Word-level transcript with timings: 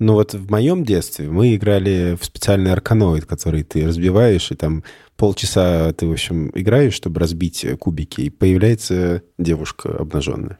Ну 0.00 0.14
вот 0.14 0.32
в 0.32 0.50
моем 0.50 0.82
детстве 0.82 1.28
мы 1.28 1.54
играли 1.54 2.16
в 2.18 2.24
специальный 2.24 2.72
арканоид, 2.72 3.26
который 3.26 3.64
ты 3.64 3.86
разбиваешь, 3.86 4.50
и 4.50 4.54
там 4.54 4.82
полчаса 5.18 5.92
ты, 5.92 6.06
в 6.06 6.12
общем, 6.12 6.50
играешь, 6.54 6.94
чтобы 6.94 7.20
разбить 7.20 7.66
кубики, 7.78 8.22
и 8.22 8.30
появляется 8.30 9.22
девушка 9.36 9.94
обнаженная. 9.98 10.58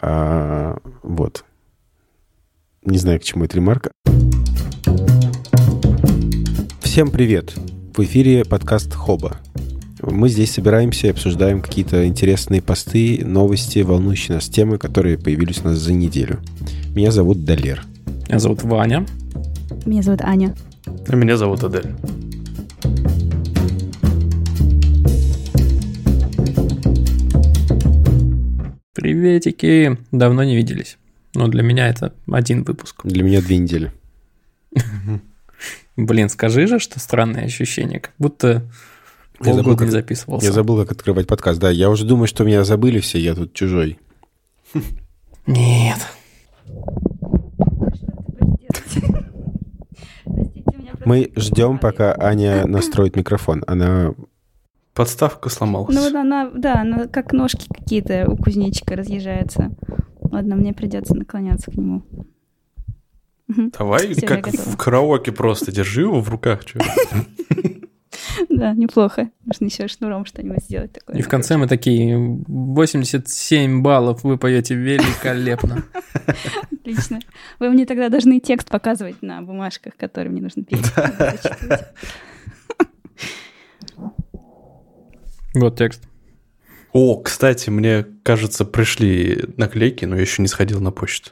А, 0.00 0.78
вот. 1.02 1.44
Не 2.86 2.96
знаю, 2.96 3.20
к 3.20 3.24
чему 3.24 3.44
эта 3.44 3.56
ремарка. 3.56 3.90
Всем 6.80 7.10
привет! 7.10 7.54
В 7.94 8.00
эфире 8.00 8.46
подкаст 8.46 8.94
«Хоба». 8.94 9.36
Мы 10.00 10.30
здесь 10.30 10.52
собираемся 10.52 11.08
и 11.08 11.10
обсуждаем 11.10 11.60
какие-то 11.60 12.06
интересные 12.06 12.62
посты, 12.62 13.22
новости, 13.26 13.80
волнующие 13.80 14.36
нас 14.36 14.48
темы, 14.48 14.78
которые 14.78 15.18
появились 15.18 15.60
у 15.60 15.64
нас 15.64 15.76
за 15.76 15.92
неделю. 15.92 16.40
Меня 16.94 17.10
зовут 17.10 17.44
Далер. 17.44 17.84
Меня 18.28 18.40
зовут 18.40 18.62
Ваня. 18.62 19.06
Меня 19.86 20.02
зовут 20.02 20.20
Аня. 20.20 20.54
А 21.08 21.16
меня 21.16 21.38
зовут 21.38 21.64
Адель. 21.64 21.94
Приветики! 28.92 29.96
Давно 30.12 30.44
не 30.44 30.56
виделись. 30.56 30.98
Но 31.34 31.48
для 31.48 31.62
меня 31.62 31.88
это 31.88 32.12
один 32.30 32.64
выпуск. 32.64 33.00
Для 33.04 33.22
меня 33.22 33.40
две 33.40 33.56
недели. 33.56 33.92
Блин, 35.96 36.28
скажи 36.28 36.66
же, 36.66 36.78
что 36.78 37.00
странное 37.00 37.44
ощущение, 37.46 38.00
как 38.00 38.12
будто 38.18 38.70
полгода 39.38 39.86
не 39.86 39.90
записывался. 39.90 40.44
Я 40.44 40.52
забыл, 40.52 40.76
как 40.82 40.92
открывать 40.92 41.26
подкаст. 41.26 41.58
Да, 41.60 41.70
я 41.70 41.88
уже 41.88 42.04
думаю, 42.04 42.26
что 42.26 42.44
меня 42.44 42.62
забыли 42.64 43.00
все, 43.00 43.18
я 43.18 43.34
тут 43.34 43.54
чужой. 43.54 43.98
Нет. 45.46 45.98
Мы 51.08 51.32
ждем, 51.36 51.78
пока 51.78 52.14
Аня 52.18 52.66
настроит 52.66 53.16
микрофон. 53.16 53.64
Она... 53.66 54.12
Подставка 54.92 55.48
сломалась. 55.48 55.94
Ну, 55.94 56.02
вот 56.02 56.14
она, 56.14 56.50
да, 56.54 56.82
она 56.82 57.06
как 57.06 57.32
ножки 57.32 57.66
какие-то 57.66 58.26
у 58.30 58.36
кузнечика 58.36 58.94
разъезжается. 58.94 59.70
Ладно, 60.20 60.54
мне 60.56 60.74
придется 60.74 61.14
наклоняться 61.14 61.70
к 61.70 61.76
нему. 61.76 62.02
Давай, 63.48 64.12
Всё, 64.12 64.26
как 64.26 64.48
в 64.48 64.76
караоке 64.76 65.32
просто 65.32 65.72
держи 65.72 66.02
его 66.02 66.20
в 66.20 66.28
руках. 66.28 66.60
Да, 68.48 68.72
неплохо. 68.72 69.30
Можно 69.44 69.66
еще 69.66 69.88
шнуром 69.88 70.24
что-нибудь 70.24 70.64
сделать 70.64 70.92
такое. 70.92 71.16
И 71.16 71.22
в 71.22 71.28
конце 71.28 71.56
мы 71.56 71.66
такие, 71.66 72.16
87 72.18 73.82
баллов 73.82 74.24
вы 74.24 74.38
поете 74.38 74.74
великолепно. 74.74 75.84
Отлично. 76.72 77.20
Вы 77.58 77.70
мне 77.70 77.86
тогда 77.86 78.08
должны 78.08 78.40
текст 78.40 78.68
показывать 78.68 79.22
на 79.22 79.42
бумажках, 79.42 79.96
которые 79.96 80.30
мне 80.30 80.42
нужно 80.42 80.64
петь. 80.64 80.92
Вот 85.54 85.76
текст. 85.76 86.02
О, 86.92 87.16
кстати, 87.16 87.70
мне 87.70 88.06
кажется, 88.22 88.64
пришли 88.64 89.44
наклейки, 89.56 90.04
но 90.04 90.14
я 90.16 90.22
еще 90.22 90.42
не 90.42 90.48
сходил 90.48 90.80
на 90.80 90.90
почту. 90.90 91.30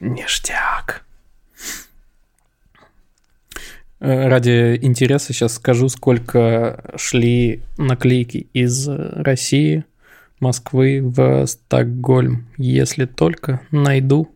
Ништяк. 0.00 1.04
Э, 3.93 3.93
Ради 4.04 4.78
интереса 4.82 5.32
сейчас 5.32 5.54
скажу, 5.54 5.88
сколько 5.88 6.92
шли 6.96 7.62
наклейки 7.78 8.48
из 8.52 8.86
России, 8.86 9.84
Москвы 10.40 11.00
в 11.02 11.46
Стокгольм. 11.46 12.46
Если 12.58 13.06
только 13.06 13.62
найду 13.70 14.30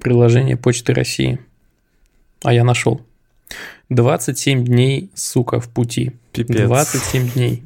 приложение 0.00 0.56
Почты 0.56 0.94
России. 0.94 1.40
А 2.44 2.52
я 2.54 2.62
нашел. 2.62 3.00
27 3.88 4.64
дней, 4.64 5.10
сука, 5.14 5.58
в 5.58 5.68
пути. 5.70 6.12
Пипец. 6.32 6.64
27 6.64 7.30
дней. 7.32 7.64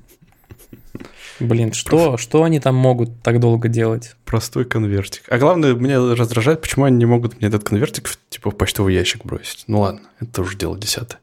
Блин, 1.40 1.72
что, 1.72 2.16
что 2.16 2.42
они 2.42 2.58
там 2.60 2.74
могут 2.74 3.22
так 3.22 3.38
долго 3.40 3.68
делать? 3.68 4.16
Простой 4.24 4.64
конвертик. 4.64 5.22
А 5.28 5.38
главное, 5.38 5.74
меня 5.74 5.98
раздражает, 6.14 6.60
почему 6.60 6.84
они 6.84 6.96
не 6.96 7.06
могут 7.06 7.38
мне 7.38 7.48
этот 7.48 7.64
конвертик 7.64 8.08
в- 8.08 8.18
типа 8.28 8.50
в 8.50 8.56
почтовый 8.56 8.94
ящик 8.94 9.24
бросить. 9.24 9.64
Ну 9.68 9.80
ладно, 9.80 10.02
это 10.20 10.42
уже 10.42 10.56
дело 10.56 10.76
десятое. 10.76 11.20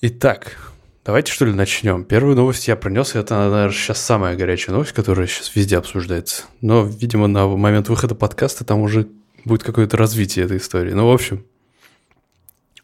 Итак, 0.00 0.72
давайте 1.04 1.32
что 1.32 1.44
ли 1.44 1.52
начнем. 1.52 2.04
Первую 2.04 2.36
новость 2.36 2.68
я 2.68 2.76
принес, 2.76 3.14
и 3.14 3.18
это, 3.18 3.34
наверное, 3.34 3.70
сейчас 3.72 4.00
самая 4.00 4.36
горячая 4.36 4.74
новость, 4.74 4.92
которая 4.92 5.26
сейчас 5.26 5.54
везде 5.56 5.76
обсуждается. 5.76 6.44
Но, 6.60 6.84
видимо, 6.84 7.26
на 7.26 7.48
момент 7.48 7.88
выхода 7.88 8.14
подкаста 8.14 8.64
там 8.64 8.80
уже 8.80 9.08
будет 9.44 9.64
какое-то 9.64 9.96
развитие 9.96 10.44
этой 10.44 10.58
истории. 10.58 10.92
Ну, 10.92 11.08
в 11.08 11.12
общем, 11.12 11.44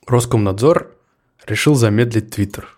Роскомнадзор 0.07 0.91
решил 1.47 1.77
замедлить 1.77 2.31
Твиттер. 2.31 2.69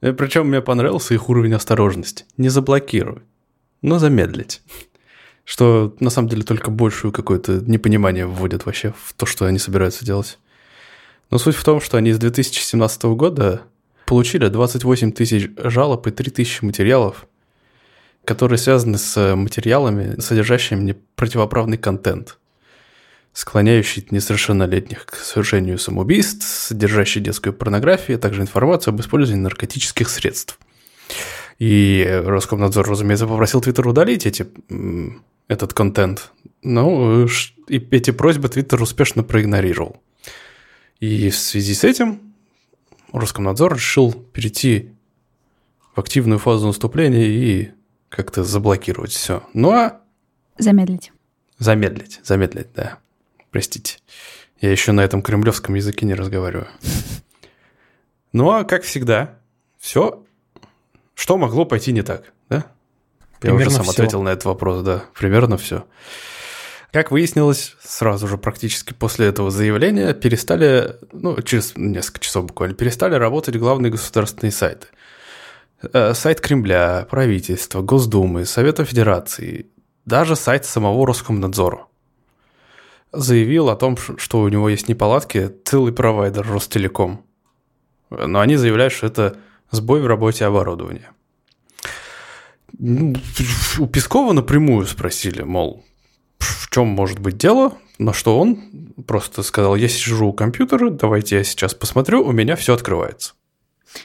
И 0.00 0.12
Причем 0.12 0.48
мне 0.48 0.60
понравился 0.60 1.14
их 1.14 1.28
уровень 1.28 1.54
осторожности. 1.54 2.24
Не 2.36 2.48
заблокируй, 2.48 3.22
но 3.82 3.98
замедлить. 3.98 4.62
Что 5.44 5.94
на 6.00 6.10
самом 6.10 6.28
деле 6.28 6.42
только 6.42 6.70
большую 6.70 7.12
какое-то 7.12 7.60
непонимание 7.60 8.26
вводит 8.26 8.66
вообще 8.66 8.92
в 9.00 9.14
то, 9.14 9.26
что 9.26 9.46
они 9.46 9.58
собираются 9.58 10.04
делать. 10.04 10.38
Но 11.30 11.38
суть 11.38 11.56
в 11.56 11.64
том, 11.64 11.80
что 11.80 11.96
они 11.96 12.12
с 12.12 12.18
2017 12.18 13.04
года 13.04 13.62
получили 14.06 14.48
28 14.48 15.12
тысяч 15.12 15.50
жалоб 15.56 16.06
и 16.06 16.10
3 16.10 16.30
тысячи 16.30 16.64
материалов, 16.64 17.26
которые 18.24 18.58
связаны 18.58 18.98
с 18.98 19.34
материалами, 19.34 20.20
содержащими 20.20 20.96
противоправный 21.14 21.78
контент, 21.78 22.38
склоняющий 23.36 24.06
несовершеннолетних 24.10 25.04
к 25.04 25.16
совершению 25.16 25.78
самоубийств, 25.78 26.46
содержащий 26.46 27.20
детскую 27.20 27.52
порнографию, 27.52 28.16
а 28.16 28.18
также 28.18 28.40
информацию 28.40 28.94
об 28.94 29.00
использовании 29.02 29.42
наркотических 29.42 30.08
средств. 30.08 30.58
И 31.58 32.22
Роскомнадзор, 32.24 32.88
разумеется, 32.88 33.26
попросил 33.26 33.60
Твиттер 33.60 33.86
удалить 33.88 34.24
эти, 34.24 34.46
этот 35.48 35.74
контент. 35.74 36.32
Ну, 36.62 37.26
и 37.68 37.78
эти 37.90 38.10
просьбы 38.10 38.48
Твиттер 38.48 38.80
успешно 38.80 39.22
проигнорировал. 39.22 40.00
И 41.00 41.28
в 41.28 41.36
связи 41.36 41.74
с 41.74 41.84
этим 41.84 42.32
Роскомнадзор 43.12 43.74
решил 43.74 44.14
перейти 44.14 44.92
в 45.94 46.00
активную 46.00 46.38
фазу 46.38 46.68
наступления 46.68 47.26
и 47.26 47.70
как-то 48.08 48.44
заблокировать 48.44 49.12
все. 49.12 49.42
Ну 49.52 49.72
а 49.72 50.00
Замедлить. 50.56 51.12
Замедлить, 51.58 52.20
замедлить, 52.24 52.68
да. 52.74 52.98
Простите. 53.56 54.00
Я 54.60 54.70
еще 54.70 54.92
на 54.92 55.00
этом 55.00 55.22
кремлевском 55.22 55.76
языке 55.76 56.04
не 56.04 56.12
разговариваю. 56.12 56.68
Ну 58.34 58.50
а 58.50 58.64
как 58.64 58.82
всегда, 58.82 59.38
все, 59.78 60.22
что 61.14 61.38
могло 61.38 61.64
пойти 61.64 61.92
не 61.92 62.02
так, 62.02 62.34
да? 62.50 62.66
Я 63.42 63.54
уже 63.54 63.64
Примерно 63.64 63.70
сам 63.70 63.84
всё. 63.84 63.92
ответил 63.92 64.20
на 64.20 64.28
этот 64.28 64.44
вопрос, 64.44 64.82
да. 64.82 65.04
Примерно 65.18 65.56
все. 65.56 65.86
Как 66.92 67.10
выяснилось, 67.10 67.76
сразу 67.82 68.28
же 68.28 68.36
практически 68.36 68.92
после 68.92 69.28
этого 69.28 69.50
заявления 69.50 70.12
перестали, 70.12 70.96
ну, 71.12 71.40
через 71.40 71.72
несколько 71.76 72.20
часов 72.20 72.44
буквально, 72.44 72.74
перестали 72.74 73.14
работать 73.14 73.56
главные 73.56 73.90
государственные 73.90 74.52
сайты. 74.52 74.88
Э, 75.94 76.12
Сайт 76.12 76.42
Кремля, 76.42 77.06
правительства, 77.08 77.80
Госдумы, 77.80 78.44
Совета 78.44 78.84
Федерации, 78.84 79.70
даже 80.04 80.36
сайт 80.36 80.66
самого 80.66 81.06
Роскомнадзора 81.06 81.86
заявил 83.12 83.68
о 83.68 83.76
том, 83.76 83.96
что 83.96 84.40
у 84.40 84.48
него 84.48 84.68
есть 84.68 84.88
неполадки 84.88 85.52
целый 85.64 85.92
провайдер 85.92 86.46
Ростелеком. 86.46 87.24
Но 88.10 88.40
они 88.40 88.56
заявляют, 88.56 88.92
что 88.92 89.06
это 89.06 89.36
сбой 89.70 90.00
в 90.00 90.06
работе 90.06 90.44
оборудования. 90.44 91.10
Ну, 92.78 93.14
У 93.78 93.86
Пескова 93.86 94.32
напрямую 94.32 94.86
спросили, 94.86 95.42
мол, 95.42 95.84
в 96.38 96.70
чем 96.70 96.88
может 96.88 97.18
быть 97.18 97.38
дело, 97.38 97.72
на 97.98 98.12
что 98.12 98.38
он 98.38 98.94
просто 99.06 99.42
сказал, 99.42 99.76
я 99.76 99.88
сижу 99.88 100.28
у 100.28 100.32
компьютера, 100.32 100.90
давайте 100.90 101.36
я 101.36 101.44
сейчас 101.44 101.74
посмотрю, 101.74 102.22
у 102.24 102.32
меня 102.32 102.56
все 102.56 102.74
открывается. 102.74 103.34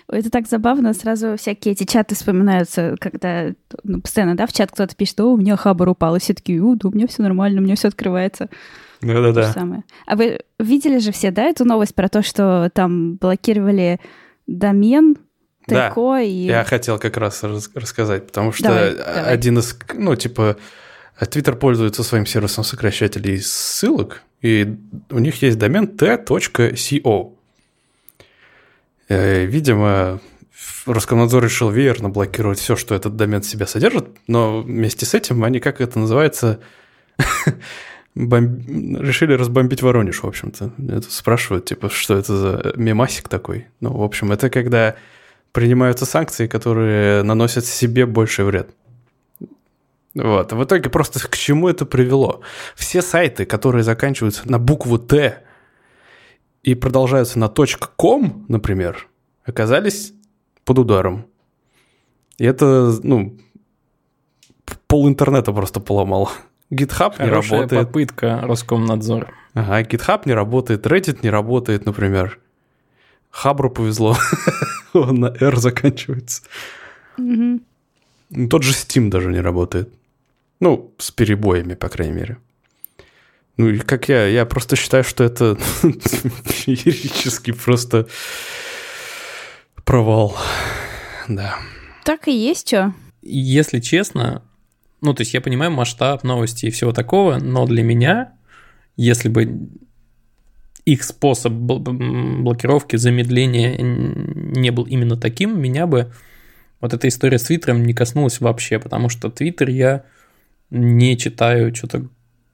Это 0.07 0.29
так 0.29 0.47
забавно, 0.47 0.93
сразу 0.93 1.35
всякие 1.37 1.73
эти 1.73 1.83
чаты 1.83 2.15
вспоминаются, 2.15 2.95
когда 2.99 3.51
ну, 3.83 4.01
постоянно, 4.01 4.35
да, 4.35 4.47
в 4.47 4.53
чат 4.53 4.71
кто-то 4.71 4.95
пишет, 4.95 5.19
о, 5.19 5.33
у 5.33 5.37
меня 5.37 5.57
хабар 5.57 5.89
упал, 5.89 6.15
и 6.15 6.19
все 6.19 6.33
такие, 6.33 6.63
о, 6.63 6.75
да 6.75 6.87
у 6.87 6.91
меня 6.91 7.07
все 7.07 7.23
нормально, 7.23 7.59
у 7.59 7.63
меня 7.63 7.75
все 7.75 7.89
открывается. 7.89 8.49
Да-да-да. 9.01 9.51
самое. 9.51 9.83
А 10.05 10.15
вы 10.15 10.39
видели 10.59 10.99
же 10.99 11.11
все, 11.11 11.31
да, 11.31 11.43
эту 11.43 11.65
новость 11.65 11.95
про 11.95 12.07
то, 12.09 12.21
что 12.21 12.69
там 12.73 13.15
блокировали 13.15 13.99
домен, 14.47 15.17
Да, 15.67 15.89
ТК 15.89 16.19
и... 16.21 16.45
Я 16.45 16.63
хотел 16.63 16.99
как 16.99 17.17
раз 17.17 17.43
рас- 17.43 17.71
рассказать, 17.73 18.27
потому 18.27 18.51
что 18.51 18.63
Давай, 18.65 18.95
давай. 18.95 19.25
один 19.33 19.59
из, 19.59 19.77
ну, 19.93 20.15
типа, 20.15 20.57
Twitter 21.19 21.55
пользуется 21.55 22.03
своим 22.03 22.25
сервисом 22.25 22.63
сокращателей 22.63 23.39
ссылок, 23.39 24.23
и 24.41 24.75
у 25.09 25.19
них 25.19 25.41
есть 25.41 25.57
домен 25.57 25.87
t.co. 25.87 27.33
Э, 29.09 29.45
Видимо, 29.45 30.19
Роскомнадзор 30.85 31.43
решил 31.43 31.69
веерно 31.69 32.09
блокировать 32.09 32.59
все, 32.59 32.75
что 32.75 32.95
этот 32.95 33.15
домен 33.15 33.41
в 33.41 33.45
себя 33.45 33.67
содержит, 33.67 34.07
но 34.27 34.61
вместе 34.61 35.05
с 35.05 35.13
этим 35.13 35.43
они, 35.43 35.59
как 35.59 35.79
это 35.81 35.99
называется, 35.99 36.59
бомб... 38.15 38.67
решили 38.99 39.33
разбомбить 39.33 39.81
Воронеж, 39.81 40.23
в 40.23 40.27
общем-то. 40.27 40.71
Спрашивают, 41.09 41.65
типа, 41.65 41.89
что 41.89 42.15
это 42.17 42.35
за 42.35 42.73
мемасик 42.75 43.29
такой. 43.29 43.67
Ну, 43.79 43.93
в 43.97 44.03
общем, 44.03 44.31
это 44.31 44.49
когда 44.49 44.95
принимаются 45.51 46.05
санкции, 46.05 46.47
которые 46.47 47.23
наносят 47.23 47.65
себе 47.65 48.05
больший 48.05 48.45
вред. 48.45 48.69
Вот. 50.13 50.51
В 50.51 50.63
итоге 50.63 50.89
просто 50.89 51.25
к 51.27 51.37
чему 51.37 51.69
это 51.69 51.85
привело? 51.85 52.41
Все 52.75 53.01
сайты, 53.01 53.45
которые 53.45 53.83
заканчиваются 53.83 54.49
на 54.49 54.59
букву 54.59 54.97
«Т» 54.97 55.43
и 56.63 56.75
продолжаются 56.75 57.39
на 57.39 57.47
.com, 57.49 58.45
например, 58.47 59.07
оказались 59.45 60.13
под 60.65 60.79
ударом. 60.79 61.25
И 62.37 62.45
это, 62.45 62.93
ну, 63.03 63.37
пол 64.87 65.07
интернета 65.07 65.53
просто 65.53 65.79
поломало. 65.79 66.29
GitHub 66.71 67.15
Хорошая 67.17 67.59
не 67.59 67.63
работает. 67.63 67.87
попытка 67.87 68.39
Роскомнадзора. 68.43 69.33
Ага, 69.53 69.81
GitHub 69.81 70.21
не 70.25 70.33
работает, 70.33 70.85
Reddit 70.85 71.19
не 71.21 71.29
работает, 71.29 71.85
например. 71.85 72.39
Хабру 73.29 73.69
повезло. 73.69 74.17
Он 74.93 75.15
на 75.15 75.27
R 75.27 75.57
заканчивается. 75.57 76.43
Тот 77.17 78.63
же 78.63 78.71
Steam 78.71 79.09
даже 79.09 79.29
не 79.31 79.41
работает. 79.41 79.93
Ну, 80.59 80.93
с 80.97 81.11
перебоями, 81.11 81.73
по 81.73 81.89
крайней 81.89 82.13
мере. 82.13 82.37
Ну, 83.57 83.69
и 83.69 83.79
как 83.79 84.07
я, 84.09 84.27
я 84.27 84.45
просто 84.45 84.75
считаю, 84.75 85.03
что 85.03 85.23
это 85.23 85.55
феерический 86.45 87.53
просто 87.53 88.07
провал. 89.83 90.37
Да. 91.27 91.57
Так 92.05 92.27
и 92.27 92.31
есть, 92.31 92.69
что. 92.69 92.93
Если 93.21 93.79
честно, 93.79 94.43
ну, 95.01 95.13
то 95.13 95.21
есть 95.21 95.33
я 95.33 95.41
понимаю 95.41 95.71
масштаб 95.71 96.23
новости 96.23 96.67
и 96.67 96.71
всего 96.71 96.93
такого, 96.93 97.37
но 97.37 97.65
для 97.65 97.83
меня, 97.83 98.33
если 98.95 99.29
бы 99.29 99.69
их 100.85 101.03
способ 101.03 101.53
блокировки, 101.53 102.95
замедления 102.95 103.77
не 103.77 104.71
был 104.71 104.83
именно 104.83 105.17
таким, 105.17 105.59
меня 105.59 105.87
бы 105.87 106.11
вот 106.79 106.93
эта 106.93 107.07
история 107.07 107.37
с 107.37 107.43
Твиттером 107.43 107.83
не 107.83 107.93
коснулась 107.93 108.39
вообще, 108.41 108.79
потому 108.79 109.09
что 109.09 109.29
Твиттер 109.29 109.69
я 109.69 110.03
не 110.69 111.17
читаю 111.17 111.73
что-то 111.75 112.07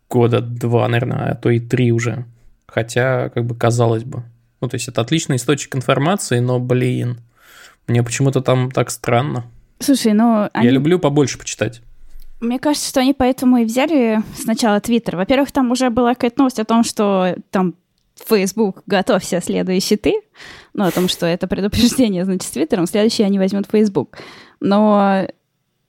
года 0.09 0.41
два, 0.41 0.87
наверное, 0.87 1.31
а 1.31 1.35
то 1.35 1.49
и 1.49 1.59
три 1.59 1.91
уже. 1.91 2.25
Хотя, 2.65 3.29
как 3.29 3.45
бы, 3.45 3.55
казалось 3.55 4.03
бы. 4.03 4.23
Ну, 4.59 4.67
то 4.67 4.75
есть 4.75 4.87
это 4.87 5.01
отличный 5.01 5.37
источник 5.37 5.75
информации, 5.75 6.39
но, 6.39 6.59
блин, 6.59 7.19
мне 7.87 8.03
почему-то 8.03 8.41
там 8.41 8.71
так 8.71 8.89
странно. 8.89 9.45
Слушай, 9.79 10.13
ну... 10.13 10.49
Они... 10.53 10.65
Я 10.65 10.71
люблю 10.71 10.99
побольше 10.99 11.37
почитать. 11.37 11.81
Мне 12.39 12.59
кажется, 12.59 12.89
что 12.89 12.99
они 12.99 13.13
поэтому 13.13 13.57
и 13.57 13.65
взяли 13.65 14.21
сначала 14.35 14.79
Твиттер. 14.79 15.17
Во-первых, 15.17 15.51
там 15.51 15.71
уже 15.71 15.89
была 15.89 16.13
какая-то 16.13 16.39
новость 16.39 16.59
о 16.59 16.65
том, 16.65 16.83
что 16.83 17.35
там 17.49 17.73
Facebook, 18.25 18.83
готовься, 18.85 19.41
следующий 19.41 19.95
ты. 19.95 20.21
Ну, 20.73 20.85
о 20.85 20.91
том, 20.91 21.07
что 21.07 21.25
это 21.25 21.47
предупреждение, 21.47 22.25
значит, 22.25 22.43
с 22.43 22.51
Твиттером, 22.51 22.85
следующий 22.85 23.23
они 23.23 23.39
возьмут 23.39 23.67
Facebook. 23.71 24.17
Но, 24.59 25.27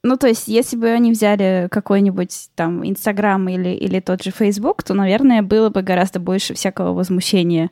ну, 0.02 0.16
то 0.16 0.26
есть, 0.26 0.48
если 0.48 0.76
бы 0.76 0.88
они 0.88 1.12
взяли 1.12 1.68
какой-нибудь 1.70 2.50
там 2.54 2.86
Инстаграм 2.88 3.46
или, 3.48 3.70
или 3.70 4.00
тот 4.00 4.22
же 4.22 4.30
Facebook, 4.30 4.82
то, 4.82 4.94
наверное, 4.94 5.42
было 5.42 5.68
бы 5.68 5.82
гораздо 5.82 6.20
больше 6.20 6.54
всякого 6.54 6.92
возмущения. 6.92 7.70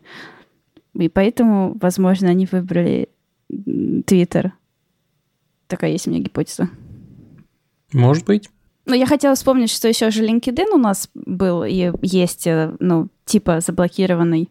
И 0.95 1.09
поэтому, 1.09 1.77
возможно, 1.81 2.29
они 2.29 2.47
выбрали 2.51 3.09
Твиттер. 3.49 4.53
Такая 5.67 5.93
есть 5.93 6.07
у 6.07 6.11
меня 6.11 6.21
гипотеза. 6.21 6.69
Может 7.93 8.25
быть. 8.25 8.51
Ну, 8.87 8.95
я 8.95 9.07
хотела 9.07 9.35
вспомнить, 9.35 9.71
что 9.71 9.89
еще 9.89 10.11
же 10.11 10.25
LinkedIn 10.25 10.69
у 10.73 10.79
нас 10.79 11.11
был 11.15 11.65
и 11.65 11.93
есть, 12.03 12.47
э, 12.47 12.73
ну, 12.79 13.09
типа 13.25 13.61
заблокированный. 13.61 14.49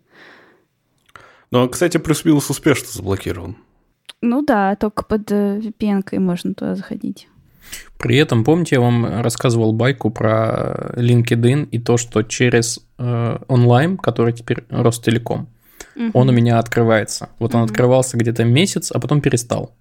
Ну, 1.51 1.69
кстати, 1.69 1.97
плюс-минус 1.97 2.49
успешно 2.49 2.89
заблокирован. 2.91 3.55
Ну 4.21 4.43
да, 4.43 4.75
только 4.75 5.05
под 5.05 5.31
э, 5.31 5.59
VPN 5.59 6.19
можно 6.19 6.53
туда 6.53 6.75
заходить. 6.75 7.29
При 7.97 8.17
этом, 8.17 8.43
помните, 8.43 8.75
я 8.75 8.81
вам 8.81 9.21
рассказывал 9.21 9.71
байку 9.71 10.11
про 10.11 10.93
LinkedIn 10.95 11.69
и 11.69 11.79
то, 11.79 11.95
что 11.95 12.21
через 12.23 12.85
э, 12.97 13.37
онлайн, 13.47 13.97
который 13.97 14.33
теперь 14.33 14.65
Ростелеком, 14.69 15.47
угу. 15.95 16.11
он 16.13 16.29
у 16.29 16.31
меня 16.31 16.59
открывается. 16.59 17.29
Вот 17.39 17.51
угу. 17.51 17.59
он 17.59 17.63
открывался 17.63 18.17
где-то 18.17 18.43
месяц, 18.43 18.91
а 18.91 18.99
потом 18.99 19.21
перестал. 19.21 19.73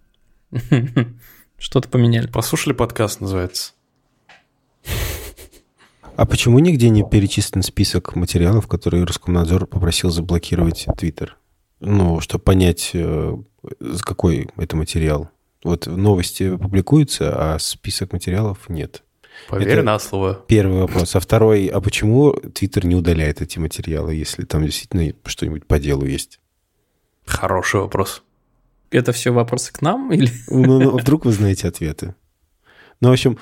Что-то 1.59 1.89
поменяли. 1.89 2.29
Послушали 2.29 2.73
подкаст, 2.73 3.21
называется. 3.21 3.74
А 6.17 6.27
почему 6.27 6.59
нигде 6.61 6.91
не 6.91 7.03
перечислен 7.03 7.63
список 7.63 8.15
материалов, 8.15 8.69
которые 8.69 9.05
Роскомнадзор 9.05 9.67
попросил 9.67 10.11
заблокировать 10.11 10.87
Твиттер? 10.97 11.37
Ну, 11.81 12.21
чтобы 12.21 12.45
понять, 12.45 12.91
э, 12.95 13.37
какой 14.03 14.49
это 14.57 14.77
материал. 14.77 15.31
Вот 15.65 15.87
новости 15.87 16.57
публикуются, 16.57 17.55
а 17.55 17.59
список 17.59 18.13
материалов 18.13 18.69
нет. 18.69 19.03
Поверь 19.49 19.69
это 19.69 19.83
на 19.83 19.99
слово. 19.99 20.45
Первый 20.47 20.83
вопрос. 20.83 21.17
А 21.17 21.21
второй, 21.21 21.67
а 21.67 21.81
почему 21.81 22.33
Твиттер 22.33 22.87
не 22.87 22.95
удаляет 22.95 23.43
эти 23.43 23.59
материалы, 23.59 24.15
если 24.15 24.45
там 24.45 24.65
действительно 24.65 25.13
что-нибудь 25.25 25.67
по 25.67 25.79
делу 25.79 26.05
есть? 26.05 26.39
Хороший 27.27 27.81
вопрос. 27.81 28.23
Это 28.91 29.13
все 29.13 29.33
вопросы 29.33 29.73
к 29.73 29.83
нам 29.83 30.13
или? 30.13 30.31
Ну, 30.49 30.79
ну 30.79 30.97
вдруг 30.97 31.25
вы 31.25 31.33
знаете 31.33 31.67
ответы. 31.67 32.15
Ну, 33.01 33.09
в 33.09 33.13
общем, 33.13 33.39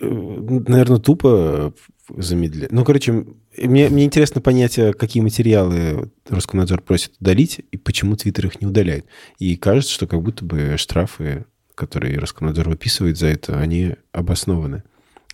наверное, 0.00 0.98
тупо 0.98 1.74
замедляет. 2.16 2.72
Ну, 2.72 2.84
короче, 2.84 3.12
мне, 3.56 3.88
мне 3.88 4.04
интересно 4.04 4.40
понять, 4.40 4.78
а 4.78 4.92
какие 4.92 5.22
материалы 5.22 6.10
Роскомнадзор 6.28 6.82
просит 6.82 7.12
удалить 7.20 7.60
и 7.70 7.76
почему 7.76 8.16
Твиттер 8.16 8.46
их 8.46 8.60
не 8.60 8.66
удаляет. 8.66 9.06
И 9.38 9.56
кажется, 9.56 9.92
что 9.92 10.06
как 10.06 10.22
будто 10.22 10.44
бы 10.44 10.74
штрафы, 10.76 11.46
которые 11.74 12.18
Роскомнадзор 12.18 12.68
выписывает 12.68 13.18
за 13.18 13.26
это, 13.28 13.58
они 13.58 13.94
обоснованы. 14.12 14.82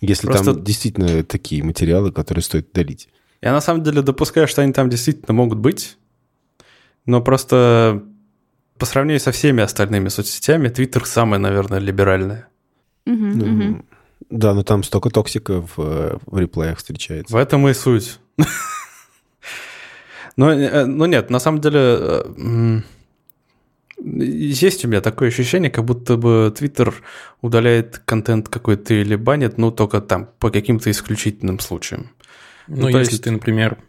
Если 0.01 0.27
Просто... 0.27 0.53
там 0.53 0.63
действительно 0.63 1.23
такие 1.23 1.63
материалы, 1.63 2.11
которые 2.11 2.43
стоит 2.43 2.69
удалить. 2.69 3.09
Я 3.41 3.51
на 3.51 3.61
самом 3.61 3.83
деле 3.83 4.01
допускаю, 4.01 4.47
что 4.47 4.61
они 4.61 4.73
там 4.73 4.89
действительно 4.89 5.33
могут 5.33 5.59
быть, 5.59 5.97
но 7.05 7.21
просто 7.21 8.03
по 8.77 8.85
сравнению 8.85 9.19
со 9.19 9.31
всеми 9.31 9.63
остальными 9.63 10.09
соцсетями, 10.09 10.69
Твиттер 10.69 11.05
самая, 11.05 11.39
наверное, 11.39 11.79
либеральная. 11.79 12.47
Угу, 13.05 13.15
ну, 13.15 13.45
угу. 13.45 13.85
Да, 14.29 14.53
но 14.53 14.63
там 14.63 14.83
столько 14.83 15.09
токсика 15.09 15.61
в, 15.61 15.73
э, 15.77 16.17
в 16.25 16.37
реплеях 16.37 16.77
встречается. 16.77 17.33
В 17.33 17.37
этом 17.37 17.67
и 17.67 17.73
суть. 17.73 18.19
Но, 20.35 20.51
э, 20.51 20.85
но 20.85 21.07
нет, 21.07 21.31
на 21.31 21.39
самом 21.39 21.61
деле 21.61 21.79
э, 21.79 22.81
есть 24.03 24.85
у 24.85 24.87
меня 24.87 25.01
такое 25.01 25.29
ощущение, 25.29 25.71
как 25.71 25.83
будто 25.83 26.15
бы 26.15 26.53
Твиттер 26.55 26.93
удаляет 27.41 27.97
контент 28.05 28.47
какой-то 28.47 28.93
или 28.93 29.15
банит, 29.15 29.57
ну, 29.57 29.71
только 29.71 29.99
там 29.99 30.29
по 30.37 30.51
каким-то 30.51 30.91
исключительным 30.91 31.59
случаям. 31.59 32.11
Ну, 32.67 32.81
ну 32.81 32.89
если 32.89 33.13
есть... 33.13 33.23
ты, 33.23 33.31
например, 33.31 33.79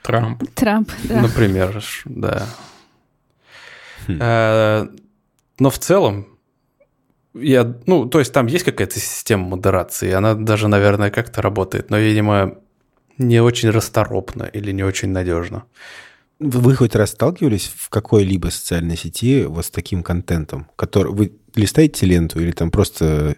Трамп. 0.00 0.42
Трамп, 0.54 0.90
да. 1.04 1.20
Например, 1.20 1.84
да. 2.06 2.46
Хм. 4.08 4.88
Но 5.58 5.68
в 5.68 5.78
целом, 5.78 6.29
я, 7.34 7.76
ну, 7.86 8.06
то 8.06 8.18
есть 8.18 8.32
там 8.32 8.46
есть 8.46 8.64
какая-то 8.64 8.98
система 8.98 9.48
модерации, 9.48 10.12
она 10.12 10.34
даже, 10.34 10.68
наверное, 10.68 11.10
как-то 11.10 11.42
работает, 11.42 11.90
но, 11.90 11.98
видимо, 11.98 12.58
не 13.18 13.40
очень 13.40 13.70
расторопно 13.70 14.44
или 14.44 14.72
не 14.72 14.82
очень 14.82 15.10
надежно. 15.10 15.64
Вы 16.38 16.74
хоть 16.74 16.94
раз 16.94 17.10
сталкивались 17.10 17.70
в 17.74 17.90
какой-либо 17.90 18.48
социальной 18.48 18.96
сети 18.96 19.44
вот 19.44 19.66
с 19.66 19.70
таким 19.70 20.02
контентом, 20.02 20.68
который 20.74 21.12
вы 21.12 21.32
листаете 21.54 22.06
ленту 22.06 22.40
или 22.40 22.52
там 22.52 22.70
просто 22.70 23.36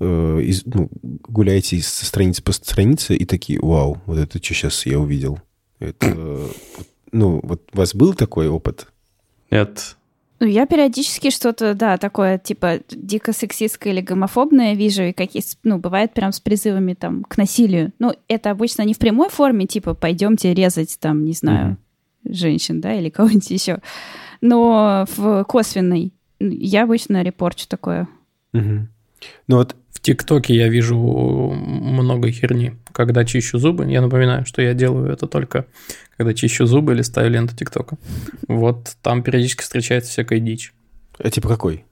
э, 0.00 0.40
из, 0.40 0.64
ну, 0.64 0.88
гуляете 1.02 1.80
со 1.82 2.06
страницы 2.06 2.42
по 2.42 2.52
странице 2.52 3.14
и 3.14 3.26
такие, 3.26 3.60
вау, 3.60 4.00
вот 4.06 4.18
это 4.18 4.42
что 4.42 4.54
сейчас 4.54 4.86
я 4.86 4.98
увидел. 4.98 5.40
Это, 5.78 6.48
ну, 7.12 7.40
вот 7.42 7.68
у 7.72 7.76
вас 7.76 7.94
был 7.94 8.14
такой 8.14 8.48
опыт? 8.48 8.88
Нет, 9.50 9.96
ну, 10.40 10.46
я 10.46 10.66
периодически 10.66 11.30
что-то, 11.30 11.74
да, 11.74 11.96
такое, 11.96 12.38
типа, 12.38 12.80
дико 12.90 13.32
сексистское 13.32 13.92
или 13.92 14.00
гомофобное 14.00 14.74
вижу, 14.74 15.02
и 15.02 15.12
какие, 15.12 15.42
ну, 15.64 15.78
бывает 15.78 16.14
прям 16.14 16.32
с 16.32 16.38
призывами, 16.38 16.94
там, 16.94 17.24
к 17.24 17.36
насилию. 17.36 17.92
Ну, 17.98 18.12
это 18.28 18.50
обычно 18.50 18.82
не 18.82 18.94
в 18.94 18.98
прямой 18.98 19.30
форме, 19.30 19.66
типа, 19.66 19.94
пойдемте 19.94 20.54
резать, 20.54 20.98
там, 21.00 21.24
не 21.24 21.32
знаю, 21.32 21.76
mm-hmm. 22.24 22.32
женщин, 22.34 22.80
да, 22.80 22.94
или 22.94 23.08
кого-нибудь 23.08 23.50
еще. 23.50 23.78
Но 24.40 25.06
в 25.16 25.44
косвенной. 25.44 26.12
Я 26.38 26.84
обычно 26.84 27.22
репорчу 27.22 27.66
такое. 27.68 28.06
Mm-hmm. 28.54 28.80
Ну, 29.48 29.56
вот 29.56 29.74
в 29.90 30.00
ТикТоке 30.00 30.54
я 30.54 30.68
вижу 30.68 30.96
много 30.96 32.30
херни. 32.30 32.74
Когда 32.92 33.24
чищу 33.24 33.58
зубы, 33.58 33.90
я 33.90 34.00
напоминаю, 34.00 34.46
что 34.46 34.62
я 34.62 34.74
делаю 34.74 35.12
это 35.12 35.26
только 35.26 35.66
когда 36.18 36.34
чищу 36.34 36.66
зубы 36.66 36.92
или 36.92 37.02
ставлю 37.02 37.30
ленту 37.30 37.56
ТикТока. 37.56 37.96
Вот 38.48 38.96
там 39.02 39.22
периодически 39.22 39.62
встречается 39.62 40.10
всякая 40.10 40.40
дичь. 40.40 40.74
А 41.18 41.30
типа 41.30 41.48
какой? 41.48 41.84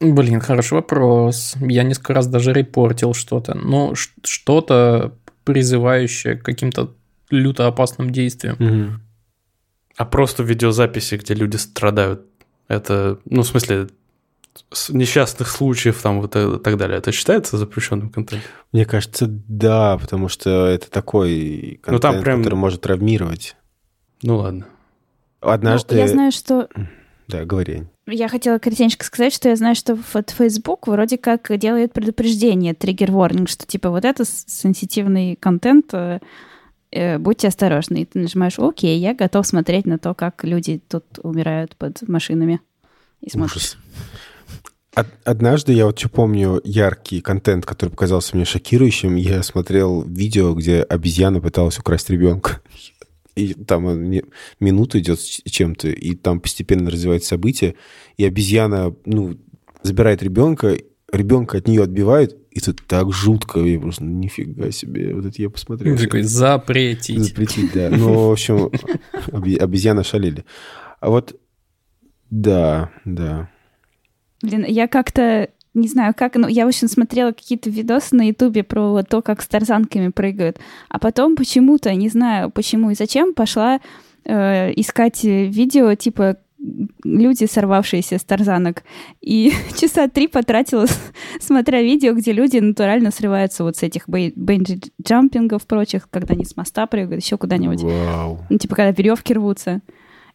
Блин, 0.00 0.40
хороший 0.40 0.74
вопрос. 0.74 1.54
Я 1.60 1.82
несколько 1.82 2.14
раз 2.14 2.26
даже 2.26 2.52
репортил 2.52 3.12
что-то. 3.12 3.54
Ну, 3.54 3.94
что-то 4.24 5.14
призывающее 5.44 6.36
к 6.36 6.42
каким-то 6.44 6.94
люто 7.30 7.66
опасным 7.66 8.10
действием. 8.10 8.56
Мгм. 8.58 9.02
А 9.96 10.04
просто 10.04 10.42
видеозаписи, 10.42 11.16
где 11.16 11.34
люди 11.34 11.56
страдают, 11.56 12.22
это, 12.68 13.18
ну, 13.26 13.42
в 13.42 13.46
смысле, 13.46 13.88
с 14.70 14.90
несчастных 14.90 15.48
случаев 15.48 16.00
там 16.02 16.20
вот 16.20 16.34
и 16.36 16.58
так 16.58 16.76
далее, 16.76 16.98
это 16.98 17.12
считается 17.12 17.56
запрещенным 17.58 18.10
контентом? 18.10 18.48
Мне 18.72 18.84
кажется, 18.84 19.26
да, 19.28 19.98
потому 19.98 20.28
что 20.28 20.66
это 20.66 20.90
такой 20.90 21.80
Ну, 21.86 21.98
там 21.98 22.12
контент, 22.14 22.24
прям- 22.24 22.38
который 22.42 22.54
может 22.56 22.80
травмировать. 22.80 23.56
Ну 24.22 24.36
ладно. 24.38 24.66
Однажды... 25.40 25.94
Ну, 25.94 26.00
я 26.00 26.08
знаю, 26.08 26.32
что... 26.32 26.68
Да, 27.28 27.44
говори. 27.44 27.84
Я 28.06 28.28
хотела 28.28 28.58
коротенько 28.58 29.04
сказать, 29.04 29.32
что 29.32 29.48
я 29.48 29.56
знаю, 29.56 29.74
что 29.74 29.98
вот 30.12 30.30
Facebook 30.30 30.86
вроде 30.86 31.18
как 31.18 31.56
делает 31.58 31.92
предупреждение, 31.92 32.74
триггер-ворнинг, 32.74 33.48
что 33.48 33.66
типа 33.66 33.90
вот 33.90 34.04
это 34.04 34.24
сенситивный 34.24 35.36
контент, 35.36 35.86
э, 35.92 36.18
э, 36.90 37.18
будьте 37.18 37.48
осторожны. 37.48 38.02
И 38.02 38.04
ты 38.04 38.18
нажимаешь 38.18 38.58
«Окей, 38.58 38.98
я 38.98 39.14
готов 39.14 39.46
смотреть 39.46 39.86
на 39.86 39.98
то, 39.98 40.14
как 40.14 40.44
люди 40.44 40.80
тут 40.88 41.04
умирают 41.22 41.76
под 41.76 42.06
машинами». 42.08 42.60
И 43.20 43.30
смотришь. 43.30 43.56
Ужас. 43.56 43.76
Од- 44.94 45.06
Однажды 45.24 45.72
я 45.72 45.86
вот 45.86 45.98
что 45.98 46.08
помню 46.08 46.60
яркий 46.64 47.20
контент, 47.20 47.64
который 47.64 47.90
показался 47.90 48.36
мне 48.36 48.44
шокирующим. 48.44 49.14
Я 49.16 49.42
смотрел 49.42 50.02
видео, 50.02 50.54
где 50.54 50.82
обезьяна 50.82 51.40
пыталась 51.40 51.78
украсть 51.78 52.10
ребенка. 52.10 52.60
И 53.34 53.54
там 53.54 53.86
он 53.86 54.10
не- 54.10 54.24
минуту 54.60 54.98
идет 54.98 55.18
с 55.20 55.42
чем-то, 55.50 55.88
и 55.88 56.14
там 56.14 56.40
постепенно 56.40 56.90
развивается 56.90 57.28
событие, 57.30 57.74
и 58.18 58.24
обезьяна, 58.26 58.94
ну, 59.06 59.38
забирает 59.82 60.22
ребенка, 60.22 60.76
ребенка 61.10 61.58
от 61.58 61.66
нее 61.68 61.82
отбивают, 61.82 62.36
и 62.50 62.58
это 62.58 62.74
так 62.74 63.12
жутко, 63.12 63.60
я 63.60 63.80
просто, 63.80 64.04
ну, 64.04 64.18
нифига 64.18 64.70
себе, 64.70 65.14
вот 65.14 65.24
это 65.24 65.40
я 65.40 65.48
посмотрел. 65.50 65.96
Такой 65.96 66.22
запретить. 66.22 67.18
Запретить, 67.18 67.72
да. 67.72 67.88
Ну, 67.90 68.28
в 68.28 68.32
общем, 68.32 68.70
обе- 69.32 69.56
обезьяны 69.56 70.04
шалили. 70.04 70.44
А 71.00 71.08
вот, 71.10 71.34
да, 72.30 72.90
да. 73.04 73.48
Блин, 74.42 74.64
я 74.68 74.88
как-то 74.88 75.48
не 75.74 75.88
знаю, 75.88 76.14
как, 76.16 76.36
ну, 76.36 76.48
я, 76.48 76.64
в 76.64 76.68
общем, 76.68 76.88
смотрела 76.88 77.32
какие-то 77.32 77.70
видосы 77.70 78.14
на 78.14 78.28
Ютубе 78.28 78.62
про 78.62 79.02
то, 79.02 79.22
как 79.22 79.42
с 79.42 79.46
тарзанками 79.46 80.08
прыгают, 80.08 80.58
а 80.88 80.98
потом 80.98 81.36
почему-то, 81.36 81.94
не 81.94 82.08
знаю, 82.08 82.50
почему 82.50 82.90
и 82.90 82.94
зачем, 82.94 83.32
пошла 83.32 83.80
э, 84.24 84.72
искать 84.76 85.24
видео, 85.24 85.94
типа, 85.94 86.36
люди, 87.04 87.46
сорвавшиеся 87.46 88.18
с 88.18 88.24
тарзанок, 88.24 88.84
и 89.20 89.52
часа 89.80 90.08
три 90.08 90.28
потратила, 90.28 90.86
смотря 91.40 91.82
видео, 91.82 92.14
где 92.14 92.32
люди 92.32 92.58
натурально 92.58 93.10
срываются 93.10 93.64
вот 93.64 93.76
с 93.76 93.82
этих 93.82 94.08
бенджи-джампингов 94.08 95.66
прочих, 95.66 96.08
когда 96.10 96.34
они 96.34 96.44
с 96.44 96.56
моста 96.56 96.86
прыгают, 96.86 97.22
еще 97.22 97.38
куда-нибудь. 97.38 97.82
Вау. 97.82 98.40
Ну, 98.48 98.58
типа, 98.58 98.76
когда 98.76 98.90
веревки 98.92 99.34
рвутся. 99.34 99.80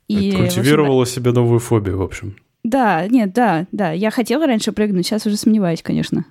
И, 0.08 0.32
в 0.32 0.42
общем, 0.42 0.56
Культивировала 0.56 1.06
себе 1.06 1.32
новую 1.32 1.60
фобию, 1.60 1.98
в 1.98 2.02
общем. 2.02 2.36
Да, 2.70 3.08
нет, 3.08 3.34
да, 3.34 3.66
да. 3.72 3.92
Я 3.92 4.12
хотела 4.12 4.46
раньше 4.48 4.72
прыгнуть, 4.72 5.06
сейчас 5.06 5.26
уже 5.26 5.38
сомневаюсь, 5.38 5.82
конечно. 5.82 6.26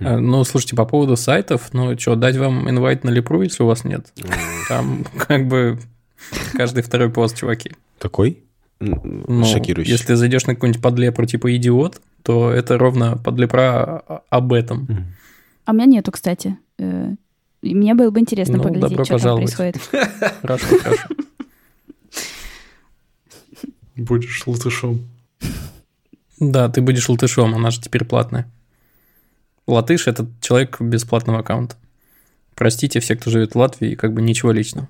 Э, 0.00 0.16
Ну, 0.18 0.44
слушайте, 0.44 0.76
по 0.76 0.84
поводу 0.84 1.16
сайтов, 1.16 1.72
ну, 1.72 1.98
что, 1.98 2.16
дать 2.16 2.36
вам 2.36 2.68
инвайт 2.68 3.04
на 3.04 3.10
Лепру, 3.10 3.42
если 3.42 3.62
у 3.62 3.66
вас 3.66 3.84
нет? 3.84 4.06
Там 4.68 5.04
как 5.16 5.46
бы 5.46 5.78
каждый 6.54 6.82
второй 6.82 7.10
пост, 7.10 7.36
чуваки. 7.36 7.72
Такой? 7.98 8.42
Ну, 8.80 9.44
Шокирующий. 9.44 9.92
Если 9.92 10.06
ты 10.06 10.16
зайдешь 10.16 10.46
на 10.46 10.54
какую-нибудь 10.54 10.82
подлепру 10.82 11.26
типа 11.26 11.54
идиот, 11.56 12.00
то 12.22 12.50
это 12.50 12.76
ровно 12.76 13.16
подлепра 13.16 14.02
о- 14.08 14.22
об 14.30 14.52
этом. 14.52 14.88
А 15.64 15.70
у 15.70 15.74
меня 15.74 15.86
нету, 15.86 16.10
кстати. 16.12 16.58
Э, 16.78 17.12
Мне 17.62 17.94
было 17.94 18.10
бы 18.10 18.20
интересно 18.20 18.56
Ну, 18.58 18.64
добро 18.64 18.80
поглядеть, 18.80 19.06
что 19.06 19.18
там 19.18 19.18
пожаловать. 19.18 19.56
происходит. 19.56 19.76
Хорошо, 20.42 20.66
хорошо. 20.82 21.06
Будешь 23.96 24.46
латышом. 24.46 25.08
Да, 26.40 26.68
ты 26.68 26.80
будешь 26.80 27.08
латышом, 27.08 27.54
она 27.54 27.70
же 27.70 27.80
теперь 27.80 28.04
платная. 28.04 28.50
Латыш– 29.66 30.06
это 30.08 30.26
человек 30.40 30.80
без 30.80 31.04
платного 31.04 31.40
аккаунта. 31.40 31.76
Простите 32.54 33.00
все, 33.00 33.16
кто 33.16 33.30
живет 33.30 33.54
в 33.54 33.58
Латвии, 33.58 33.94
как 33.94 34.12
бы 34.12 34.22
ничего 34.22 34.52
личного. 34.52 34.88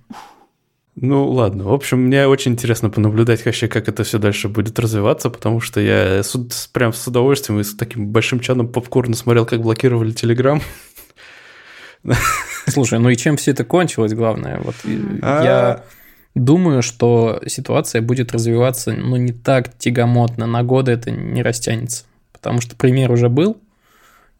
Ну 0.97 1.29
ладно, 1.29 1.65
в 1.65 1.73
общем, 1.73 1.99
мне 1.99 2.27
очень 2.27 2.53
интересно 2.53 2.89
понаблюдать 2.89 3.45
вообще, 3.45 3.67
как 3.67 3.89
это 3.89 4.05
все 4.05 4.19
дальше 4.19 4.49
будет 4.49 4.79
развиваться, 4.79 5.29
потому 5.29 5.61
что 5.61 5.81
я 5.81 6.23
с, 6.23 6.69
прям 6.73 6.93
с 6.93 7.07
удовольствием 7.07 7.61
и 7.61 7.65
с 7.65 7.75
таким 7.75 8.09
большим 8.09 8.39
чаном 8.39 8.69
попкорна 8.69 9.17
смотрел, 9.17 9.45
как 9.45 9.61
блокировали 9.61 10.13
Телеграм. 10.13 10.63
Слушай, 12.69 13.01
ну 13.01 13.09
и 13.09 13.17
чем 13.17 13.37
все 13.37 13.51
это 13.51 13.65
кончилось, 13.65 14.13
главное? 14.13 14.61
Вот 14.61 14.77
А. 15.23 15.43
я 15.43 15.85
думаю, 16.35 16.83
что 16.83 17.41
ситуация 17.47 18.03
будет 18.03 18.33
развиваться, 18.33 18.93
ну, 18.93 19.17
не 19.17 19.33
так 19.33 19.77
тягомотно, 19.79 20.47
на 20.47 20.63
годы 20.63 20.93
это 20.93 21.11
не 21.11 21.43
растянется. 21.43 22.05
Потому 22.33 22.61
что 22.61 22.77
пример 22.77 23.11
уже 23.11 23.29
был, 23.29 23.57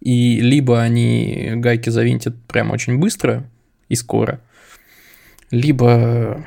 и 0.01 0.41
либо 0.41 0.81
они 0.81 1.53
гайки 1.57 1.91
завинтят 1.91 2.35
прям 2.47 2.71
очень 2.71 2.99
быстро 2.99 3.49
и 3.89 3.95
скоро, 3.95 4.41
либо 5.51 6.47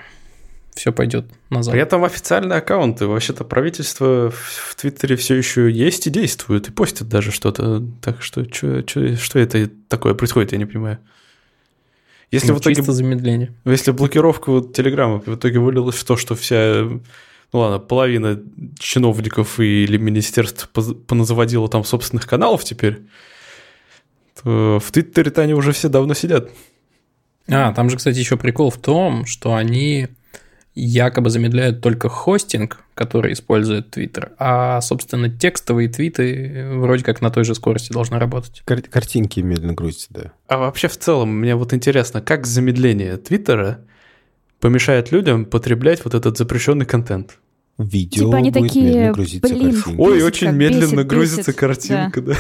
все 0.76 0.92
пойдет 0.92 1.26
назад. 1.50 1.72
При 1.72 1.82
этом 1.82 2.04
официальные 2.04 2.60
аккаунты, 2.60 3.08
вообще-то 3.08 3.44
правительство 3.44 4.30
в 4.32 4.76
Твиттере 4.76 5.16
все 5.16 5.34
еще 5.34 5.72
есть 5.72 6.06
и 6.06 6.12
действует, 6.12 6.68
и 6.68 6.72
постят 6.72 7.10
даже 7.10 7.32
что-то. 7.32 7.84
Так 8.02 8.22
что 8.22 8.44
что 8.46 9.40
это 9.40 9.70
такое 9.88 10.14
происходит, 10.14 10.52
я 10.52 10.60
не 10.60 10.66
понимаю. 10.66 11.00
Если 12.32 12.50
Ну, 12.50 12.56
в 12.56 12.60
итоге 12.60 12.76
Чисто 12.76 12.92
замедление. 12.92 13.54
Если 13.66 13.92
блокировка 13.92 14.52
вот 14.52 14.76
Телеграма 14.76 15.20
в 15.26 15.36
итоге 15.36 15.60
вылилась 15.60 15.96
в 15.96 16.04
то, 16.04 16.18
что 16.18 16.36
вся, 16.36 16.84
ну 16.84 17.00
ладно, 17.54 17.80
половина 17.80 18.42
чиновников 18.78 19.60
или 19.60 19.98
министерств 19.98 20.70
поназаводила 20.70 21.70
там 21.70 21.84
собственных 21.86 22.28
каналов 22.28 22.66
теперь, 22.66 23.04
то 24.44 24.80
в 24.84 24.92
Твиттере-то 24.92 25.42
они 25.42 25.54
уже 25.54 25.72
все 25.72 25.88
давно 25.88 26.14
сидят. 26.14 26.50
А, 27.50 27.72
там 27.74 27.90
же, 27.90 27.96
кстати, 27.96 28.20
еще 28.20 28.36
прикол 28.36 28.72
в 28.72 28.78
том, 28.78 29.26
что 29.26 29.56
они 29.56 30.10
якобы 30.80 31.30
замедляют 31.30 31.82
только 31.82 32.10
хостинг, 32.10 32.80
который 32.94 33.34
использует 33.34 33.96
Twitter, 33.98 34.32
а, 34.38 34.80
собственно, 34.82 35.30
текстовые 35.30 35.90
твиты 35.90 36.68
вроде 36.74 37.04
как 37.04 37.22
на 37.22 37.30
той 37.30 37.44
же 37.44 37.56
скорости 37.56 37.92
должны 37.92 38.20
работать. 38.20 38.62
Кар- 38.66 38.82
картинки 38.82 39.40
медленно 39.40 39.74
грузятся, 39.74 40.08
да. 40.12 40.32
А 40.48 40.58
вообще 40.58 40.88
в 40.88 40.98
целом, 40.98 41.30
мне 41.40 41.56
вот 41.56 41.74
интересно, 41.74 42.22
как 42.22 42.46
замедление 42.46 43.18
Твиттера 43.18 43.80
помешает 44.60 45.12
людям 45.12 45.46
потреблять 45.46 46.04
вот 46.04 46.14
этот 46.14 46.38
запрещенный 46.38 46.86
контент? 46.86 47.40
Видео 47.78 48.26
Типа 48.26 48.38
они 48.38 48.50
будет 48.50 48.64
такие, 48.70 48.86
медленно 48.86 49.12
грузиться 49.14 49.54
блин, 49.54 49.72
картинки. 49.76 50.02
Ой, 50.02 50.14
Бесит, 50.16 50.26
очень 50.28 50.48
как 50.48 50.56
медленно 50.56 50.96
бесит, 50.96 51.08
грузится 51.08 51.52
бесит. 51.52 51.56
картинка, 51.60 52.22
да. 52.22 52.34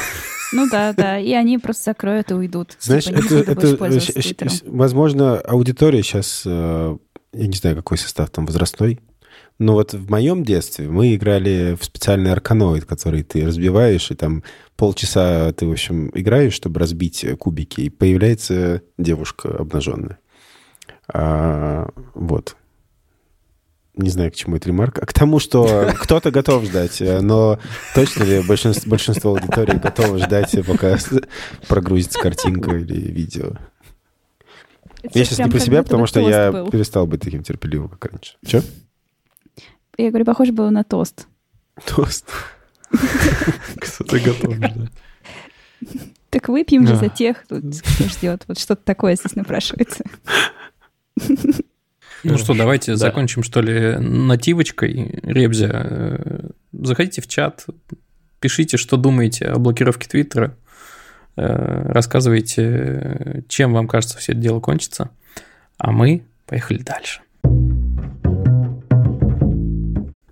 Ну 0.53 0.67
да, 0.71 0.93
да. 0.93 1.19
И 1.19 1.31
они 1.33 1.57
просто 1.59 1.91
закроют 1.91 2.31
и 2.31 2.33
уйдут. 2.33 2.75
Знаешь, 2.79 3.03
Типа, 3.03 3.19
это, 3.19 3.35
это 3.51 3.77
Твиттером. 3.77 4.51
возможно, 4.65 5.37
аудитория 5.39 6.01
сейчас, 6.01 6.41
э, 6.45 6.97
я 7.33 7.47
не 7.47 7.55
знаю, 7.55 7.75
какой 7.75 7.97
состав 7.97 8.29
там 8.29 8.45
возрастной, 8.45 8.99
но 9.59 9.73
вот 9.73 9.93
в 9.93 10.09
моем 10.09 10.43
детстве 10.43 10.87
мы 10.87 11.15
играли 11.15 11.75
в 11.79 11.83
специальный 11.83 12.31
арканоид, 12.31 12.85
который 12.85 13.23
ты 13.23 13.45
разбиваешь, 13.45 14.11
и 14.11 14.15
там 14.15 14.43
полчаса 14.75 15.51
ты, 15.53 15.65
в 15.65 15.71
общем, 15.71 16.11
играешь, 16.13 16.53
чтобы 16.53 16.79
разбить 16.79 17.25
кубики, 17.39 17.81
и 17.81 17.89
появляется 17.89 18.83
девушка 18.97 19.49
обнаженная. 19.57 20.19
А, 21.11 21.89
вот. 22.13 22.55
Не 23.95 24.09
знаю, 24.09 24.31
к 24.31 24.35
чему 24.35 24.57
это 24.57 24.67
ремарка. 24.67 25.03
К 25.07 25.13
тому, 25.13 25.39
что 25.39 25.91
кто-то 25.99 26.29
готов 26.29 26.65
ждать, 26.65 27.01
но 27.01 27.59
точно 27.95 28.23
ли 28.23 28.43
большинство, 28.43 28.91
большинство 28.91 29.31
аудитории 29.31 29.79
готово 29.79 30.19
ждать, 30.19 30.55
пока 30.67 30.97
прогрузится 31.67 32.19
картинка 32.19 32.75
или 32.75 32.93
видео? 32.93 33.53
Я 35.13 35.25
сейчас 35.25 35.39
не 35.39 35.49
про 35.49 35.59
себя, 35.59 35.83
потому 35.83 36.05
что 36.07 36.19
я 36.19 36.51
был. 36.51 36.69
перестал 36.69 37.05
быть 37.07 37.21
таким 37.21 37.43
терпеливым, 37.43 37.89
как 37.89 38.11
раньше. 38.11 38.35
Че? 38.45 38.61
Я 39.97 40.09
говорю, 40.09 40.25
похоже 40.25 40.51
было 40.51 40.69
на 40.69 40.83
тост. 40.83 41.27
Тост. 41.85 42.25
Кто-то 43.79 44.19
готов 44.19 44.55
ждать. 44.55 44.73
Так 46.29 46.49
выпьем 46.49 46.85
же 46.87 46.95
за 46.95 47.09
тех, 47.09 47.43
кто 47.43 47.59
ждет. 47.59 48.43
Вот 48.47 48.59
что-то 48.59 48.83
такое 48.83 49.15
здесь 49.15 49.35
напрашивается. 49.35 50.03
Ну 52.23 52.37
что, 52.37 52.53
давайте 52.55 52.91
Да. 52.93 52.97
закончим, 52.97 53.43
что 53.43 53.61
ли, 53.61 53.95
нативочкой. 53.97 55.19
Ребзя, 55.23 55.69
э, 55.71 56.49
заходите 56.73 57.21
в 57.21 57.27
чат, 57.27 57.65
пишите, 58.39 58.77
что 58.77 58.97
думаете 58.97 59.45
о 59.45 59.59
блокировке 59.59 60.07
Твиттера, 60.09 60.57
рассказывайте, 61.37 62.63
э, 62.63 63.41
чем 63.47 63.73
вам 63.73 63.87
кажется 63.87 64.17
все 64.17 64.33
это 64.33 64.41
дело 64.41 64.59
кончится, 64.59 65.11
а 65.77 65.91
мы 65.91 66.23
поехали 66.45 66.79
дальше. 66.79 67.21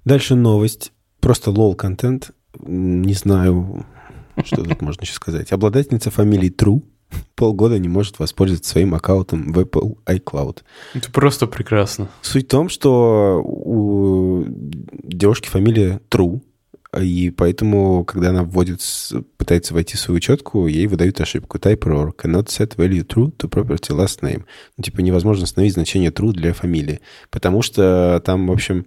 Дальше 0.04 0.36
новость. 0.36 0.92
Просто 1.20 1.50
лол-контент. 1.50 2.32
Не 2.60 3.14
знаю, 3.14 3.86
что 4.44 4.64
тут 4.64 4.82
можно 4.82 5.02
еще 5.02 5.14
сказать. 5.14 5.52
Обладательница 5.52 6.12
фамилии 6.12 6.52
True 6.52 6.84
полгода 7.36 7.78
не 7.80 7.88
может 7.88 8.20
воспользоваться 8.20 8.72
своим 8.72 8.94
аккаунтом 8.96 9.52
в 9.52 9.60
Apple 9.60 9.98
iCloud. 10.06 10.64
Это 10.94 11.12
просто 11.12 11.48
прекрасно. 11.48 12.08
Суть 12.22 12.46
в 12.46 12.50
том, 12.50 12.70
что 12.70 13.42
у 13.44 14.46
девушки 15.04 15.48
фамилия 15.48 16.02
True, 16.10 16.42
и 17.02 17.30
поэтому, 17.30 18.06
когда 18.06 18.30
она 18.30 18.44
вводит, 18.44 18.82
пытается 19.38 19.74
войти 19.74 19.98
в 19.98 20.00
свою 20.00 20.18
учетку, 20.18 20.68
ей 20.68 20.88
выдают 20.88 21.20
ошибку. 21.20 21.58
Type 21.58 21.80
error. 21.80 22.12
Cannot 22.16 22.48
set 22.48 22.76
value 22.76 23.06
true 23.06 23.36
to 23.38 23.50
property 23.50 23.96
last 23.96 24.22
name. 24.22 24.44
Ну, 24.78 24.84
типа 24.84 25.02
невозможно 25.02 25.44
установить 25.44 25.74
значение 25.74 26.12
true 26.12 26.32
для 26.32 26.54
фамилии. 26.54 27.02
Потому 27.30 27.62
что 27.62 28.22
там, 28.26 28.48
в 28.48 28.52
общем, 28.52 28.86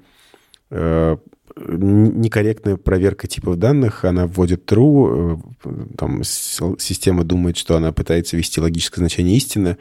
э, 0.70 1.16
некорректная 1.56 2.76
проверка 2.76 3.26
типов 3.26 3.56
данных, 3.56 4.04
она 4.04 4.26
вводит 4.26 4.70
true, 4.70 5.40
э, 5.64 5.70
там 5.96 6.22
система 6.24 7.24
думает, 7.24 7.56
что 7.56 7.76
она 7.76 7.92
пытается 7.92 8.36
ввести 8.36 8.60
логическое 8.60 9.00
значение 9.00 9.36
истины, 9.36 9.76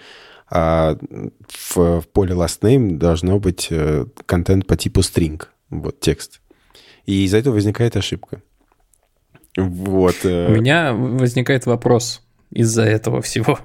а 0.50 0.98
в, 1.48 2.02
в 2.02 2.08
поле 2.12 2.34
last 2.34 2.62
name 2.62 2.98
должно 2.98 3.40
быть 3.40 3.68
э, 3.70 4.06
контент 4.26 4.66
по 4.66 4.78
типу 4.78 5.02
string, 5.02 5.44
вот 5.70 6.00
текст. 6.00 6.42
И 7.08 7.24
из-за 7.26 7.38
этого 7.38 7.56
возникает 7.56 7.96
ошибка. 7.96 8.44
Вот. 9.58 10.18
Э. 10.24 10.50
У 10.50 10.52
меня 10.52 10.94
возникает 10.94 11.66
вопрос 11.66 12.22
из-за 12.52 12.84
этого 12.84 13.24
всего. 13.24 13.60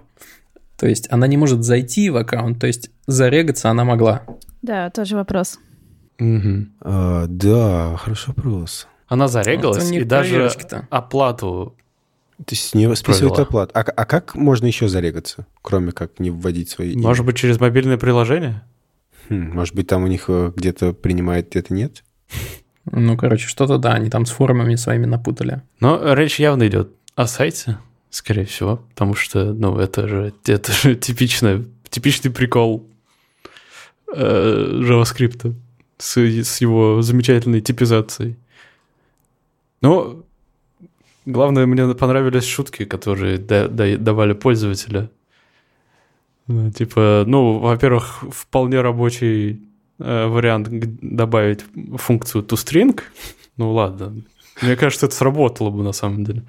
То 0.78 0.88
есть 0.88 1.06
она 1.12 1.26
не 1.26 1.36
может 1.36 1.62
зайти 1.62 2.08
в 2.08 2.16
аккаунт, 2.16 2.58
то 2.58 2.66
есть 2.66 2.90
зарегаться 3.06 3.68
она 3.68 3.84
могла. 3.84 4.22
Да, 4.62 4.88
тоже 4.90 5.16
вопрос. 5.16 5.58
Угу. 6.18 6.66
А, 6.80 7.26
да, 7.28 7.96
хороший 7.98 8.28
вопрос. 8.28 8.88
Она 9.06 9.28
зарегалась 9.28 9.90
и 9.90 10.02
даже 10.04 10.50
оплату 10.88 11.76
то 12.38 12.54
есть 12.54 12.74
не 12.74 12.92
списывает 12.96 13.38
оплату. 13.38 13.70
А, 13.74 13.80
а 13.82 14.04
как 14.04 14.34
можно 14.34 14.66
еще 14.66 14.88
зарегаться, 14.88 15.46
кроме 15.60 15.92
как 15.92 16.18
не 16.18 16.30
вводить 16.30 16.70
свои... 16.70 16.96
Может 16.96 17.20
имя? 17.20 17.26
быть, 17.28 17.36
через 17.36 17.60
мобильное 17.60 17.98
приложение? 17.98 18.62
Хм, 19.28 19.52
может 19.52 19.74
быть, 19.76 19.86
там 19.86 20.02
у 20.02 20.06
них 20.08 20.24
э, 20.28 20.52
где-то 20.56 20.92
принимает, 20.92 21.50
где-то 21.50 21.72
нет? 21.72 22.02
Ну, 22.90 23.16
короче, 23.16 23.46
что-то 23.46 23.78
да, 23.78 23.92
они 23.92 24.10
там 24.10 24.26
с 24.26 24.30
формами 24.30 24.74
своими 24.74 25.06
напутали. 25.06 25.62
Но 25.80 26.14
речь 26.14 26.40
явно 26.40 26.66
идет 26.66 26.90
о 27.14 27.26
сайте, 27.26 27.78
скорее 28.10 28.44
всего, 28.44 28.78
потому 28.90 29.14
что, 29.14 29.52
ну, 29.52 29.78
это 29.78 30.08
же, 30.08 30.32
это 30.46 30.72
же 30.72 30.94
типичный, 30.96 31.66
типичный 31.88 32.30
прикол 32.30 32.86
э, 34.12 34.80
JavaScript 34.82 35.54
с, 35.98 36.16
с 36.16 36.60
его 36.60 37.02
замечательной 37.02 37.60
типизацией. 37.60 38.36
Но 39.80 40.24
главное, 41.26 41.66
мне 41.66 41.94
понравились 41.94 42.44
шутки, 42.44 42.84
которые 42.84 43.38
да, 43.38 43.68
да, 43.68 43.96
давали 43.96 44.32
пользователя. 44.32 45.10
Ну, 46.48 46.70
типа, 46.70 47.24
ну, 47.26 47.58
во-первых, 47.58 48.24
вполне 48.32 48.80
рабочий 48.80 49.52
э, 49.52 49.56
вариант 50.02 50.68
добавить 50.70 51.60
функцию 51.96 52.44
toString. 52.44 53.00
Ну 53.56 53.72
ладно, 53.72 54.22
мне 54.60 54.76
кажется, 54.76 55.06
это 55.06 55.14
сработало 55.14 55.70
бы 55.70 55.82
на 55.82 55.92
самом 55.92 56.24
деле. 56.24 56.42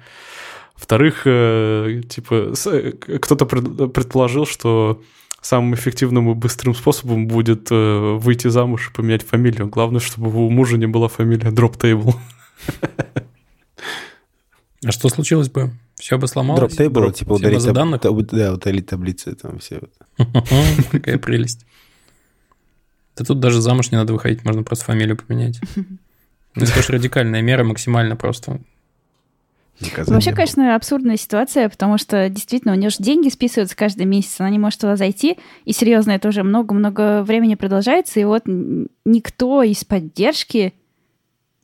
Во-вторых, 0.74 1.22
э, 1.24 2.02
типа, 2.08 2.52
э, 2.66 2.92
кто-то 2.92 3.46
пред, 3.46 3.92
предположил, 3.92 4.44
что 4.44 5.00
самым 5.40 5.74
эффективным 5.74 6.30
и 6.30 6.34
быстрым 6.34 6.74
способом 6.74 7.28
будет 7.28 7.68
э, 7.70 8.16
выйти 8.18 8.48
замуж 8.48 8.90
и 8.90 8.96
поменять 8.96 9.22
фамилию. 9.22 9.68
Главное, 9.68 10.00
чтобы 10.00 10.30
у 10.44 10.50
мужа 10.50 10.76
не 10.76 10.86
была 10.86 11.08
фамилия 11.08 11.50
Drop 11.50 11.78
Table. 11.78 12.14
А 14.86 14.92
что 14.92 15.08
случилось 15.08 15.48
бы? 15.48 15.70
Все 15.94 16.18
бы 16.18 16.26
сломалось? 16.26 16.74
Drop 16.74 16.76
Table, 16.76 17.12
типа 17.12 17.32
удалить, 17.34 17.64
таб... 17.64 17.74
данных? 17.74 18.00
да, 18.02 18.52
удалить 18.52 18.86
таблицы, 18.86 19.34
там 19.34 19.58
все. 19.58 19.80
Какая 20.92 21.18
прелесть. 21.18 21.64
Да 23.16 23.24
тут 23.24 23.40
даже 23.40 23.60
замуж 23.60 23.90
не 23.92 23.98
надо 23.98 24.12
выходить, 24.12 24.44
можно 24.44 24.62
просто 24.62 24.84
фамилию 24.84 25.16
поменять. 25.16 25.60
Это, 26.54 26.70
конечно, 26.70 26.94
радикальная 26.94 27.42
мера, 27.42 27.64
максимально 27.64 28.16
просто. 28.16 28.60
Наказание. 29.80 30.14
Вообще, 30.14 30.32
конечно, 30.32 30.76
абсурдная 30.76 31.16
ситуация, 31.16 31.68
потому 31.68 31.98
что 31.98 32.28
действительно 32.28 32.74
у 32.74 32.76
нее 32.76 32.90
же 32.90 32.98
деньги 33.00 33.28
списываются 33.28 33.76
каждый 33.76 34.06
месяц, 34.06 34.36
она 34.38 34.50
не 34.50 34.58
может 34.58 34.80
туда 34.80 34.94
зайти, 34.94 35.36
и 35.64 35.72
серьезно, 35.72 36.12
это 36.12 36.28
уже 36.28 36.44
много-много 36.44 37.22
времени 37.24 37.56
продолжается, 37.56 38.20
и 38.20 38.24
вот 38.24 38.44
никто 38.46 39.64
из 39.64 39.84
поддержки 39.84 40.74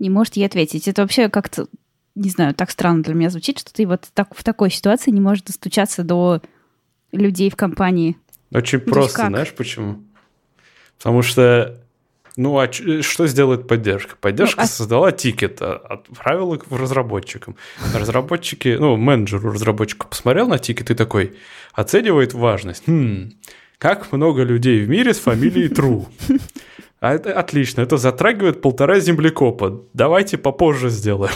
не 0.00 0.10
может 0.10 0.34
ей 0.34 0.46
ответить. 0.46 0.88
Это 0.88 1.02
вообще 1.02 1.28
как-то, 1.28 1.68
не 2.16 2.30
знаю, 2.30 2.54
так 2.54 2.72
странно 2.72 3.04
для 3.04 3.14
меня 3.14 3.30
звучит, 3.30 3.60
что 3.60 3.72
ты 3.72 3.86
вот 3.86 4.08
так, 4.12 4.34
в 4.34 4.42
такой 4.42 4.70
ситуации 4.72 5.12
не 5.12 5.20
можешь 5.20 5.44
достучаться 5.44 6.02
до 6.02 6.42
людей 7.12 7.48
в 7.48 7.54
компании. 7.56 8.16
Очень 8.52 8.82
ну, 8.86 8.92
просто, 8.92 9.28
знаешь 9.28 9.54
почему? 9.54 10.02
Потому 11.00 11.22
что 11.22 11.80
ну, 12.36 12.58
а 12.58 12.70
что 12.72 13.26
сделает 13.26 13.66
поддержка? 13.66 14.14
Поддержка 14.20 14.60
ну, 14.60 14.64
а... 14.64 14.66
создала 14.66 15.12
тикет, 15.12 15.60
а, 15.60 15.74
отправила 15.74 16.54
их 16.54 16.62
разработчикам. 16.70 17.56
Разработчики, 17.94 18.76
ну, 18.78 18.96
менеджеру 18.96 19.52
разработчика 19.52 20.06
посмотрел 20.06 20.46
на 20.46 20.58
тикет 20.58 20.90
и 20.90 20.94
такой 20.94 21.34
оценивает 21.72 22.32
важность. 22.32 22.84
Хм, 22.86 23.32
как 23.78 24.12
много 24.12 24.42
людей 24.42 24.84
в 24.84 24.88
мире 24.88 25.12
с 25.12 25.18
фамилией 25.18 25.68
True. 25.68 26.06
А 27.00 27.14
это 27.14 27.32
отлично, 27.32 27.80
это 27.80 27.96
затрагивает 27.96 28.60
полтора 28.60 29.00
землекопа. 29.00 29.82
Давайте 29.94 30.36
попозже 30.36 30.90
сделаем. 30.90 31.32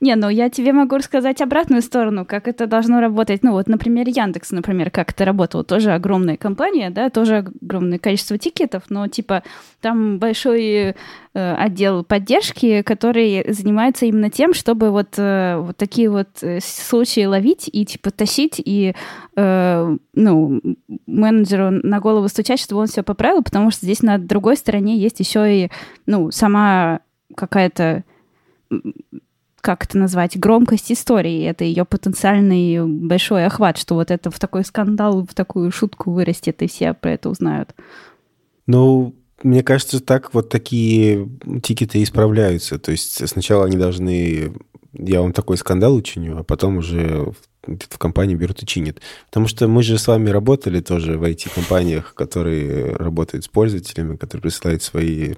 Не, 0.00 0.14
ну 0.16 0.28
я 0.28 0.50
тебе 0.50 0.72
могу 0.72 0.96
рассказать 0.96 1.40
обратную 1.40 1.82
сторону, 1.82 2.24
как 2.26 2.48
это 2.48 2.66
должно 2.66 3.00
работать. 3.00 3.42
Ну 3.42 3.52
вот, 3.52 3.68
например, 3.68 4.08
Яндекс, 4.08 4.50
например, 4.50 4.90
как 4.90 5.12
это 5.12 5.24
работало. 5.24 5.64
Тоже 5.64 5.92
огромная 5.92 6.36
компания, 6.36 6.90
да, 6.90 7.10
тоже 7.10 7.38
огромное 7.60 7.98
количество 7.98 8.36
тикетов, 8.38 8.84
но 8.88 9.08
типа 9.08 9.42
там 9.80 10.18
большой 10.18 10.66
э, 10.68 10.94
отдел 11.34 12.04
поддержки, 12.04 12.82
который 12.82 13.52
занимается 13.52 14.06
именно 14.06 14.30
тем, 14.30 14.52
чтобы 14.52 14.90
вот, 14.90 15.14
э, 15.16 15.56
вот 15.58 15.76
такие 15.76 16.10
вот 16.10 16.28
э, 16.42 16.60
случаи 16.60 17.24
ловить 17.24 17.68
и 17.72 17.84
типа 17.84 18.10
тащить 18.10 18.60
и 18.62 18.94
э, 19.36 19.96
ну, 20.14 20.60
менеджеру 21.06 21.70
на 21.70 22.00
голову 22.00 22.28
стучать, 22.28 22.60
чтобы 22.60 22.82
он 22.82 22.86
все 22.86 23.02
поправил, 23.02 23.42
потому 23.42 23.70
что 23.70 23.86
здесь 23.86 24.02
на 24.02 24.18
другой 24.18 24.56
стороне 24.56 24.98
есть 24.98 25.20
еще 25.20 25.64
и 25.64 25.70
ну, 26.06 26.30
сама 26.30 27.00
какая-то 27.34 28.04
как 29.66 29.84
это 29.84 29.98
назвать, 29.98 30.38
громкость 30.38 30.92
истории, 30.92 31.42
это 31.42 31.64
ее 31.64 31.84
потенциальный 31.84 32.86
большой 32.86 33.46
охват, 33.46 33.78
что 33.78 33.96
вот 33.96 34.12
это 34.12 34.30
в 34.30 34.38
такой 34.38 34.64
скандал, 34.64 35.26
в 35.28 35.34
такую 35.34 35.72
шутку 35.72 36.12
вырастет, 36.12 36.62
и 36.62 36.68
все 36.68 36.94
про 36.94 37.14
это 37.14 37.28
узнают. 37.28 37.74
Ну, 38.68 39.16
мне 39.42 39.64
кажется, 39.64 39.98
так 39.98 40.32
вот 40.34 40.50
такие 40.50 41.28
тикеты 41.64 42.00
исправляются. 42.00 42.78
То 42.78 42.92
есть 42.92 43.28
сначала 43.28 43.64
они 43.64 43.76
должны... 43.76 44.52
Я 44.92 45.20
вам 45.20 45.32
такой 45.32 45.56
скандал 45.56 45.96
учиню, 45.96 46.38
а 46.38 46.44
потом 46.44 46.76
уже 46.76 47.32
в 47.64 47.98
компании 47.98 48.36
берут 48.36 48.62
и 48.62 48.66
чинят. 48.66 49.00
Потому 49.26 49.48
что 49.48 49.66
мы 49.66 49.82
же 49.82 49.98
с 49.98 50.06
вами 50.06 50.30
работали 50.30 50.78
тоже 50.78 51.18
в 51.18 51.24
IT-компаниях, 51.24 52.14
которые 52.14 52.94
работают 52.94 53.44
с 53.44 53.48
пользователями, 53.48 54.14
которые 54.14 54.42
присылают 54.42 54.84
свои 54.84 55.34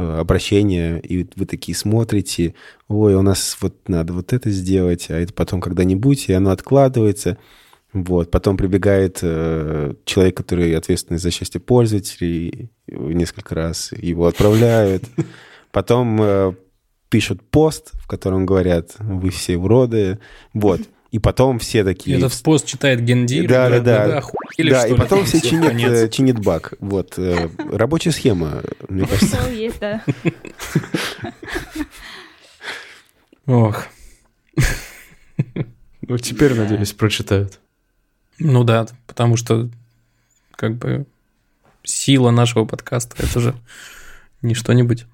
обращения, 0.00 0.98
и 0.98 1.26
вы 1.36 1.46
такие 1.46 1.76
смотрите, 1.76 2.54
ой, 2.88 3.14
у 3.14 3.22
нас 3.22 3.56
вот 3.60 3.88
надо 3.88 4.12
вот 4.12 4.32
это 4.32 4.50
сделать, 4.50 5.10
а 5.10 5.18
это 5.18 5.32
потом 5.32 5.60
когда-нибудь, 5.60 6.28
и 6.28 6.32
оно 6.32 6.50
откладывается. 6.50 7.38
Вот. 7.92 8.30
Потом 8.30 8.56
прибегает 8.56 9.18
э, 9.22 9.94
человек, 10.04 10.36
который 10.36 10.76
ответственный 10.76 11.18
за 11.18 11.30
счастье 11.30 11.60
пользователей, 11.60 12.70
несколько 12.86 13.54
раз 13.54 13.92
его 13.92 14.26
отправляют. 14.26 15.04
Потом 15.72 16.20
э, 16.22 16.52
пишут 17.08 17.42
пост, 17.42 17.90
в 17.94 18.06
котором 18.06 18.46
говорят, 18.46 18.94
вы 18.98 19.30
все 19.30 19.56
уроды. 19.56 20.18
Вот. 20.54 20.80
И 21.10 21.18
потом 21.18 21.58
все 21.58 21.82
такие... 21.82 22.18
Этот 22.18 22.40
пост 22.42 22.66
читает 22.66 23.02
гендир. 23.02 23.48
Да, 23.48 23.68
да, 23.68 23.80
да. 23.80 24.06
Да, 24.06 24.22
да 24.58 24.86
и 24.86 24.94
потом 24.94 25.24
все 25.24 25.40
чинят, 25.40 25.74
э, 25.74 26.08
чинят 26.08 26.38
баг. 26.38 26.74
Вот. 26.78 27.18
Э, 27.18 27.48
рабочая 27.72 28.12
схема, 28.12 28.62
мне 28.88 29.06
кажется. 29.06 29.50
есть, 29.50 29.80
да. 29.80 30.04
Ох. 33.46 33.86
Ну, 36.02 36.18
теперь, 36.18 36.54
надеюсь, 36.54 36.92
прочитают. 36.92 37.58
Ну 38.38 38.64
да, 38.64 38.86
потому 39.06 39.36
что 39.36 39.68
как 40.52 40.76
бы 40.76 41.06
сила 41.82 42.30
нашего 42.30 42.64
подкаста 42.64 43.16
это 43.22 43.40
же 43.40 43.54
не 44.42 44.54
что-нибудь. 44.54 45.06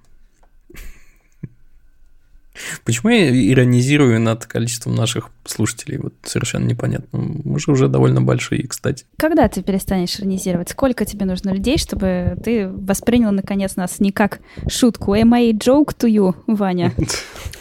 Почему 2.84 3.10
я 3.10 3.30
иронизирую 3.30 4.20
над 4.20 4.46
количеством 4.46 4.94
наших 4.94 5.30
слушателей? 5.44 5.98
Вот 5.98 6.14
совершенно 6.24 6.66
непонятно. 6.66 7.18
Мы 7.18 7.58
же 7.58 7.70
уже 7.70 7.88
довольно 7.88 8.22
большие, 8.22 8.66
кстати. 8.66 9.04
Когда 9.18 9.48
ты 9.48 9.62
перестанешь 9.62 10.18
иронизировать? 10.18 10.70
Сколько 10.70 11.04
тебе 11.04 11.26
нужно 11.26 11.50
людей, 11.50 11.78
чтобы 11.78 12.36
ты 12.42 12.68
воспринял, 12.68 13.32
наконец, 13.32 13.76
нас 13.76 14.00
не 14.00 14.12
как 14.12 14.40
шутку? 14.68 15.14
Am 15.14 15.34
I 15.34 15.52
joke 15.52 15.96
to 15.98 16.08
you, 16.08 16.34
Ваня? 16.46 16.92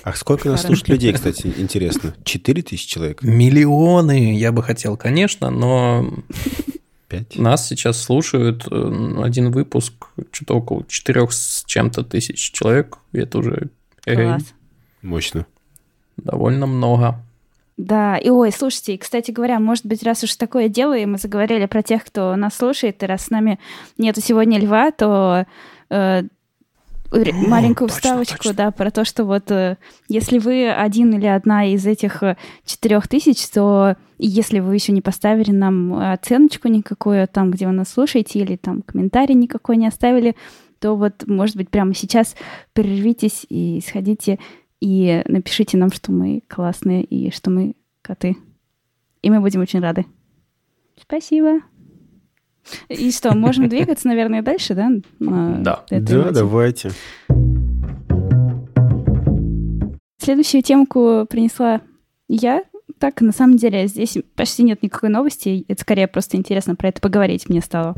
А 0.04 0.14
сколько 0.14 0.50
нас 0.50 0.62
слушает 0.62 0.90
людей, 0.90 1.14
кстати, 1.14 1.52
интересно? 1.58 2.14
Четыре 2.24 2.62
тысячи 2.62 2.88
человек? 2.88 3.24
Миллионы, 3.24 4.38
я 4.38 4.52
бы 4.52 4.62
хотел, 4.62 4.98
конечно, 4.98 5.50
но... 5.50 6.14
Пять? 7.08 7.36
Нас 7.38 7.68
сейчас 7.68 8.00
слушают 8.04 8.68
э, 8.70 9.22
один 9.24 9.52
выпуск, 9.52 9.94
что-то 10.32 10.58
около 10.58 10.86
четырех 10.88 11.34
с 11.34 11.64
чем-то 11.66 12.04
тысяч 12.04 12.52
человек, 12.52 13.00
и 13.14 13.20
это 13.20 13.40
уже 13.40 13.70
Класс. 14.06 14.44
Мощно. 15.06 15.46
довольно 16.18 16.66
много. 16.66 17.16
Да, 17.78 18.18
и 18.18 18.30
ой, 18.30 18.52
слушайте, 18.52 18.96
и, 18.96 18.98
кстати 18.98 19.32
говоря, 19.32 19.60
может 19.60 19.86
быть, 19.86 20.02
раз 20.04 20.24
уж 20.24 20.36
такое 20.36 20.70
дело, 20.70 20.98
и 20.98 21.06
мы 21.06 21.18
заговорили 21.18 21.66
про 21.66 21.84
тех, 21.84 22.06
кто 22.06 22.36
нас 22.36 22.56
слушает, 22.56 23.04
и 23.04 23.06
раз 23.06 23.26
с 23.26 23.30
нами 23.30 23.60
нету 23.98 24.22
сегодня 24.22 24.60
льва, 24.60 24.92
то 24.92 25.46
э, 25.90 26.24
ре- 27.12 27.34
маленькую 27.34 27.90
точно, 27.90 28.02
вставочку, 28.02 28.38
точно. 28.38 28.54
да, 28.54 28.72
про 28.72 28.92
то, 28.92 29.04
что 29.04 29.26
вот 29.26 29.52
э, 29.52 29.78
если 30.08 30.40
вы 30.40 30.72
один 30.72 31.14
или 31.14 31.26
одна 31.26 31.66
из 31.66 31.86
этих 31.86 32.24
э, 32.24 32.38
четырех 32.66 33.10
тысяч, 33.10 33.46
то 33.50 33.98
если 34.18 34.60
вы 34.60 34.74
еще 34.76 34.94
не 34.94 35.02
поставили 35.02 35.52
нам 35.52 35.94
оценочку 36.14 36.70
никакую 36.70 37.28
там, 37.28 37.52
где 37.52 37.68
вы 37.68 37.74
нас 37.74 37.90
слушаете, 37.90 38.40
или 38.40 38.56
там 38.56 38.84
комментарий 38.84 39.36
никакой 39.36 39.76
не 39.76 39.88
оставили, 39.88 40.38
то 40.80 40.96
вот, 40.96 41.28
может 41.28 41.58
быть, 41.58 41.70
прямо 41.70 41.94
сейчас 41.94 42.36
прервитесь 42.74 43.46
и 43.50 43.84
сходите 43.86 44.40
и 44.82 45.24
напишите 45.28 45.78
нам, 45.78 45.92
что 45.92 46.12
мы 46.12 46.42
классные 46.48 47.04
и 47.04 47.32
что 47.32 47.50
мы 47.50 47.76
коты. 48.02 48.38
И 49.22 49.30
мы 49.30 49.40
будем 49.40 49.62
очень 49.62 49.80
рады. 49.80 50.06
Спасибо. 51.00 51.62
И 52.90 53.12
что, 53.12 53.36
можем 53.36 53.70
двигаться, 53.70 54.08
наверное, 54.08 54.42
дальше, 54.42 54.74
да? 54.74 54.90
на 55.20 55.58
Да. 55.60 55.86
Да, 55.90 55.98
ноте? 56.00 56.32
давайте. 56.32 56.92
Следующую 60.18 60.64
темку 60.64 61.28
принесла 61.30 61.82
я. 62.28 62.64
Так, 62.98 63.22
на 63.22 63.32
самом 63.32 63.58
деле, 63.58 63.88
здесь 63.88 64.18
почти 64.36 64.64
нет 64.64 64.82
никакой 64.82 65.10
новости. 65.10 65.66
Это 65.68 65.82
скорее 65.82 66.08
просто 66.08 66.38
интересно 66.38 66.76
про 66.76 66.90
это 66.90 67.02
поговорить 67.02 67.50
мне 67.50 67.62
стало. 67.62 67.96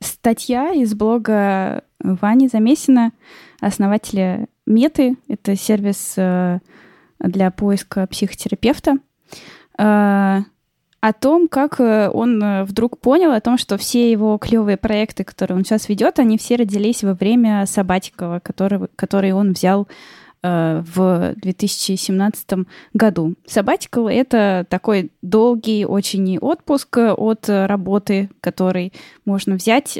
Статья 0.00 0.72
из 0.72 0.94
блога 0.94 1.82
Вани 2.00 2.48
Замесина, 2.48 3.12
основателя 3.60 4.48
Меты. 4.68 5.16
Это 5.28 5.56
сервис 5.56 6.12
э, 6.18 6.58
для 7.20 7.50
поиска 7.50 8.06
психотерапевта. 8.06 8.98
Э, 9.78 10.40
О 11.00 11.12
том, 11.18 11.48
как 11.48 11.80
э, 11.80 12.10
он 12.10 12.64
вдруг 12.64 13.00
понял 13.00 13.32
о 13.32 13.40
том, 13.40 13.56
что 13.56 13.78
все 13.78 14.10
его 14.10 14.36
клевые 14.36 14.76
проекты, 14.76 15.24
которые 15.24 15.56
он 15.56 15.64
сейчас 15.64 15.88
ведет, 15.88 16.18
они 16.18 16.36
все 16.36 16.56
родились 16.56 17.02
во 17.02 17.14
время 17.14 17.64
Сабатикова, 17.64 18.40
который, 18.40 18.88
который 18.94 19.32
он 19.32 19.52
взял 19.52 19.88
в 20.40 21.34
2017 21.34 22.68
году. 22.94 23.34
Sabbatical— 23.44 24.08
это 24.12 24.64
такой 24.68 25.10
долгий 25.20 25.84
очень 25.84 26.38
отпуск 26.38 26.96
от 26.96 27.48
работы, 27.48 28.30
который 28.40 28.92
можно 29.24 29.56
взять. 29.56 29.98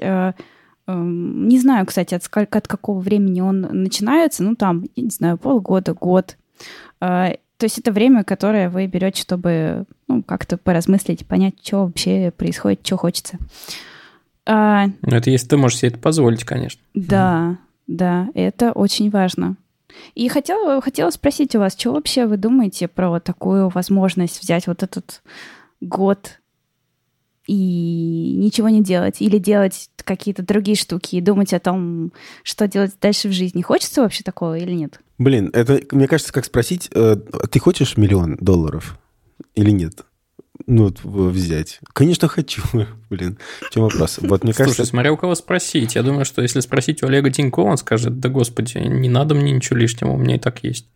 Э, 0.89 0.93
эм, 0.93 1.47
Не 1.49 1.59
знаю, 1.61 1.87
кстати, 1.87 2.15
от, 2.15 2.25
сколько, 2.25 2.59
от 2.59 2.67
какого 2.67 2.99
времени 2.99 3.41
он 3.41 3.61
начинается. 3.61 4.43
Ну, 4.43 4.57
там, 4.57 4.87
я 4.97 5.03
не 5.05 5.11
знаю, 5.11 5.39
полгода, 5.39 5.95
год. 5.95 6.37
Э, 7.01 7.35
То 7.59 7.65
есть 7.65 7.79
это 7.79 7.93
время, 7.93 8.25
которое 8.25 8.69
вы 8.71 8.87
берете, 8.87 9.23
чтобы 9.23 9.85
ну, 10.09 10.23
как-то 10.23 10.57
поразмыслить, 10.57 11.27
понять, 11.27 11.55
что 11.63 11.85
вообще 11.85 12.33
происходит, 12.37 12.81
что 12.85 12.97
хочется. 12.97 13.39
А, 14.47 14.87
Ну, 15.03 15.17
это 15.17 15.31
если 15.31 15.49
ты 15.49 15.57
можешь 15.57 15.79
себе 15.79 15.91
это 15.91 15.99
позволить, 15.99 16.45
конечно. 16.45 16.81
да, 16.95 17.59
да, 17.87 18.29
это 18.35 18.73
очень 18.73 19.11
важно. 19.11 19.57
И 20.15 20.29
хотела, 20.29 20.81
хотела 20.81 21.11
спросить 21.11 21.55
у 21.57 21.59
вас, 21.59 21.75
что 21.77 21.93
вообще 21.93 22.27
вы 22.27 22.37
думаете 22.37 22.89
про 22.89 23.19
такую 23.21 23.69
возможность 23.69 24.41
взять 24.43 24.67
вот 24.67 24.83
этот 24.83 25.23
год 25.81 26.41
и 27.49 28.35
ничего 28.37 28.69
не 28.69 28.83
делать, 28.83 29.23
или 29.23 29.39
делать 29.39 29.89
какие-то 30.05 30.43
другие 30.43 30.77
штуки 30.77 31.17
и 31.17 31.21
думать 31.23 31.55
о 31.55 31.59
том, 31.59 32.13
что 32.43 32.69
делать 32.69 32.93
дальше 33.01 33.29
в 33.29 33.33
жизни. 33.33 33.63
Хочется 33.63 34.03
вообще 34.03 34.23
такого 34.23 34.59
или 34.59 34.73
нет? 34.73 35.01
Блин, 35.17 35.51
это, 35.55 35.81
мне 35.91 36.07
кажется, 36.07 36.33
как 36.33 36.45
спросить, 36.45 36.91
э, 36.95 37.17
ты 37.51 37.59
хочешь 37.59 37.97
миллион 37.97 38.37
долларов 38.37 38.99
или 39.55 39.71
нет? 39.71 40.05
Ну, 40.67 40.85
вот 40.85 41.03
взять. 41.03 41.81
Конечно, 41.95 42.29
хочу. 42.29 42.63
Блин, 43.11 43.39
в 43.63 43.71
чем 43.71 43.85
вопрос? 43.85 44.19
Вот 44.21 44.45
мне 44.45 44.53
Слушай, 44.53 44.67
кажется, 44.67 44.85
смотря 44.85 45.13
у 45.13 45.17
кого 45.17 45.35
спросить. 45.35 45.95
Я 45.95 46.03
думаю, 46.03 46.27
что 46.27 46.43
если 46.43 46.61
спросить 46.61 47.03
у 47.03 47.07
Олега 47.07 47.31
Тинькова, 47.31 47.71
он 47.71 47.79
скажет, 47.79 48.21
да 48.21 48.29
господи, 48.29 48.77
не 48.77 49.09
надо 49.09 49.35
мне 49.35 49.53
ничего 49.53 49.79
лишнего, 49.79 50.11
у 50.11 50.19
меня 50.19 50.37
и 50.37 50.39
так 50.39 50.63
есть. 50.65 50.87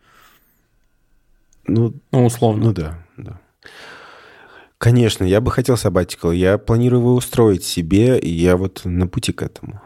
ну, 1.67 1.95
Ну, 2.11 2.27
условно. 2.27 2.67
ну 2.67 2.73
да, 2.75 2.99
да. 3.17 3.41
Конечно, 4.83 5.23
я 5.23 5.41
бы 5.41 5.53
хотел 5.53 5.77
сабатикал. 5.77 6.33
Я 6.33 6.59
планирую 6.59 7.03
его 7.03 7.15
устроить 7.15 7.63
себе, 7.63 8.19
и 8.19 8.29
я 8.29 8.57
вот 8.57 8.81
на 8.85 9.07
пути 9.07 9.31
к 9.33 9.41
этому. 9.41 9.81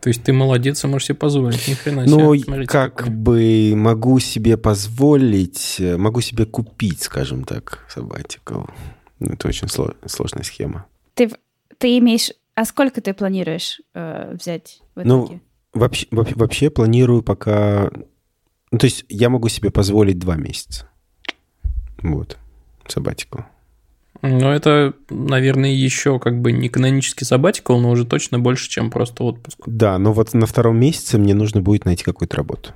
То 0.00 0.08
есть 0.08 0.22
ты 0.22 0.32
молодец 0.32 0.82
и 0.82 0.86
можешь 0.86 1.08
себе 1.08 1.16
позволить. 1.16 1.68
Ни 1.68 1.74
хрена 1.74 2.06
себе. 2.06 2.16
Ну, 2.16 2.34
Смотрите, 2.38 2.66
как 2.72 2.94
какой. 2.94 3.12
бы 3.12 3.72
могу 3.76 4.20
себе 4.20 4.56
позволить, 4.56 5.76
э, 5.80 5.98
могу 5.98 6.22
себе 6.22 6.46
купить, 6.46 7.02
скажем 7.02 7.44
так, 7.44 7.84
сабатикал. 7.90 8.70
Это 9.20 9.48
очень 9.48 9.66
сло- 9.66 9.94
сложная 10.06 10.44
схема. 10.44 10.86
Ты, 11.12 11.30
ты 11.76 11.98
имеешь... 11.98 12.30
А 12.54 12.64
сколько 12.64 13.02
ты 13.02 13.12
планируешь 13.12 13.82
э, 13.94 14.34
взять 14.34 14.80
в 14.94 15.04
Ну, 15.04 15.24
итоге? 15.26 15.40
Вообще, 15.74 16.06
вообще, 16.10 16.34
вообще 16.36 16.70
планирую 16.70 17.22
пока... 17.22 17.90
Ну, 18.70 18.78
то 18.78 18.86
есть 18.86 19.04
я 19.10 19.28
могу 19.28 19.50
себе 19.50 19.70
позволить 19.70 20.18
два 20.18 20.36
месяца. 20.36 20.88
Вот, 22.00 22.38
сабатикал. 22.86 23.44
Ну, 24.22 24.50
это, 24.50 24.94
наверное, 25.10 25.70
еще 25.70 26.18
как 26.18 26.40
бы 26.40 26.50
не 26.52 26.68
канонический 26.68 27.24
сабатикл, 27.24 27.76
но 27.78 27.90
уже 27.90 28.04
точно 28.04 28.38
больше, 28.38 28.68
чем 28.68 28.90
просто 28.90 29.24
отпуск. 29.24 29.58
Да, 29.66 29.98
но 29.98 30.12
вот 30.12 30.34
на 30.34 30.46
втором 30.46 30.78
месяце 30.78 31.18
мне 31.18 31.34
нужно 31.34 31.62
будет 31.62 31.84
найти 31.84 32.04
какую-то 32.04 32.36
работу. 32.36 32.70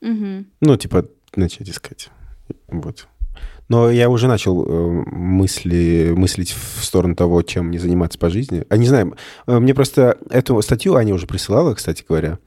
Мгм. 0.00 0.46
Ну, 0.60 0.76
типа, 0.76 1.06
начать 1.34 1.68
искать. 1.68 2.10
Вот. 2.68 3.06
Но 3.68 3.90
я 3.90 4.10
уже 4.10 4.28
начал 4.28 4.66
э, 4.66 5.04
мысли, 5.06 6.12
мыслить 6.14 6.50
в 6.52 6.84
сторону 6.84 7.14
того, 7.14 7.40
чем 7.42 7.68
мне 7.68 7.78
заниматься 7.78 8.18
по 8.18 8.28
жизни. 8.28 8.64
А 8.68 8.76
не 8.76 8.86
знаю, 8.86 9.16
э, 9.46 9.58
мне 9.58 9.72
просто 9.74 10.18
эту 10.28 10.60
статью 10.60 10.94
Аня 10.96 11.14
уже 11.14 11.26
присылала, 11.26 11.74
кстати 11.74 12.04
говоря. 12.06 12.38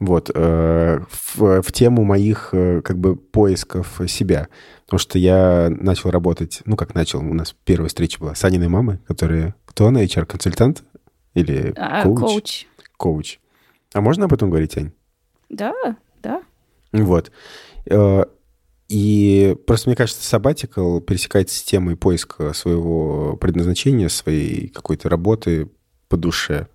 Вот, 0.00 0.30
э, 0.32 1.00
в, 1.10 1.62
в 1.62 1.72
тему 1.72 2.04
моих, 2.04 2.50
э, 2.52 2.82
как 2.82 2.98
бы, 2.98 3.16
поисков 3.16 4.00
себя. 4.06 4.48
Потому 4.84 4.98
что 5.00 5.18
я 5.18 5.68
начал 5.70 6.10
работать, 6.10 6.62
ну, 6.66 6.76
как 6.76 6.94
начал, 6.94 7.18
у 7.20 7.34
нас 7.34 7.54
первая 7.64 7.88
встреча 7.88 8.20
была 8.20 8.34
с 8.36 8.44
Аниной 8.44 8.68
мамой, 8.68 8.98
которая, 9.08 9.54
кто 9.66 9.88
она, 9.88 10.04
HR-консультант? 10.04 10.84
Или 11.34 11.72
А, 11.76 12.04
коуч? 12.04 12.20
коуч. 12.20 12.66
Коуч. 12.96 13.38
А 13.92 14.00
можно 14.00 14.26
об 14.26 14.32
этом 14.32 14.50
говорить, 14.50 14.76
Ань? 14.76 14.92
Да, 15.48 15.72
да. 16.22 16.42
Вот. 16.92 17.32
Э, 17.86 18.24
И 18.88 19.56
просто, 19.66 19.88
мне 19.90 19.96
кажется, 19.96 20.36
Sabbatical 20.36 21.00
пересекается 21.02 21.58
с 21.58 21.62
темой 21.62 21.96
поиска 21.96 22.52
своего 22.54 23.36
предназначения, 23.36 24.08
своей 24.08 24.68
какой-то 24.68 25.08
работы 25.10 25.68
по 26.08 26.16
душе. 26.16 26.68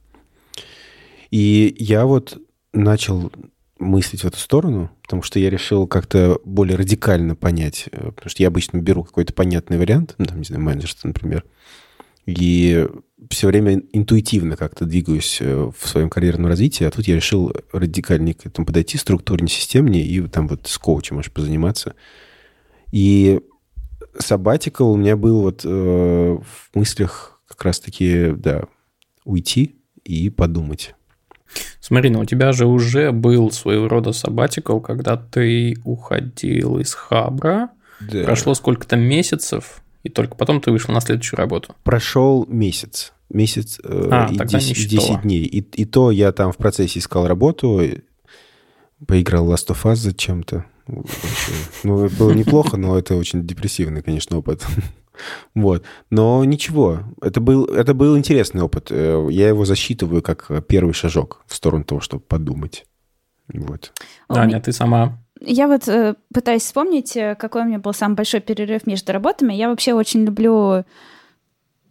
И 1.31 1.75
я 1.79 2.05
вот 2.05 2.37
начал 2.73 3.31
мыслить 3.79 4.23
в 4.23 4.27
эту 4.27 4.37
сторону, 4.37 4.91
потому 5.01 5.21
что 5.21 5.39
я 5.39 5.49
решил 5.49 5.87
как-то 5.87 6.39
более 6.45 6.77
радикально 6.77 7.35
понять, 7.35 7.89
э, 7.91 8.11
потому 8.11 8.29
что 8.29 8.43
я 8.43 8.47
обычно 8.47 8.77
беру 8.77 9.03
какой-то 9.03 9.33
понятный 9.33 9.77
вариант, 9.77 10.15
ну, 10.17 10.25
там, 10.25 10.39
не 10.39 10.45
знаю, 10.45 10.63
менеджерство, 10.63 11.07
например, 11.07 11.43
и 12.25 12.87
все 13.29 13.47
время 13.47 13.81
интуитивно 13.91 14.55
как-то 14.55 14.85
двигаюсь 14.85 15.39
э, 15.41 15.71
в 15.77 15.87
своем 15.87 16.09
карьерном 16.09 16.47
развитии, 16.47 16.85
а 16.85 16.91
тут 16.91 17.07
я 17.07 17.15
решил 17.15 17.53
радикальнее 17.71 18.33
к 18.33 18.45
этому 18.45 18.65
подойти, 18.65 18.97
структурнее, 18.97 19.49
системнее, 19.49 20.05
и 20.05 20.21
там 20.27 20.47
вот 20.47 20.67
с 20.67 20.77
коучем 20.77 21.17
можешь 21.17 21.31
позаниматься. 21.31 21.95
И 22.91 23.41
сабатикал 24.19 24.91
у 24.91 24.97
меня 24.97 25.17
был 25.17 25.41
вот 25.41 25.61
э, 25.65 25.67
в 25.69 26.75
мыслях 26.75 27.41
как 27.47 27.63
раз-таки, 27.63 28.31
да, 28.35 28.65
уйти 29.25 29.75
и 30.03 30.29
подумать. 30.29 30.95
Смотри, 31.79 32.09
ну 32.09 32.21
у 32.21 32.25
тебя 32.25 32.51
же 32.53 32.65
уже 32.65 33.11
был 33.11 33.51
своего 33.51 33.87
рода 33.87 34.11
сабатикл, 34.13 34.79
когда 34.79 35.17
ты 35.17 35.77
уходил 35.83 36.79
из 36.79 36.93
Хабра, 36.93 37.69
Да. 37.99 38.23
прошло 38.23 38.53
сколько-то 38.53 38.95
месяцев, 38.95 39.81
и 40.03 40.09
только 40.09 40.35
потом 40.35 40.61
ты 40.61 40.71
вышел 40.71 40.93
на 40.93 41.01
следующую 41.01 41.37
работу. 41.37 41.75
Прошел 41.83 42.45
месяц. 42.47 43.13
Месяц 43.29 43.79
э, 43.83 44.09
А, 44.11 44.27
и 44.31 44.37
тогда 44.37 44.59
не 44.59 44.65
10, 44.65 44.77
считала. 44.77 45.07
10 45.09 45.21
дней. 45.23 45.43
И, 45.45 45.59
и 45.59 45.85
то 45.85 46.11
я 46.11 46.31
там 46.31 46.51
в 46.51 46.57
процессе 46.57 46.99
искал 46.99 47.27
работу, 47.27 47.81
поиграл 49.07 49.51
Last 49.51 49.67
of 49.69 49.83
Us 49.83 49.95
зачем-то. 49.95 50.65
Ну, 51.83 52.05
это 52.05 52.15
было 52.15 52.31
неплохо, 52.31 52.77
но 52.77 52.97
это 52.97 53.15
очень 53.15 53.45
депрессивный, 53.47 54.01
конечно, 54.01 54.37
опыт. 54.37 54.65
Вот. 55.53 55.83
Но 56.09 56.43
ничего, 56.43 57.01
это 57.21 57.39
был, 57.39 57.65
это 57.65 57.93
был 57.93 58.17
интересный 58.17 58.61
опыт. 58.61 58.87
Э, 58.91 59.27
я 59.29 59.47
его 59.47 59.65
засчитываю 59.65 60.21
как 60.21 60.49
первый 60.67 60.93
шажок 60.93 61.43
в 61.47 61.55
сторону 61.55 61.83
того, 61.83 62.01
чтобы 62.01 62.23
подумать. 62.23 62.85
Вот. 63.53 63.91
Аня, 64.29 64.61
ты 64.61 64.71
сама 64.71 65.19
я 65.45 65.67
вот 65.67 65.87
э, 65.89 66.15
пытаюсь 66.33 66.63
вспомнить, 66.63 67.17
э, 67.17 67.35
какой 67.35 67.63
у 67.63 67.65
меня 67.65 67.79
был 67.79 67.93
самый 67.93 68.15
большой 68.15 68.39
перерыв 68.39 68.87
между 68.87 69.11
работами. 69.11 69.53
Я 69.53 69.67
вообще 69.67 69.93
очень 69.93 70.23
люблю 70.23 70.85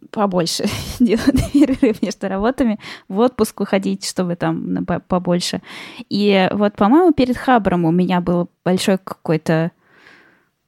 побольше 0.09 0.65
делать 0.99 1.51
перерыв 1.53 2.01
между 2.01 2.27
работами, 2.27 2.79
в 3.07 3.19
отпуск 3.19 3.61
уходить, 3.61 4.05
чтобы 4.05 4.35
там 4.35 4.85
побольше. 5.07 5.61
И 6.09 6.49
вот, 6.51 6.75
по-моему, 6.75 7.13
перед 7.13 7.37
Хабром 7.37 7.85
у 7.85 7.91
меня 7.91 8.21
был 8.21 8.49
большой 8.65 8.97
какой-то 8.97 9.71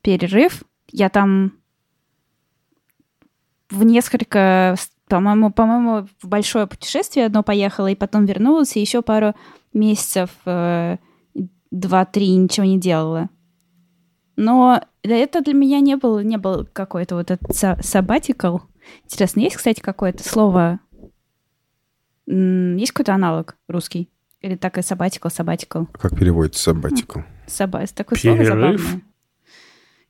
перерыв. 0.02 0.63
Я 0.91 1.10
там 1.10 1.54
в 3.69 3.84
несколько, 3.84 4.75
по-моему, 5.08 5.51
по-моему, 5.51 6.08
в 6.21 6.28
большое 6.28 6.67
путешествие 6.67 7.25
одно 7.25 7.43
поехала, 7.43 7.88
и 7.88 7.95
потом 7.95 8.25
вернулась, 8.25 8.75
и 8.75 8.82
еще 8.82 9.01
пару 9.01 9.34
месяцев 9.73 10.30
э, 10.45 10.97
два-три 11.71 12.36
ничего 12.36 12.65
не 12.65 12.80
делала. 12.80 13.30
Но 14.36 14.82
это 15.04 15.41
для 15.41 15.54
меня 15.54 15.80
не 15.80 15.95
был, 15.95 16.19
не 16.19 16.38
был 16.38 16.67
какой-то 16.71 17.15
вот 17.15 17.32
этот 17.32 17.49
sabbatical. 17.51 18.62
Интересно, 19.06 19.39
есть, 19.41 19.56
кстати, 19.56 19.80
какое-то 19.80 20.28
слово... 20.28 20.80
Есть 22.28 22.91
какой-то 22.91 23.13
аналог 23.13 23.56
русский? 23.67 24.10
Или 24.41 24.56
так 24.56 24.78
и 24.78 24.82
sabbatical, 24.82 25.30
sabbatical? 25.30 25.88
Как 25.93 26.17
переводится 26.17 26.71
sabbatical? 26.71 27.23
Саба... 27.47 27.86
Такое 27.88 28.19
Перерыв? 28.19 28.47
слово 28.47 28.62
забавное. 28.62 29.01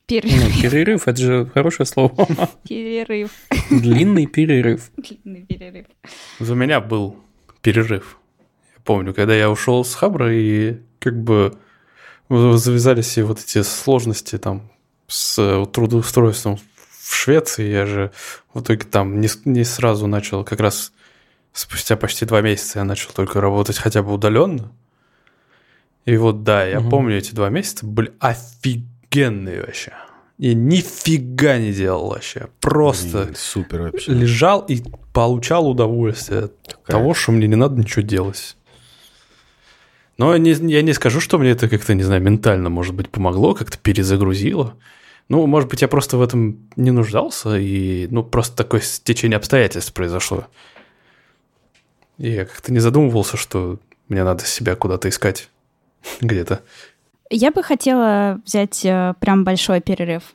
Перерыв. 0.06 0.54
Ну, 0.54 0.62
перерыв, 0.62 1.08
это 1.08 1.20
же 1.20 1.50
хорошее 1.52 1.86
слово. 1.86 2.28
Перерыв. 2.68 3.32
Длинный 3.70 4.26
перерыв. 4.26 4.90
Длинный 4.96 5.44
перерыв. 5.44 5.86
У 6.38 6.54
меня 6.54 6.80
был 6.80 7.16
перерыв. 7.60 8.18
Я 8.74 8.80
помню, 8.84 9.12
когда 9.14 9.34
я 9.34 9.50
ушел 9.50 9.84
с 9.84 9.94
Хабра 9.96 10.32
и 10.32 10.76
как 11.00 11.20
бы 11.20 11.58
завязались 12.28 13.06
все 13.06 13.24
вот 13.24 13.40
эти 13.40 13.62
сложности 13.62 14.38
там 14.38 14.70
с 15.08 15.38
э, 15.38 15.66
трудоустройством 15.72 16.58
в 17.00 17.14
Швеции. 17.14 17.68
Я 17.68 17.86
же 17.86 18.12
в 18.54 18.60
итоге 18.60 18.84
там 18.84 19.20
не, 19.20 19.28
не 19.44 19.64
сразу 19.64 20.06
начал, 20.06 20.44
как 20.44 20.60
раз 20.60 20.92
спустя 21.52 21.96
почти 21.96 22.24
два 22.26 22.42
месяца 22.42 22.78
я 22.78 22.84
начал 22.84 23.10
только 23.12 23.40
работать 23.40 23.78
хотя 23.78 24.04
бы 24.04 24.12
удаленно. 24.12 24.72
И 26.04 26.16
вот 26.16 26.44
да, 26.44 26.64
я 26.64 26.78
угу. 26.78 26.90
помню, 26.90 27.18
эти 27.18 27.34
два 27.34 27.48
месяца 27.48 27.84
были 27.84 28.12
офигенные 28.20 28.95
вообще. 29.24 29.92
И 30.38 30.54
нифига 30.54 31.58
не 31.58 31.72
делал 31.72 32.10
вообще. 32.10 32.48
Просто 32.60 33.24
Блин, 33.24 33.34
супер 33.36 33.82
вообще. 33.82 34.12
лежал 34.12 34.60
и 34.60 34.82
получал 35.14 35.68
удовольствие 35.68 36.44
от 36.44 36.84
того, 36.84 37.14
что 37.14 37.32
мне 37.32 37.46
не 37.46 37.56
надо 37.56 37.80
ничего 37.80 38.02
делать. 38.02 38.56
Но 40.18 40.36
не, 40.36 40.52
я 40.52 40.82
не 40.82 40.92
скажу, 40.92 41.20
что 41.20 41.38
мне 41.38 41.50
это 41.50 41.68
как-то, 41.68 41.94
не 41.94 42.02
знаю, 42.02 42.22
ментально, 42.22 42.70
может 42.70 42.94
быть, 42.94 43.10
помогло, 43.10 43.54
как-то 43.54 43.78
перезагрузило. 43.78 44.76
Ну, 45.28 45.46
может 45.46 45.68
быть, 45.68 45.82
я 45.82 45.88
просто 45.88 46.16
в 46.16 46.22
этом 46.22 46.68
не 46.76 46.90
нуждался, 46.90 47.58
и, 47.58 48.06
ну, 48.10 48.22
просто 48.22 48.56
такое 48.56 48.80
стечение 48.80 49.36
обстоятельств 49.36 49.92
произошло. 49.92 50.46
И 52.18 52.30
я 52.30 52.44
как-то 52.44 52.72
не 52.72 52.78
задумывался, 52.78 53.36
что 53.36 53.78
мне 54.08 54.24
надо 54.24 54.44
себя 54.44 54.74
куда-то 54.76 55.08
искать 55.08 55.50
где-то. 56.20 56.62
Я 57.30 57.50
бы 57.50 57.62
хотела 57.62 58.40
взять 58.44 58.84
э, 58.84 59.14
прям 59.20 59.44
большой 59.44 59.80
перерыв. 59.80 60.34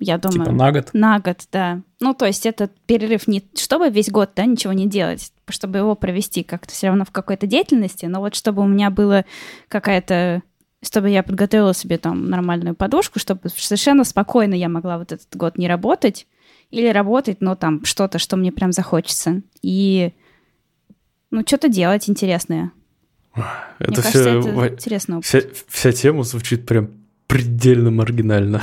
Я 0.00 0.18
думаю... 0.18 0.44
Типа 0.44 0.52
на 0.52 0.72
год? 0.72 0.90
На 0.92 1.18
год, 1.18 1.38
да. 1.50 1.82
Ну, 2.00 2.14
то 2.14 2.26
есть 2.26 2.46
этот 2.46 2.72
перерыв 2.86 3.26
не 3.26 3.44
чтобы 3.56 3.90
весь 3.90 4.10
год, 4.10 4.30
да, 4.36 4.44
ничего 4.44 4.72
не 4.72 4.86
делать, 4.86 5.32
чтобы 5.48 5.78
его 5.78 5.96
провести 5.96 6.44
как-то 6.44 6.72
все 6.72 6.88
равно 6.88 7.04
в 7.04 7.10
какой-то 7.10 7.46
деятельности, 7.46 8.06
но 8.06 8.20
вот 8.20 8.34
чтобы 8.34 8.62
у 8.62 8.66
меня 8.66 8.90
было 8.90 9.24
какая-то 9.68 10.42
чтобы 10.80 11.10
я 11.10 11.24
подготовила 11.24 11.74
себе 11.74 11.98
там 11.98 12.30
нормальную 12.30 12.76
подушку, 12.76 13.18
чтобы 13.18 13.48
совершенно 13.48 14.04
спокойно 14.04 14.54
я 14.54 14.68
могла 14.68 14.98
вот 14.98 15.10
этот 15.10 15.34
год 15.34 15.58
не 15.58 15.66
работать 15.66 16.28
или 16.70 16.86
работать, 16.88 17.40
но 17.40 17.56
там 17.56 17.84
что-то, 17.84 18.20
что 18.20 18.36
мне 18.36 18.52
прям 18.52 18.70
захочется. 18.70 19.42
И 19.60 20.12
ну, 21.30 21.42
что-то 21.44 21.68
делать 21.68 22.08
интересное. 22.08 22.70
Это 23.78 23.92
Мне 23.92 24.02
все, 24.02 24.24
кажется, 24.24 24.50
это 24.50 24.74
интересно. 24.74 25.20
Вся, 25.22 25.40
вся 25.68 25.92
тема 25.92 26.22
звучит 26.24 26.66
прям 26.66 26.90
предельно 27.26 27.90
маргинально. 27.90 28.62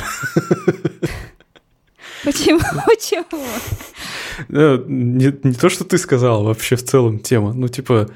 Почему? 2.24 2.60
Почему? 2.86 3.44
Ну, 4.50 4.84
не, 4.88 5.34
не 5.44 5.54
то, 5.54 5.70
что 5.70 5.84
ты 5.84 5.98
сказал, 5.98 6.44
вообще 6.44 6.76
в 6.76 6.84
целом 6.84 7.20
тема. 7.20 7.54
Ну, 7.54 7.68
типа, 7.68 8.10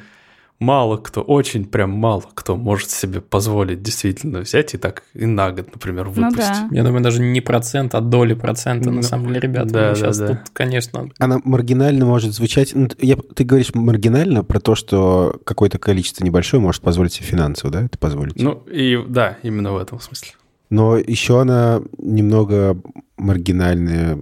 мало 0.59 0.97
кто, 0.97 1.21
очень 1.21 1.65
прям 1.65 1.91
мало 1.91 2.23
кто 2.33 2.55
может 2.55 2.89
себе 2.91 3.21
позволить 3.21 3.81
действительно 3.81 4.41
взять 4.41 4.73
и 4.73 4.77
так 4.77 5.03
и 5.13 5.25
на 5.25 5.51
год, 5.51 5.67
например, 5.73 6.05
ну 6.05 6.11
выпустить. 6.11 6.61
Ну, 6.61 6.69
да. 6.69 6.75
Я 6.75 6.83
думаю, 6.83 7.01
даже 7.01 7.21
не 7.21 7.41
процент, 7.41 7.95
а 7.95 8.01
доли 8.01 8.33
процента, 8.33 8.91
на 8.91 9.01
самом 9.01 9.27
деле, 9.27 9.39
ребята. 9.39 9.69
Да, 9.69 9.95
сейчас 9.95 10.17
да, 10.17 10.27
да. 10.27 10.35
тут, 10.35 10.49
конечно... 10.53 11.09
Она 11.17 11.39
маргинально 11.43 12.05
может 12.05 12.33
звучать... 12.33 12.75
Ну, 12.75 12.89
я, 12.99 13.15
ты 13.15 13.43
говоришь 13.43 13.73
маргинально 13.73 14.43
про 14.43 14.59
то, 14.59 14.75
что 14.75 15.39
какое-то 15.45 15.79
количество 15.79 16.25
небольшое 16.25 16.61
может 16.61 16.81
позволить 16.81 17.13
себе 17.13 17.25
финансово, 17.25 17.71
да, 17.71 17.83
это 17.83 17.97
позволить? 17.97 18.41
Ну, 18.41 18.63
и 18.69 19.01
да, 19.07 19.37
именно 19.43 19.71
в 19.71 19.77
этом 19.77 19.99
смысле. 19.99 20.31
Но 20.69 20.97
еще 20.97 21.41
она 21.41 21.81
немного 21.97 22.79
маргинальная. 23.17 24.19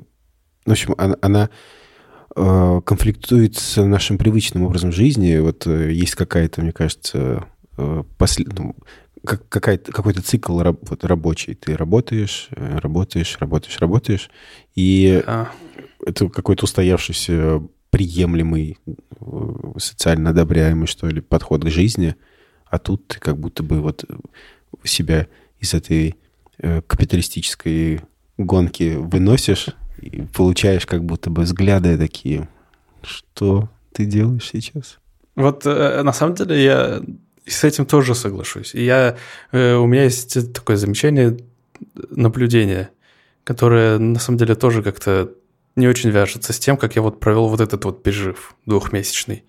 В 0.66 0.72
общем, 0.72 0.96
она, 0.98 1.16
она 1.22 1.50
конфликтует 2.86 3.56
с 3.56 3.82
нашим 3.82 4.18
привычным 4.18 4.64
образом 4.64 4.92
жизни. 4.92 5.38
Вот 5.38 5.66
э, 5.68 5.92
есть 5.92 6.16
какая-то, 6.16 6.62
мне 6.62 6.72
кажется, 6.72 7.46
э, 7.78 8.04
послед... 8.18 8.58
ну, 8.58 8.76
как, 9.26 9.48
какой-то 9.50 10.22
цикл 10.22 10.60
раб, 10.60 10.78
вот, 10.90 11.04
рабочий. 11.04 11.56
Ты 11.56 11.76
работаешь, 11.76 12.48
э, 12.52 12.78
работаешь, 12.80 13.38
работаешь, 13.40 13.80
работаешь. 13.80 14.30
И 14.76 15.24
а. 15.26 15.50
это 16.06 16.30
какой-то 16.30 16.66
устоявшийся 16.66 17.62
приемлемый, 17.90 18.78
э, 18.86 18.94
социально 19.78 20.30
одобряемый, 20.30 20.88
что 20.88 21.08
ли, 21.08 21.22
подход 21.22 21.64
к 21.64 21.70
жизни. 21.70 22.16
А 22.68 22.78
тут 22.78 23.08
ты 23.08 23.20
как 23.20 23.38
будто 23.38 23.64
бы 23.64 23.82
вот 23.82 24.06
себя 24.84 25.28
из 25.60 25.74
этой 25.74 26.16
Э, 26.60 26.82
капиталистической 26.82 28.02
гонки 28.38 28.96
выносишь 28.98 29.70
и 30.02 30.22
получаешь 30.22 30.86
как 30.86 31.04
будто 31.04 31.30
бы 31.30 31.44
взгляды 31.44 31.98
такие, 31.98 32.48
что 33.02 33.70
ты 33.94 34.06
делаешь 34.06 34.50
сейчас? 34.52 35.00
Вот 35.36 35.66
э, 35.66 36.02
на 36.04 36.14
самом 36.14 36.36
деле 36.36 36.64
я 36.64 37.02
с 37.46 37.64
этим 37.64 37.86
тоже 37.86 38.16
соглашусь. 38.16 38.76
И 38.76 38.84
я, 38.84 39.18
э, 39.52 39.76
у 39.76 39.86
меня 39.86 40.04
есть 40.04 40.54
такое 40.54 40.78
замечание, 40.78 41.38
наблюдение, 42.10 42.90
которое 43.44 43.98
на 43.98 44.20
самом 44.20 44.38
деле 44.38 44.56
тоже 44.56 44.84
как-то 44.84 45.32
не 45.76 45.88
очень 45.88 46.10
вяжется 46.10 46.54
с 46.54 46.60
тем, 46.60 46.76
как 46.76 46.96
я 46.96 47.02
вот 47.02 47.20
провел 47.20 47.48
вот 47.48 47.62
этот 47.62 47.86
вот 47.86 48.04
пережив 48.04 48.56
двухмесячный. 48.66 49.46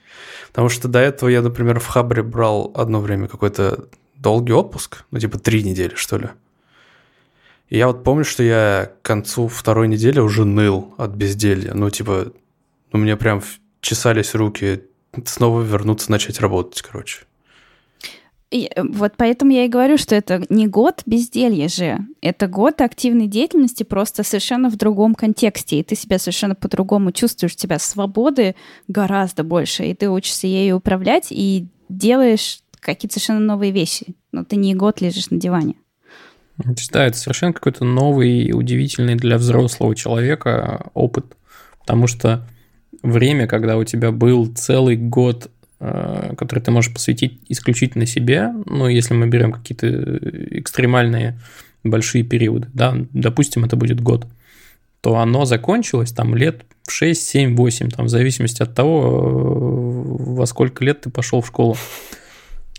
Потому 0.48 0.68
что 0.68 0.87
до 0.87 0.98
этого 0.98 1.30
я, 1.30 1.40
например, 1.40 1.80
в 1.80 1.87
Хабре 1.87 2.22
брал 2.22 2.70
одно 2.74 3.00
время 3.00 3.28
какой-то 3.28 3.88
долгий 4.14 4.52
отпуск, 4.52 5.04
ну 5.11 5.18
типа 5.18 5.38
три 5.38 5.62
недели, 5.62 5.94
что 5.94 6.18
ли. 6.18 6.28
И 7.68 7.76
я 7.76 7.87
вот 7.87 8.02
помню, 8.02 8.24
что 8.24 8.42
я 8.42 8.92
к 9.02 9.07
концу 9.07 9.48
второй 9.48 9.88
недели 9.88 10.20
уже 10.20 10.44
ныл 10.44 10.94
от 10.96 11.11
безделья. 11.11 11.74
Ну, 11.74 11.90
типа, 11.90 12.33
у 12.92 12.98
меня 12.98 13.16
прям 13.16 13.42
чесались 13.81 14.35
руки 14.35 14.83
снова 15.24 15.62
вернуться, 15.62 16.11
начать 16.11 16.40
работать, 16.40 16.83
короче. 16.83 17.24
И, 18.50 18.70
э, 18.74 18.83
вот 18.83 19.12
поэтому 19.16 19.52
я 19.52 19.66
и 19.66 19.68
говорю, 19.68 19.98
что 19.98 20.14
это 20.14 20.42
не 20.48 20.66
год 20.66 21.02
безделья 21.04 21.68
же, 21.68 21.98
это 22.22 22.46
год 22.46 22.81
активной 22.81 23.26
деятельности 23.26 23.83
просто 23.83 24.22
совершенно 24.22 24.70
в 24.70 24.76
другом 24.76 25.14
контексте, 25.14 25.81
и 25.81 25.83
ты 25.83 25.94
себя 25.94 26.18
совершенно 26.18 26.54
по-другому 26.54 27.12
чувствуешь, 27.12 27.52
у 27.52 27.57
тебя 27.57 27.78
свободы 27.78 28.54
гораздо 28.87 29.44
больше, 29.44 29.85
и 29.85 29.94
ты 29.94 30.09
учишься 30.09 30.46
ею 30.46 30.76
управлять 30.76 31.26
и 31.31 31.66
делаешь 31.90 32.61
какие-то 32.81 33.14
совершенно 33.14 33.40
новые 33.40 33.70
вещи, 33.70 34.14
но 34.33 34.44
ты 34.44 34.57
не 34.57 34.74
год 34.74 35.02
лежишь 35.02 35.28
на 35.28 35.38
диване. 35.38 35.74
Да, 36.92 37.06
это 37.06 37.16
совершенно 37.16 37.52
какой-то 37.52 37.84
новый 37.84 38.42
и 38.42 38.52
удивительный 38.52 39.14
для 39.14 39.38
взрослого 39.38 39.94
человека 39.94 40.90
опыт, 40.92 41.36
потому 41.80 42.06
что 42.06 42.46
время, 43.02 43.46
когда 43.46 43.76
у 43.76 43.84
тебя 43.84 44.10
был 44.10 44.46
целый 44.46 44.96
год, 44.96 45.50
э, 45.78 46.34
который 46.36 46.60
ты 46.60 46.70
можешь 46.70 46.92
посвятить 46.92 47.40
исключительно 47.48 48.06
себе, 48.06 48.52
ну, 48.66 48.88
если 48.88 49.14
мы 49.14 49.28
берем 49.28 49.52
какие-то 49.52 49.86
экстремальные 50.58 51.38
большие 51.84 52.24
периоды, 52.24 52.68
да, 52.74 52.94
допустим, 53.12 53.64
это 53.64 53.76
будет 53.76 54.00
год, 54.00 54.26
то 55.00 55.16
оно 55.18 55.44
закончилось 55.44 56.10
там 56.10 56.34
лет 56.34 56.64
6, 56.88 57.22
7, 57.22 57.54
8, 57.54 57.90
там, 57.90 58.06
в 58.06 58.08
зависимости 58.08 58.62
от 58.62 58.74
того, 58.74 59.02
э, 59.02 60.32
во 60.34 60.46
сколько 60.46 60.84
лет 60.84 61.02
ты 61.02 61.10
пошел 61.10 61.40
в 61.40 61.46
школу. 61.46 61.76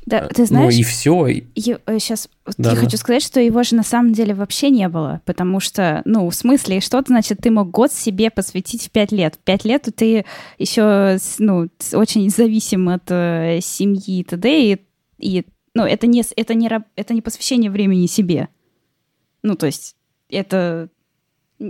Да, 0.10 0.28
ты 0.28 0.45
знаешь, 0.45 0.74
ну 0.74 0.80
и 0.80 0.84
все. 0.84 1.28
Сейчас 1.56 2.30
да, 2.58 2.72
я 2.72 2.76
да. 2.76 2.82
хочу 2.82 2.98
сказать, 2.98 3.22
что 3.22 3.39
его 3.39 3.62
же 3.62 3.76
на 3.76 3.84
самом 3.84 4.12
деле 4.12 4.34
вообще 4.34 4.72
не 4.72 4.89
было, 4.89 5.22
потому 5.26 5.60
что, 5.60 6.02
ну, 6.06 6.28
в 6.28 6.34
смысле, 6.34 6.80
что 6.80 7.04
значит, 7.06 7.39
ты 7.43 7.52
мог 7.52 7.69
год 7.69 7.93
себе 7.93 8.32
посвятить 8.32 8.88
в 8.88 8.89
пять 8.89 9.12
лет. 9.12 9.36
В 9.36 9.38
пять 9.39 9.65
лет 9.65 9.88
ты 9.95 10.26
еще, 10.58 11.19
ну, 11.38 11.69
очень 11.93 12.28
зависим 12.32 12.89
от 12.89 13.04
э, 13.10 13.60
семьи 13.62 14.19
и 14.19 14.24
т.д., 14.24 14.74
и, 14.74 14.82
и 15.19 15.45
ну, 15.76 15.84
это 15.86 16.08
не, 16.08 16.24
это, 16.36 16.56
не, 16.56 16.69
это 16.95 17.13
не 17.13 17.22
посвящение 17.22 17.69
времени 17.69 18.08
себе. 18.08 18.48
Ну, 19.43 19.56
то 19.56 19.67
есть 19.67 19.95
это 20.30 20.89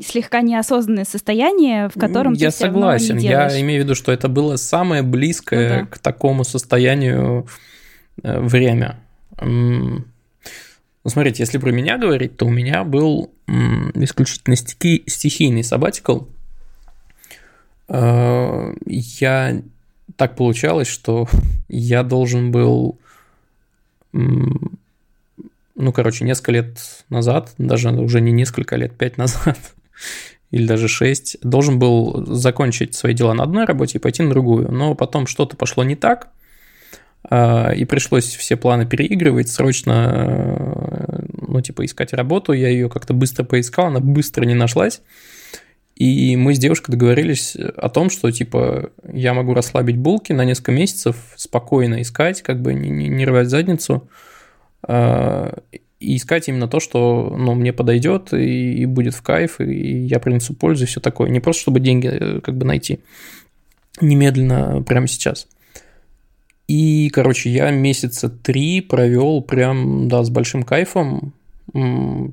слегка 0.06 0.42
неосознанное 0.42 1.04
состояние, 1.04 1.90
в 1.90 2.00
котором 2.00 2.34
я 2.34 2.52
ты 2.52 2.58
согласен. 2.58 3.18
не 3.18 3.28
я 3.28 3.60
имею 3.60 3.82
в 3.82 3.84
виду, 3.84 3.96
что 3.96 4.14
это 4.14 4.30
было 4.30 4.56
самое 4.56 5.02
близкое 5.02 5.70
ну, 5.70 5.80
да. 5.82 5.86
к 5.88 6.00
такому 6.00 6.46
состоянию 6.46 7.46
э, 7.46 7.69
время. 8.24 9.00
Ну, 9.42 10.04
смотрите, 11.06 11.44
если 11.44 11.58
про 11.58 11.72
меня 11.72 11.98
говорить, 11.98 12.38
то 12.38 12.46
у 12.46 12.50
меня 12.50 12.84
был 12.84 13.32
исключительно 13.48 14.56
стихи, 14.56 15.04
стихийный 15.08 15.64
сабатикл. 15.64 16.22
Э, 17.88 18.74
я 18.86 19.62
так 20.16 20.36
получалось, 20.36 20.88
что 20.88 21.28
я 21.68 22.04
должен 22.04 22.52
был 22.52 23.00
ну, 25.80 25.94
короче, 25.94 26.26
несколько 26.26 26.52
лет 26.52 27.06
назад, 27.10 27.54
даже 27.58 27.90
уже 27.92 28.22
не 28.22 28.32
несколько 28.32 28.76
лет, 28.76 28.98
пять 28.98 29.18
назад, 29.18 29.58
или 30.52 30.68
даже 30.68 30.88
6, 30.88 31.38
должен 31.42 31.80
был 31.80 32.26
закончить 32.26 32.96
свои 32.96 33.14
дела 33.14 33.34
на 33.34 33.44
одной 33.44 33.66
работе 33.66 33.98
и 33.98 34.02
пойти 34.02 34.22
на 34.22 34.30
другую. 34.30 34.72
Но 34.72 34.94
потом 34.94 35.26
что-то 35.26 35.56
пошло 35.56 35.84
не 35.84 35.96
так, 35.96 36.30
и 37.26 37.86
пришлось 37.86 38.36
все 38.36 38.56
планы 38.56 38.86
переигрывать, 38.86 39.50
срочно, 39.50 41.22
ну, 41.32 41.62
типа, 41.62 41.86
искать 41.86 42.14
работу. 42.14 42.54
Я 42.54 42.70
ее 42.70 42.90
как-то 42.90 43.14
быстро 43.14 43.44
поискал, 43.44 43.88
она 43.88 44.00
быстро 44.00 44.46
не 44.46 44.56
нашлась. 44.56 45.02
И 46.00 46.38
мы 46.38 46.56
с 46.56 46.60
девушкой 46.60 46.94
договорились 46.94 47.58
о 47.58 47.90
том, 47.90 48.10
что, 48.10 48.32
типа, 48.32 48.92
я 49.12 49.34
могу 49.34 49.54
расслабить 49.54 49.98
булки 49.98 50.32
на 50.32 50.46
несколько 50.46 50.72
месяцев, 50.72 51.18
спокойно 51.36 52.02
искать, 52.02 52.42
как 52.42 52.62
бы 52.62 52.74
не, 52.74 53.10
не 53.10 53.26
рвать 53.26 53.50
задницу, 53.50 54.10
а, 54.82 55.54
и 56.00 56.16
искать 56.16 56.48
именно 56.48 56.70
то, 56.70 56.80
что 56.80 57.36
ну, 57.38 57.54
мне 57.54 57.74
подойдет 57.74 58.34
и, 58.34 58.76
и 58.76 58.86
будет 58.86 59.14
в 59.14 59.22
кайф, 59.22 59.60
и 59.60 60.06
я 60.06 60.22
принесу 60.22 60.54
пользу 60.54 60.86
и 60.86 60.88
все 60.88 61.02
такое. 61.02 61.30
Не 61.30 61.42
просто, 61.42 61.64
чтобы 61.64 61.82
деньги 61.82 62.08
э, 62.08 62.40
как 62.40 62.56
бы 62.56 62.66
найти 62.66 63.02
немедленно, 64.00 64.82
прямо 64.84 65.08
сейчас. 65.08 65.48
И, 66.70 67.10
короче, 67.10 67.50
я 67.50 67.72
месяца 67.72 68.30
три 68.30 68.82
провел 68.82 69.42
прям, 69.42 70.08
да, 70.08 70.24
с 70.24 70.30
большим 70.30 70.62
кайфом, 70.62 71.34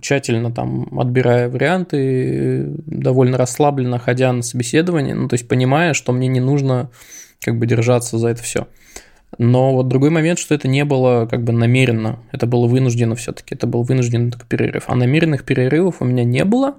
тщательно 0.03 0.53
там 0.53 1.01
отбирая 1.01 1.49
варианты, 1.49 2.67
довольно 2.85 3.39
расслабленно 3.39 3.99
ходя 3.99 4.31
на 4.35 4.43
собеседование, 4.43 5.15
ну, 5.15 5.27
то 5.29 5.35
есть 5.35 5.49
понимая, 5.49 5.95
что 5.95 6.13
мне 6.13 6.29
не 6.29 6.41
нужно 6.41 6.91
как 7.41 7.59
бы 7.59 7.67
держаться 7.67 8.19
за 8.19 8.29
это 8.29 8.43
все. 8.43 8.69
Но 9.39 9.73
вот 9.73 9.89
другой 9.89 10.11
момент, 10.11 10.39
что 10.39 10.55
это 10.55 10.69
не 10.69 10.85
было 10.85 11.25
как 11.25 11.43
бы 11.43 11.55
намеренно, 11.55 12.19
это 12.31 12.47
было 12.47 12.67
вынуждено 12.67 13.15
все-таки, 13.17 13.55
это 13.55 13.67
был 13.67 13.85
вынужденный 13.85 14.31
такой 14.31 14.47
перерыв. 14.49 14.85
А 14.89 14.95
намеренных 14.95 15.45
перерывов 15.45 16.03
у 16.03 16.05
меня 16.05 16.25
не 16.25 16.45
было, 16.45 16.75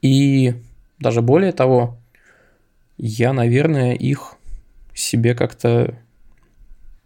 и 0.00 0.54
даже 0.98 1.20
более 1.20 1.52
того, 1.52 1.98
я, 2.96 3.34
наверное, 3.34 3.92
их 3.92 4.36
себе 4.94 5.34
как-то 5.34 5.94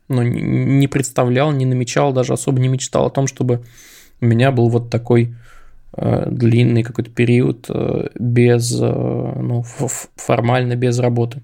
ну, 0.08 0.22
не 0.22 0.86
представлял, 0.88 1.52
не 1.52 1.66
намечал, 1.66 2.12
даже 2.12 2.32
особо 2.32 2.60
не 2.60 2.68
мечтал 2.68 3.06
о 3.06 3.10
том, 3.10 3.26
чтобы 3.26 3.64
у 4.20 4.26
меня 4.26 4.50
был 4.52 4.68
вот 4.68 4.90
такой 4.90 5.34
э, 5.96 6.28
длинный 6.30 6.82
какой-то 6.82 7.10
период 7.10 7.66
э, 7.68 8.08
без, 8.14 8.80
э, 8.80 8.86
ну, 8.86 9.64
формально 10.16 10.76
без 10.76 10.98
работы. 10.98 11.42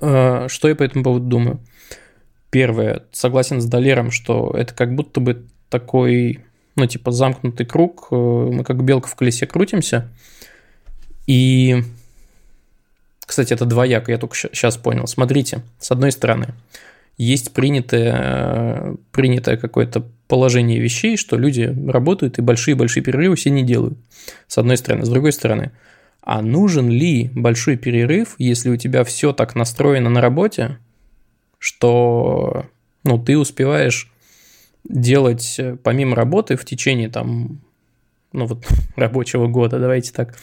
Э, 0.00 0.46
что 0.48 0.68
я 0.68 0.74
по 0.74 0.82
этому 0.82 1.04
поводу 1.04 1.26
думаю? 1.26 1.60
Первое, 2.50 3.02
согласен 3.12 3.60
с 3.60 3.66
Долером, 3.66 4.10
что 4.10 4.54
это 4.56 4.74
как 4.74 4.94
будто 4.94 5.20
бы 5.20 5.44
такой, 5.70 6.44
ну, 6.76 6.86
типа, 6.86 7.10
замкнутый 7.10 7.66
круг, 7.66 8.08
э, 8.10 8.14
мы 8.14 8.64
как 8.64 8.82
белка 8.84 9.08
в 9.08 9.14
колесе 9.16 9.46
крутимся, 9.46 10.08
и, 11.26 11.82
кстати, 13.24 13.54
это 13.54 13.64
двояко, 13.64 14.12
я 14.12 14.18
только 14.18 14.36
сейчас 14.36 14.76
понял. 14.76 15.06
Смотрите, 15.06 15.62
с 15.78 15.90
одной 15.90 16.12
стороны, 16.12 16.48
есть 17.16 17.52
принятое, 17.52 18.96
принятое 19.12 19.56
какое-то 19.56 20.04
положение 20.26 20.80
вещей, 20.80 21.16
что 21.16 21.36
люди 21.36 21.74
работают 21.88 22.38
и 22.38 22.42
большие-большие 22.42 23.02
перерывы 23.02 23.36
все 23.36 23.50
не 23.50 23.62
делают. 23.62 23.98
С 24.46 24.58
одной 24.58 24.76
стороны. 24.76 25.04
С 25.04 25.08
другой 25.08 25.32
стороны, 25.32 25.72
а 26.22 26.42
нужен 26.42 26.88
ли 26.88 27.30
большой 27.34 27.76
перерыв, 27.76 28.34
если 28.38 28.70
у 28.70 28.76
тебя 28.76 29.04
все 29.04 29.32
так 29.32 29.54
настроено 29.54 30.10
на 30.10 30.20
работе, 30.20 30.78
что 31.58 32.66
ну, 33.04 33.22
ты 33.22 33.38
успеваешь 33.38 34.10
делать 34.84 35.56
э, 35.58 35.76
помимо 35.82 36.16
работы 36.16 36.56
в 36.56 36.64
течение 36.64 37.08
там, 37.10 37.60
ну 38.32 38.46
вот 38.46 38.66
рабочего 38.96 39.46
года, 39.46 39.78
давайте 39.78 40.12
так, 40.12 40.36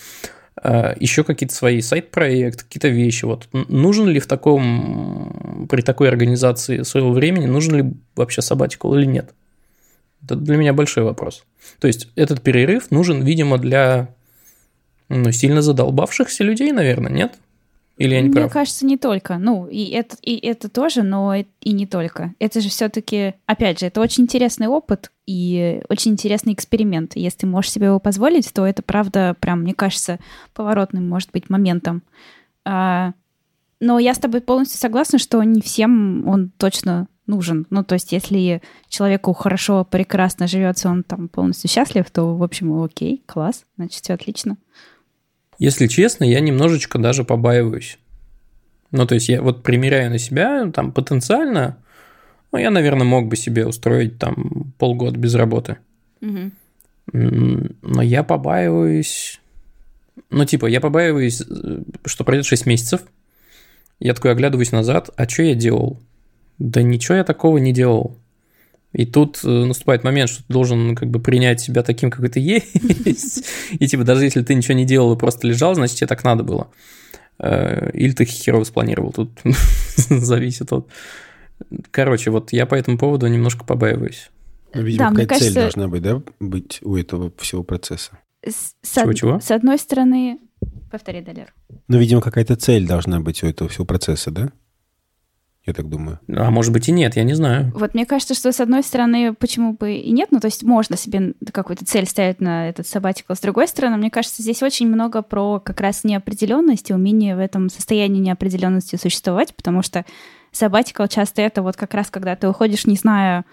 еще 0.63 1.23
какие-то 1.23 1.55
свои 1.55 1.81
сайт-проекты, 1.81 2.63
какие-то 2.63 2.89
вещи. 2.89 3.25
Вот 3.25 3.47
нужен 3.51 4.07
ли 4.07 4.19
в 4.19 4.27
таком, 4.27 5.67
при 5.69 5.81
такой 5.81 6.07
организации 6.07 6.83
своего 6.83 7.11
времени, 7.11 7.47
нужен 7.47 7.75
ли 7.75 7.93
вообще 8.15 8.41
сабатикл 8.41 8.93
или 8.95 9.05
нет? 9.05 9.33
Это 10.23 10.35
для 10.35 10.57
меня 10.57 10.73
большой 10.73 11.03
вопрос. 11.03 11.45
То 11.79 11.87
есть 11.87 12.09
этот 12.15 12.41
перерыв 12.41 12.91
нужен, 12.91 13.23
видимо, 13.23 13.57
для 13.57 14.13
ну, 15.09 15.31
сильно 15.31 15.61
задолбавшихся 15.61 16.43
людей, 16.43 16.71
наверное, 16.71 17.11
нет? 17.11 17.33
Или 18.01 18.15
я 18.15 18.21
не 18.21 18.29
Мне 18.29 18.41
прав? 18.41 18.51
кажется, 18.51 18.83
не 18.83 18.97
только. 18.97 19.37
Ну, 19.37 19.67
и 19.67 19.89
это, 19.91 20.15
и 20.23 20.35
это 20.35 20.69
тоже, 20.69 21.03
но 21.03 21.35
и 21.35 21.71
не 21.71 21.85
только. 21.85 22.33
Это 22.39 22.59
же 22.59 22.69
все-таки, 22.69 23.35
опять 23.45 23.79
же, 23.79 23.85
это 23.85 24.01
очень 24.01 24.23
интересный 24.23 24.65
опыт 24.65 25.11
и 25.27 25.83
очень 25.87 26.13
интересный 26.13 26.53
эксперимент. 26.53 27.11
Если 27.15 27.45
можешь 27.45 27.71
себе 27.71 27.87
его 27.87 27.99
позволить, 27.99 28.51
то 28.53 28.65
это, 28.65 28.81
правда, 28.81 29.35
прям, 29.39 29.61
мне 29.61 29.75
кажется, 29.75 30.17
поворотным 30.55 31.07
может 31.07 31.29
быть 31.31 31.51
моментом. 31.51 32.01
А, 32.65 33.13
но 33.79 33.99
я 33.99 34.15
с 34.15 34.17
тобой 34.17 34.41
полностью 34.41 34.79
согласна, 34.79 35.19
что 35.19 35.43
не 35.43 35.61
всем 35.61 36.27
он 36.27 36.49
точно 36.57 37.07
нужен. 37.27 37.67
Ну, 37.69 37.83
то 37.83 37.93
есть, 37.93 38.11
если 38.11 38.63
человеку 38.89 39.33
хорошо, 39.33 39.85
прекрасно 39.85 40.47
живется, 40.47 40.89
он 40.89 41.03
там 41.03 41.29
полностью 41.29 41.69
счастлив, 41.69 42.09
то, 42.09 42.35
в 42.35 42.41
общем, 42.41 42.81
окей, 42.81 43.21
класс, 43.27 43.63
значит, 43.77 44.03
все 44.03 44.13
отлично. 44.13 44.57
Если 45.61 45.85
честно, 45.85 46.23
я 46.23 46.39
немножечко 46.39 46.97
даже 46.97 47.23
побаиваюсь. 47.23 47.99
Ну, 48.89 49.05
то 49.05 49.13
есть 49.13 49.29
я 49.29 49.43
вот 49.43 49.61
примеряю 49.61 50.09
на 50.09 50.17
себя, 50.17 50.71
там, 50.71 50.91
потенциально, 50.91 51.77
ну, 52.51 52.57
я, 52.57 52.71
наверное, 52.71 53.05
мог 53.05 53.27
бы 53.27 53.35
себе 53.35 53.67
устроить 53.67 54.17
там 54.17 54.73
полгода 54.79 55.19
без 55.19 55.35
работы. 55.35 55.77
Угу. 56.19 56.51
Но 57.13 58.01
я 58.01 58.23
побаиваюсь... 58.23 59.39
Ну, 60.31 60.45
типа, 60.45 60.65
я 60.65 60.81
побаиваюсь, 60.81 61.43
что 62.05 62.23
пройдет 62.23 62.47
6 62.47 62.65
месяцев, 62.65 63.01
я 63.99 64.15
такой 64.15 64.31
оглядываюсь 64.31 64.71
назад, 64.71 65.11
а 65.15 65.29
что 65.29 65.43
я 65.43 65.53
делал? 65.53 65.99
Да 66.57 66.81
ничего 66.81 67.17
я 67.17 67.23
такого 67.23 67.59
не 67.59 67.71
делал. 67.71 68.17
И 68.93 69.05
тут 69.05 69.39
э, 69.43 69.47
наступает 69.47 70.03
момент, 70.03 70.29
что 70.29 70.43
ты 70.43 70.51
должен 70.51 70.95
как 70.95 71.09
бы 71.09 71.19
принять 71.19 71.61
себя 71.61 71.81
таким, 71.81 72.11
какой 72.11 72.29
ты 72.29 72.39
есть. 72.39 73.45
И 73.71 73.87
типа 73.87 74.03
даже 74.03 74.25
если 74.25 74.41
ты 74.41 74.53
ничего 74.53 74.73
не 74.73 74.85
делал 74.85 75.13
и 75.15 75.19
просто 75.19 75.47
лежал, 75.47 75.75
значит 75.75 75.97
тебе 75.97 76.07
так 76.07 76.23
надо 76.23 76.43
было. 76.43 76.69
Э, 77.39 77.89
или 77.93 78.11
ты 78.11 78.25
херово 78.25 78.65
спланировал. 78.65 79.13
Тут 79.13 79.31
зависит 79.95 80.71
от... 80.73 80.89
Короче, 81.91 82.31
вот 82.31 82.51
я 82.51 82.65
по 82.65 82.75
этому 82.75 82.97
поводу 82.97 83.27
немножко 83.27 83.63
побаиваюсь. 83.63 84.29
Ну, 84.73 84.81
видимо, 84.81 85.09
да, 85.09 85.11
какая 85.11 85.27
кажется... 85.27 85.53
цель 85.53 85.61
должна 85.61 85.87
быть, 85.87 86.01
да, 86.01 86.21
быть 86.39 86.79
у 86.81 86.95
этого 86.95 87.31
всего 87.37 87.63
процесса? 87.63 88.19
Чего-чего? 88.43 89.39
С 89.39 89.51
одной 89.51 89.77
стороны... 89.77 90.39
Повтори, 90.91 91.21
Далер. 91.21 91.53
Ну, 91.87 91.97
видимо, 91.97 92.21
какая-то 92.21 92.55
цель 92.55 92.85
должна 92.85 93.21
быть 93.21 93.43
у 93.43 93.47
этого 93.47 93.69
всего 93.69 93.85
процесса, 93.85 94.31
да? 94.31 94.51
Я 95.65 95.73
так 95.73 95.89
думаю. 95.89 96.19
А 96.27 96.49
может 96.49 96.73
быть 96.73 96.89
и 96.89 96.91
нет, 96.91 97.15
я 97.15 97.23
не 97.23 97.35
знаю. 97.35 97.71
Вот 97.75 97.93
мне 97.93 98.05
кажется, 98.05 98.33
что 98.33 98.51
с 98.51 98.59
одной 98.59 98.81
стороны, 98.81 99.33
почему 99.33 99.73
бы 99.73 99.93
и 99.93 100.11
нет, 100.11 100.29
ну 100.31 100.39
то 100.39 100.47
есть 100.47 100.63
можно 100.63 100.97
себе 100.97 101.33
какую-то 101.51 101.85
цель 101.85 102.07
ставить 102.07 102.41
на 102.41 102.67
этот 102.69 102.87
сабатикл. 102.87 103.33
С 103.33 103.41
другой 103.41 103.67
стороны, 103.67 103.97
мне 103.97 104.09
кажется, 104.09 104.41
здесь 104.41 104.63
очень 104.63 104.87
много 104.87 105.21
про 105.21 105.59
как 105.59 105.79
раз 105.79 106.03
неопределенность 106.03 106.89
и 106.89 106.93
умение 106.93 107.35
в 107.35 107.39
этом 107.39 107.69
состоянии 107.69 108.19
неопределенности 108.19 108.95
существовать, 108.95 109.55
потому 109.55 109.83
что 109.83 110.03
сабатикл 110.51 111.05
часто 111.05 111.43
это 111.43 111.61
вот 111.61 111.75
как 111.75 111.93
раз 111.93 112.09
когда 112.09 112.35
ты 112.35 112.49
уходишь, 112.49 112.87
не 112.87 112.95
зная, 112.95 113.45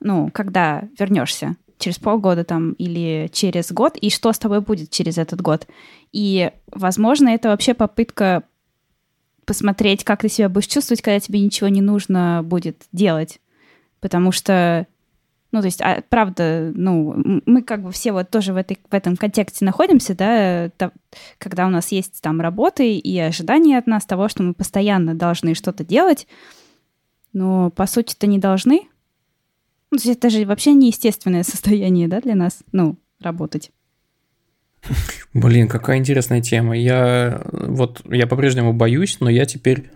ну, 0.00 0.30
когда 0.32 0.88
вернешься 0.98 1.56
через 1.78 1.98
полгода 1.98 2.44
там 2.44 2.72
или 2.72 3.28
через 3.32 3.70
год, 3.72 3.96
и 3.96 4.10
что 4.10 4.32
с 4.32 4.38
тобой 4.38 4.60
будет 4.60 4.90
через 4.90 5.18
этот 5.18 5.40
год. 5.40 5.66
И, 6.12 6.50
возможно, 6.70 7.28
это 7.28 7.48
вообще 7.48 7.74
попытка 7.74 8.44
посмотреть, 9.44 10.04
как 10.04 10.22
ты 10.22 10.28
себя 10.28 10.48
будешь 10.48 10.66
чувствовать, 10.66 11.02
когда 11.02 11.20
тебе 11.20 11.40
ничего 11.40 11.68
не 11.68 11.80
нужно 11.80 12.42
будет 12.44 12.86
делать. 12.92 13.40
Потому 14.00 14.32
что, 14.32 14.86
ну, 15.52 15.60
то 15.60 15.66
есть, 15.66 15.80
а, 15.80 16.02
правда, 16.08 16.72
ну, 16.74 17.14
мы 17.46 17.62
как 17.62 17.82
бы 17.82 17.92
все 17.92 18.12
вот 18.12 18.30
тоже 18.30 18.52
в, 18.52 18.56
этой, 18.56 18.78
в 18.88 18.94
этом 18.94 19.16
контексте 19.16 19.64
находимся, 19.64 20.14
да, 20.14 20.70
то, 20.76 20.92
когда 21.38 21.66
у 21.66 21.70
нас 21.70 21.92
есть 21.92 22.20
там 22.20 22.40
работы 22.40 22.96
и 22.96 23.18
ожидания 23.18 23.78
от 23.78 23.86
нас 23.86 24.04
того, 24.04 24.28
что 24.28 24.42
мы 24.42 24.54
постоянно 24.54 25.14
должны 25.14 25.54
что-то 25.54 25.84
делать, 25.84 26.26
но 27.32 27.70
по 27.70 27.86
сути-то 27.86 28.26
не 28.26 28.38
должны. 28.38 28.88
Ну, 29.90 29.98
то 29.98 30.08
есть 30.08 30.18
это 30.18 30.30
же 30.30 30.44
вообще 30.46 30.72
неестественное 30.72 31.42
состояние, 31.44 32.08
да, 32.08 32.20
для 32.20 32.34
нас, 32.34 32.60
ну, 32.72 32.96
работать. 33.20 33.70
Блин, 35.34 35.68
какая 35.68 35.98
интересная 35.98 36.40
тема. 36.40 36.76
Я 36.76 37.42
вот 37.52 38.02
я 38.10 38.26
по-прежнему 38.26 38.72
боюсь, 38.72 39.18
но 39.20 39.30
я 39.30 39.46
теперь 39.46 39.90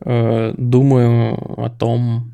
э, 0.00 0.54
думаю 0.56 1.64
о 1.64 1.70
том, 1.70 2.32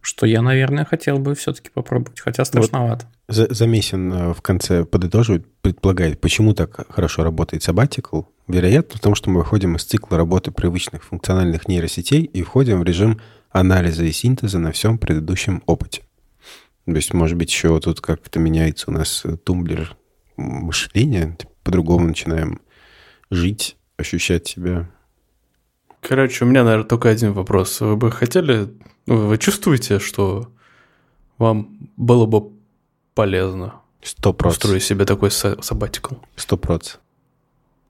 что 0.00 0.26
я, 0.26 0.42
наверное, 0.42 0.84
хотел 0.84 1.18
бы 1.18 1.34
все-таки 1.34 1.70
попробовать, 1.72 2.18
хотя 2.20 2.44
страшновато. 2.44 3.06
Вот 3.28 3.56
Замесин 3.56 4.12
э, 4.12 4.34
в 4.34 4.42
конце 4.42 4.84
подытоживает, 4.84 5.46
предполагает, 5.62 6.20
почему 6.20 6.54
так 6.54 6.92
хорошо 6.92 7.22
работает 7.22 7.66
Sabbatical. 7.66 8.26
Вероятно, 8.48 8.94
потому 8.94 9.14
что 9.14 9.30
мы 9.30 9.38
выходим 9.40 9.76
из 9.76 9.84
цикла 9.84 10.18
работы 10.18 10.50
привычных 10.50 11.04
функциональных 11.04 11.68
нейросетей 11.68 12.22
и 12.24 12.42
входим 12.42 12.80
в 12.80 12.82
режим 12.82 13.20
анализа 13.50 14.04
и 14.04 14.10
синтеза 14.10 14.58
на 14.58 14.72
всем 14.72 14.98
предыдущем 14.98 15.62
опыте. 15.66 16.02
То 16.84 16.96
есть, 16.96 17.14
может 17.14 17.38
быть, 17.38 17.50
еще 17.50 17.78
тут 17.78 18.00
как-то 18.00 18.40
меняется 18.40 18.90
у 18.90 18.92
нас 18.92 19.24
тумблер 19.44 19.96
мышления, 20.42 21.36
типа, 21.38 21.52
по-другому 21.62 22.08
начинаем 22.08 22.60
жить, 23.30 23.76
ощущать 23.96 24.46
себя. 24.48 24.90
Короче, 26.00 26.44
у 26.44 26.48
меня, 26.48 26.64
наверное, 26.64 26.88
только 26.88 27.08
один 27.08 27.32
вопрос. 27.32 27.80
Вы 27.80 27.96
бы 27.96 28.10
хотели, 28.10 28.68
ну, 29.06 29.28
вы 29.28 29.38
чувствуете, 29.38 29.98
что 29.98 30.52
вам 31.38 31.90
было 31.96 32.26
бы 32.26 32.50
полезно 33.14 33.74
Сто 34.02 34.36
устроить 34.44 34.82
себе 34.82 35.04
такой 35.04 35.30
сабатикл? 35.30 36.16
Сто 36.34 36.56
процентов. 36.56 37.00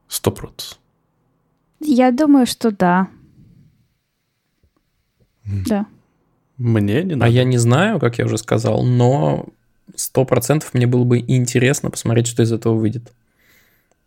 Сто 0.08 0.30
процентов. 0.30 0.78
Я 1.80 2.12
думаю, 2.12 2.46
что 2.46 2.70
да. 2.70 3.08
Да. 5.44 5.86
Мне 6.58 7.02
не 7.02 7.14
надо. 7.14 7.24
А 7.24 7.28
я 7.28 7.44
не 7.44 7.56
знаю, 7.56 7.98
как 7.98 8.18
я 8.18 8.26
уже 8.26 8.38
сказал, 8.38 8.84
но 8.84 9.46
сто 9.94 10.24
процентов 10.24 10.74
мне 10.74 10.86
было 10.86 11.04
бы 11.04 11.18
интересно 11.18 11.90
посмотреть, 11.90 12.26
что 12.26 12.42
из 12.42 12.52
этого 12.52 12.74
выйдет. 12.74 13.12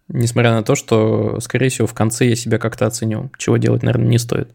Несмотря 0.08 0.52
на 0.52 0.64
то, 0.64 0.76
что, 0.76 1.40
скорее 1.40 1.70
всего, 1.70 1.88
в 1.88 1.94
конце 1.94 2.28
я 2.28 2.36
себя 2.36 2.60
как-то 2.60 2.86
оценю. 2.86 3.32
Чего 3.38 3.58
делать, 3.58 3.84
наверное, 3.84 4.08
не 4.08 4.20
стоит. 4.20 4.50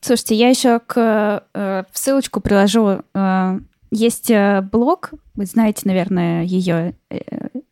Слушайте, 0.00 0.34
я 0.34 0.48
еще 0.48 0.80
к, 0.80 1.44
э, 1.52 1.84
ссылочку 1.92 2.40
приложу. 2.40 3.02
Э, 3.14 3.60
есть 3.90 4.30
э, 4.30 4.62
блог, 4.62 5.10
вы 5.34 5.44
знаете, 5.44 5.82
наверное, 5.84 6.44
ее 6.44 6.94
э, 7.10 7.18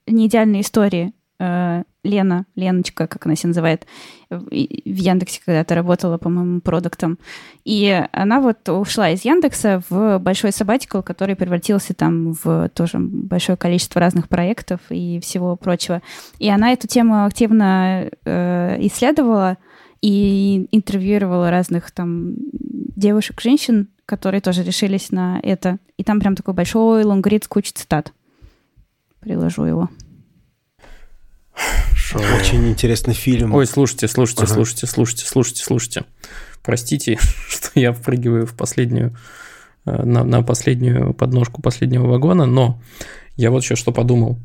«Неидеальные 0.07 0.61
истории». 0.61 1.13
Э, 1.41 1.85
Лена, 2.05 2.47
Леночка, 2.55 3.07
как 3.07 3.27
она 3.27 3.35
себя 3.35 3.49
называет, 3.49 3.87
в 4.31 4.51
Яндексе 4.51 5.41
когда-то 5.45 5.75
работала, 5.75 6.19
по-моему, 6.19 6.61
продуктом. 6.61 7.19
И 7.65 8.05
она 8.13 8.41
вот 8.41 8.69
ушла 8.69 9.11
из 9.11 9.25
Яндекса 9.25 9.83
в 9.89 10.19
большой 10.19 10.53
сабатикл, 10.53 11.01
который 11.01 11.35
превратился 11.35 11.95
там 11.95 12.33
в 12.33 12.69
тоже 12.71 12.99
большое 12.99 13.57
количество 13.57 14.01
разных 14.01 14.29
проектов 14.29 14.81
и 14.91 15.19
всего 15.21 15.57
прочего. 15.57 16.03
И 16.39 16.49
она 16.49 16.73
эту 16.73 16.87
тему 16.87 17.25
активно 17.25 18.11
э, 18.25 18.77
исследовала 18.81 19.59
и 20.01 20.69
интервьюировала 20.71 21.51
разных 21.51 21.91
там 21.91 22.35
девушек, 22.53 23.41
женщин, 23.41 23.89
которые 24.07 24.41
тоже 24.41 24.63
решились 24.63 25.11
на 25.11 25.41
это. 25.43 25.79
И 25.97 26.05
там 26.05 26.21
прям 26.21 26.37
такой 26.37 26.55
большой 26.55 27.05
лонгрид 27.05 27.45
с 27.45 27.49
кучей 27.49 27.73
цитат. 27.75 28.13
Приложу 29.21 29.65
его. 29.65 29.91
Шо? 31.95 32.19
Очень 32.19 32.69
интересный 32.69 33.15
фильм. 33.15 33.55
Ой, 33.55 33.67
слушайте, 33.67 34.09
слушайте, 34.09 34.45
ага. 34.45 34.55
слушайте, 34.55 34.87
слушайте, 34.87 35.27
слушайте, 35.27 35.65
слушайте. 35.65 36.05
Простите, 36.63 37.19
что 37.49 37.71
я 37.75 37.93
впрыгиваю 37.93 38.47
в 38.47 38.55
последнюю, 38.55 39.17
э, 39.85 40.03
на, 40.03 40.25
на 40.25 40.43
последнюю 40.43 41.15
подножку 41.15 41.61
последнего 41.63 42.07
вагона, 42.07 42.47
но 42.47 42.81
я 43.37 43.51
вот 43.51 43.63
еще 43.63 43.77
что 43.77 43.93
подумал. 43.93 44.39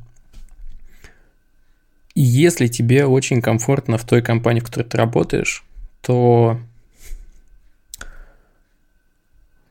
Если 2.16 2.68
тебе 2.68 3.05
очень 3.05 3.41
комфортно 3.41 3.97
в 3.97 4.05
той 4.05 4.22
компании, 4.22 4.59
в 4.59 4.66
которой 4.66 4.84
ты 4.84 4.97
работаешь, 4.97 5.64
то... 6.01 6.59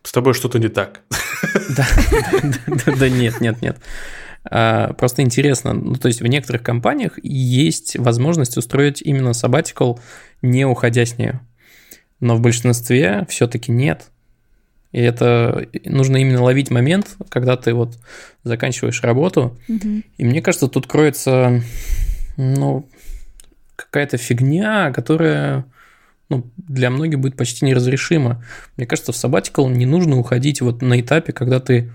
С 0.03 0.11
тобой 0.11 0.35
что-то 0.35 0.59
не 0.59 0.69
так. 0.69 1.03
Да, 1.77 1.87
да, 2.99 3.09
нет, 3.09 3.41
нет, 3.41 3.61
нет. 3.63 3.79
А, 4.45 4.93
просто 4.95 5.23
интересно, 5.23 5.73
ну, 5.73 5.95
то 5.95 6.09
есть 6.09 6.21
в 6.21 6.27
некоторых 6.27 6.63
компаниях 6.63 7.19
есть 7.23 7.97
возможность 7.97 8.57
устроить 8.57 9.01
именно 9.03 9.31
sabbatical, 9.31 10.01
не 10.41 10.65
уходя 10.65 11.07
с 11.07 11.19
нее. 11.19 11.41
Но 12.21 12.37
в 12.37 12.41
большинстве 12.41 13.27
все-таки 13.29 13.71
нет. 13.73 14.11
И 14.93 15.01
это 15.01 15.67
нужно 15.85 16.19
именно 16.19 16.43
ловить 16.43 16.71
момент, 16.71 17.17
когда 17.31 17.57
ты 17.57 17.73
вот 17.73 17.99
заканчиваешь 18.45 19.03
работу. 19.03 19.59
Угу. 19.69 20.03
И 20.19 20.25
мне 20.25 20.43
кажется, 20.43 20.69
тут 20.69 20.87
кроется, 20.87 21.63
ну, 22.37 22.89
какая-то 23.77 24.19
фигня, 24.19 24.93
которая 24.93 25.65
ну, 26.29 26.51
для 26.57 26.91
многих 26.91 27.21
будет 27.21 27.37
почти 27.37 27.65
неразрешима. 27.65 28.45
Мне 28.77 28.87
кажется, 28.87 29.13
в 29.13 29.17
sabbatical 29.17 29.71
не 29.71 29.87
нужно 29.87 30.19
уходить 30.19 30.61
вот 30.61 30.83
на 30.83 31.01
этапе, 31.01 31.33
когда 31.33 31.61
ты 31.61 31.91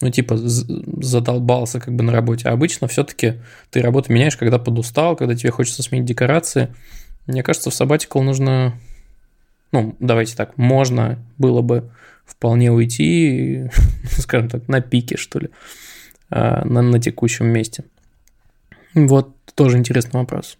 ну, 0.00 0.10
типа, 0.10 0.36
задолбался 0.36 1.80
как 1.80 1.94
бы 1.94 2.04
на 2.04 2.12
работе. 2.12 2.48
А 2.48 2.52
обычно 2.52 2.86
все-таки 2.86 3.34
ты 3.70 3.80
работу 3.80 4.12
меняешь, 4.12 4.36
когда 4.36 4.58
подустал, 4.58 5.16
когда 5.16 5.34
тебе 5.34 5.50
хочется 5.50 5.82
сменить 5.82 6.06
декорации. 6.06 6.74
Мне 7.26 7.42
кажется, 7.42 7.70
в 7.70 7.74
Sabbatical 7.74 8.22
нужно, 8.22 8.78
ну, 9.72 9.96
давайте 9.98 10.36
так, 10.36 10.56
можно 10.56 11.18
было 11.36 11.62
бы 11.62 11.90
вполне 12.24 12.70
уйти, 12.70 13.70
скажем 14.18 14.48
так, 14.48 14.68
на 14.68 14.80
пике, 14.80 15.16
что 15.16 15.40
ли, 15.40 15.48
а, 16.30 16.64
на, 16.64 16.82
на 16.82 17.00
текущем 17.00 17.46
месте. 17.46 17.84
Вот 18.94 19.34
тоже 19.54 19.78
интересный 19.78 20.20
вопрос. 20.20 20.58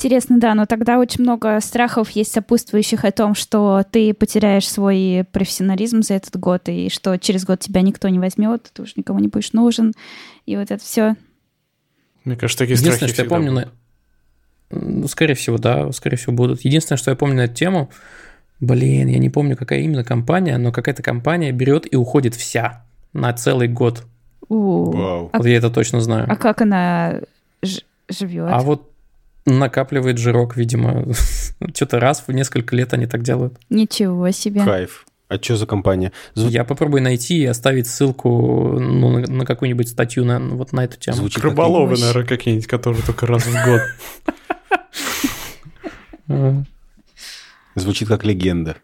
Интересно, 0.00 0.38
да, 0.38 0.54
но 0.54 0.64
тогда 0.64 1.00
очень 1.00 1.24
много 1.24 1.58
страхов 1.60 2.10
есть 2.10 2.32
сопутствующих 2.32 3.04
о 3.04 3.10
том, 3.10 3.34
что 3.34 3.82
ты 3.90 4.14
потеряешь 4.14 4.68
свой 4.68 5.24
профессионализм 5.32 6.02
за 6.02 6.14
этот 6.14 6.36
год, 6.36 6.68
и 6.68 6.88
что 6.88 7.16
через 7.16 7.44
год 7.44 7.58
тебя 7.58 7.82
никто 7.82 8.08
не 8.08 8.20
возьмет, 8.20 8.70
ты 8.72 8.82
уже 8.82 8.92
никому 8.94 9.18
не 9.18 9.26
будешь 9.26 9.52
нужен, 9.52 9.92
и 10.46 10.56
вот 10.56 10.70
это 10.70 10.80
все. 10.80 11.16
Мне 12.22 12.36
кажется, 12.36 12.60
такие 12.60 12.76
страхи 12.76 13.12
что 13.12 13.22
я 13.24 13.28
помню, 13.28 13.50
на... 13.50 13.72
ну, 14.70 15.08
скорее 15.08 15.34
всего, 15.34 15.58
да, 15.58 15.90
скорее 15.90 16.16
всего 16.16 16.32
будут. 16.32 16.60
Единственное, 16.60 16.96
что 16.98 17.10
я 17.10 17.16
помню 17.16 17.34
на 17.34 17.44
эту 17.46 17.54
тему, 17.54 17.90
блин, 18.60 19.08
я 19.08 19.18
не 19.18 19.30
помню, 19.30 19.56
какая 19.56 19.80
именно 19.80 20.04
компания, 20.04 20.58
но 20.58 20.70
какая-то 20.70 21.02
компания 21.02 21.50
берет 21.50 21.92
и 21.92 21.96
уходит 21.96 22.36
вся 22.36 22.86
на 23.12 23.32
целый 23.32 23.66
год. 23.66 24.04
Вау. 24.48 25.30
Вот 25.32 25.44
я 25.44 25.56
это 25.56 25.70
точно 25.70 26.00
знаю. 26.00 26.26
А 26.30 26.36
как 26.36 26.62
она 26.62 27.20
живет? 28.08 28.48
А 28.48 28.60
вот 28.60 28.87
накапливает 29.48 30.18
жирок, 30.18 30.56
видимо. 30.56 31.06
Что-то 31.74 32.00
раз 32.00 32.24
в 32.26 32.32
несколько 32.32 32.76
лет 32.76 32.92
они 32.92 33.06
так 33.06 33.22
делают. 33.22 33.58
Ничего 33.70 34.30
себе. 34.30 34.64
Кайф. 34.64 35.06
А 35.28 35.36
что 35.36 35.56
за 35.56 35.66
компания? 35.66 36.12
Зву... 36.34 36.48
Я 36.48 36.64
попробую 36.64 37.02
найти 37.02 37.38
и 37.38 37.44
оставить 37.44 37.86
ссылку 37.86 38.78
ну, 38.78 39.10
на, 39.10 39.20
на 39.30 39.44
какую-нибудь 39.44 39.88
статью 39.88 40.24
на, 40.24 40.40
вот 40.40 40.72
на 40.72 40.84
эту 40.84 40.98
тему. 40.98 41.18
Звучит 41.18 41.44
Рыболовы, 41.44 41.96
как 41.96 42.00
наверное, 42.00 42.26
какие-нибудь, 42.26 42.66
которые 42.66 43.02
только 43.02 43.26
раз 43.26 43.44
в 43.44 43.54
год. 46.28 46.66
Звучит 47.74 48.08
как 48.08 48.24
легенда. 48.24 48.76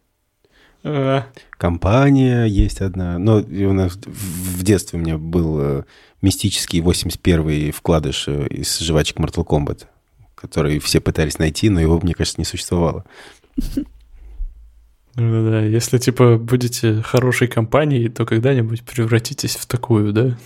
Компания 1.51 2.45
есть 2.45 2.83
одна. 2.83 3.19
Но 3.19 3.39
у 3.39 3.73
нас 3.73 3.97
в 4.05 4.63
детстве 4.63 4.99
у 4.99 5.03
меня 5.03 5.17
был 5.17 5.59
э, 5.59 5.85
мистический 6.21 6.81
81-й 6.81 7.71
вкладыш 7.71 8.29
э, 8.29 8.47
из 8.49 8.79
жвачек 8.81 9.19
Mortal 9.19 9.47
Kombat 9.47 9.87
который 10.45 10.79
все 10.79 11.01
пытались 11.01 11.39
найти, 11.39 11.71
но 11.71 11.81
его, 11.81 11.99
мне 12.03 12.13
кажется, 12.13 12.39
не 12.41 12.45
существовало. 12.45 13.05
Да-да, 15.15 15.61
если, 15.61 15.97
типа, 15.97 16.37
будете 16.37 17.01
хорошей 17.01 17.49
компанией, 17.49 18.09
то 18.11 18.27
когда-нибудь 18.27 18.83
превратитесь 18.83 19.57
в 19.57 19.65
такую, 19.65 20.13
да? 20.13 20.37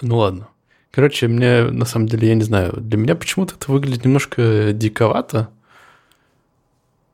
Ну 0.00 0.16
ладно. 0.16 0.48
Короче, 0.90 1.28
мне, 1.28 1.64
на 1.64 1.84
самом 1.84 2.08
деле, 2.08 2.28
я 2.28 2.34
не 2.34 2.42
знаю, 2.42 2.72
для 2.76 2.98
меня 2.98 3.14
почему-то 3.14 3.54
это 3.54 3.70
выглядит 3.70 4.04
немножко 4.04 4.72
диковато. 4.72 5.48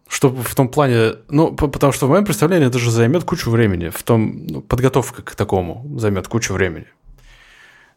Что 0.08 0.30
в 0.30 0.54
том 0.54 0.68
плане, 0.68 1.16
ну, 1.28 1.54
потому 1.54 1.92
что 1.92 2.06
в 2.06 2.10
моем 2.10 2.24
представлении 2.24 2.68
это 2.68 2.78
же 2.78 2.90
займет 2.90 3.24
кучу 3.24 3.50
времени. 3.50 3.90
В 3.90 4.02
том, 4.04 4.46
ну, 4.46 4.60
подготовка 4.62 5.22
к 5.22 5.34
такому 5.34 5.84
займет 5.98 6.28
кучу 6.28 6.54
времени. 6.54 6.86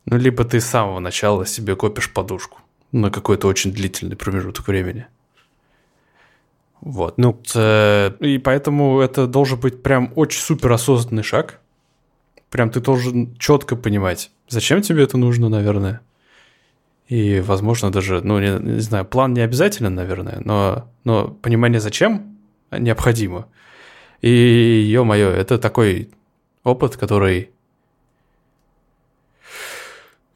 Ну, 0.10 0.18
либо 0.18 0.46
ты 0.46 0.62
с 0.62 0.66
самого 0.66 1.00
начала 1.00 1.46
себе 1.46 1.76
копишь 1.76 2.12
подушку 2.12 2.60
на 2.94 3.12
какой-то 3.12 3.48
очень 3.48 3.74
длительный 3.74 4.16
промежуток 4.16 4.68
времени. 4.68 5.06
Вот. 6.82 7.18
Ну, 7.18 7.38
Э, 7.56 8.12
И 8.22 8.38
поэтому 8.38 9.02
это 9.02 9.28
должен 9.28 9.60
быть 9.60 9.84
прям 9.84 10.14
очень 10.16 10.40
супер 10.42 10.72
осознанный 10.72 11.24
шаг. 11.24 11.60
Прям 12.50 12.70
ты 12.70 12.80
должен 12.80 13.36
четко 13.38 13.76
понимать, 13.76 14.32
зачем 14.48 14.82
тебе 14.82 15.04
это 15.04 15.18
нужно, 15.18 15.50
наверное. 15.50 16.00
И, 17.10 17.42
возможно, 17.42 17.92
даже, 17.92 18.22
ну, 18.22 18.40
не, 18.40 18.58
не 18.76 18.80
знаю, 18.80 19.06
план 19.06 19.34
не 19.34 19.42
обязателен, 19.42 19.94
наверное, 19.96 20.42
но, 20.46 20.88
но 21.04 21.28
понимание 21.28 21.80
зачем 21.82 22.38
необходимо. 22.72 23.48
И, 24.22 24.30
ё-моё, 24.90 25.30
это 25.30 25.58
такой 25.58 26.10
опыт, 26.64 26.96
который, 26.98 27.50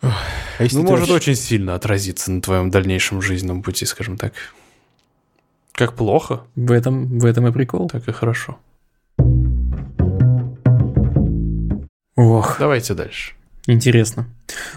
а 0.01 0.13
если 0.59 0.77
ну, 0.77 0.83
может 0.83 1.09
вообще- 1.09 1.31
очень 1.31 1.35
сильно 1.35 1.75
отразиться 1.75 2.31
на 2.31 2.41
твоем 2.41 2.69
дальнейшем 2.71 3.21
жизненном 3.21 3.61
пути, 3.63 3.85
скажем 3.85 4.17
так. 4.17 4.33
Как 5.73 5.93
плохо, 5.95 6.41
В 6.55 6.71
этом, 6.71 7.19
в 7.19 7.25
этом 7.25 7.47
и 7.47 7.51
прикол. 7.51 7.89
так 7.89 8.07
и 8.07 8.11
хорошо. 8.11 8.57
Ох, 12.15 12.57
Давайте 12.59 12.93
дальше. 12.93 13.33
интересно. 13.67 14.27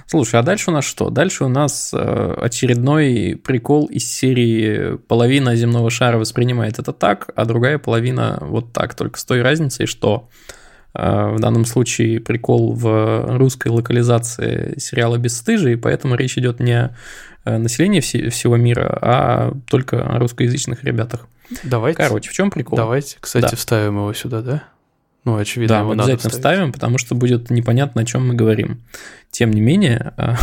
Слушай, 0.06 0.40
а 0.40 0.42
дальше 0.42 0.70
у 0.70 0.72
нас 0.72 0.84
что? 0.84 1.10
Дальше 1.10 1.44
у 1.44 1.48
нас 1.48 1.92
э, 1.92 2.34
очередной 2.40 3.40
прикол 3.42 3.86
из 3.86 4.10
серии 4.10 4.96
половина 5.08 5.56
земного 5.56 5.90
шара 5.90 6.16
воспринимает 6.18 6.78
это 6.78 6.92
так, 6.92 7.30
а 7.34 7.44
другая 7.44 7.78
половина 7.78 8.38
вот 8.40 8.72
так, 8.72 8.94
только 8.94 9.18
с 9.18 9.24
той 9.24 9.42
разницей, 9.42 9.86
что 9.86 10.28
в 10.94 11.36
данном 11.40 11.64
случае 11.64 12.20
прикол 12.20 12.72
в 12.72 13.36
русской 13.38 13.68
локализации 13.68 14.78
сериала 14.78 15.18
«Бесстыжие», 15.18 15.76
поэтому 15.76 16.14
речь 16.14 16.38
идет 16.38 16.60
не 16.60 16.94
о 17.44 17.58
населении 17.58 18.00
все- 18.00 18.30
всего 18.30 18.56
мира, 18.56 18.96
а 19.02 19.52
только 19.66 20.02
о 20.02 20.18
русскоязычных 20.18 20.84
ребятах. 20.84 21.26
Давайте. 21.64 21.98
Короче, 22.02 22.30
в 22.30 22.32
чем 22.32 22.50
прикол? 22.50 22.76
Давайте, 22.76 23.16
кстати, 23.20 23.50
Да. 23.50 23.56
вставим 23.56 23.96
его 23.96 24.12
сюда, 24.14 24.40
да? 24.40 24.62
Ну, 25.24 25.36
очевидно, 25.36 25.74
Да, 25.76 25.80
его 25.80 25.94
надо 25.94 26.12
обязательно 26.12 26.30
вставить. 26.30 26.54
вставим, 26.56 26.72
потому 26.72 26.98
что 26.98 27.14
будет 27.14 27.50
непонятно, 27.50 28.02
о 28.02 28.04
чем 28.04 28.28
мы 28.28 28.34
говорим. 28.34 28.80
Тем 29.30 29.50
не 29.50 29.60
менее, 29.60 30.14
э, 30.16 30.34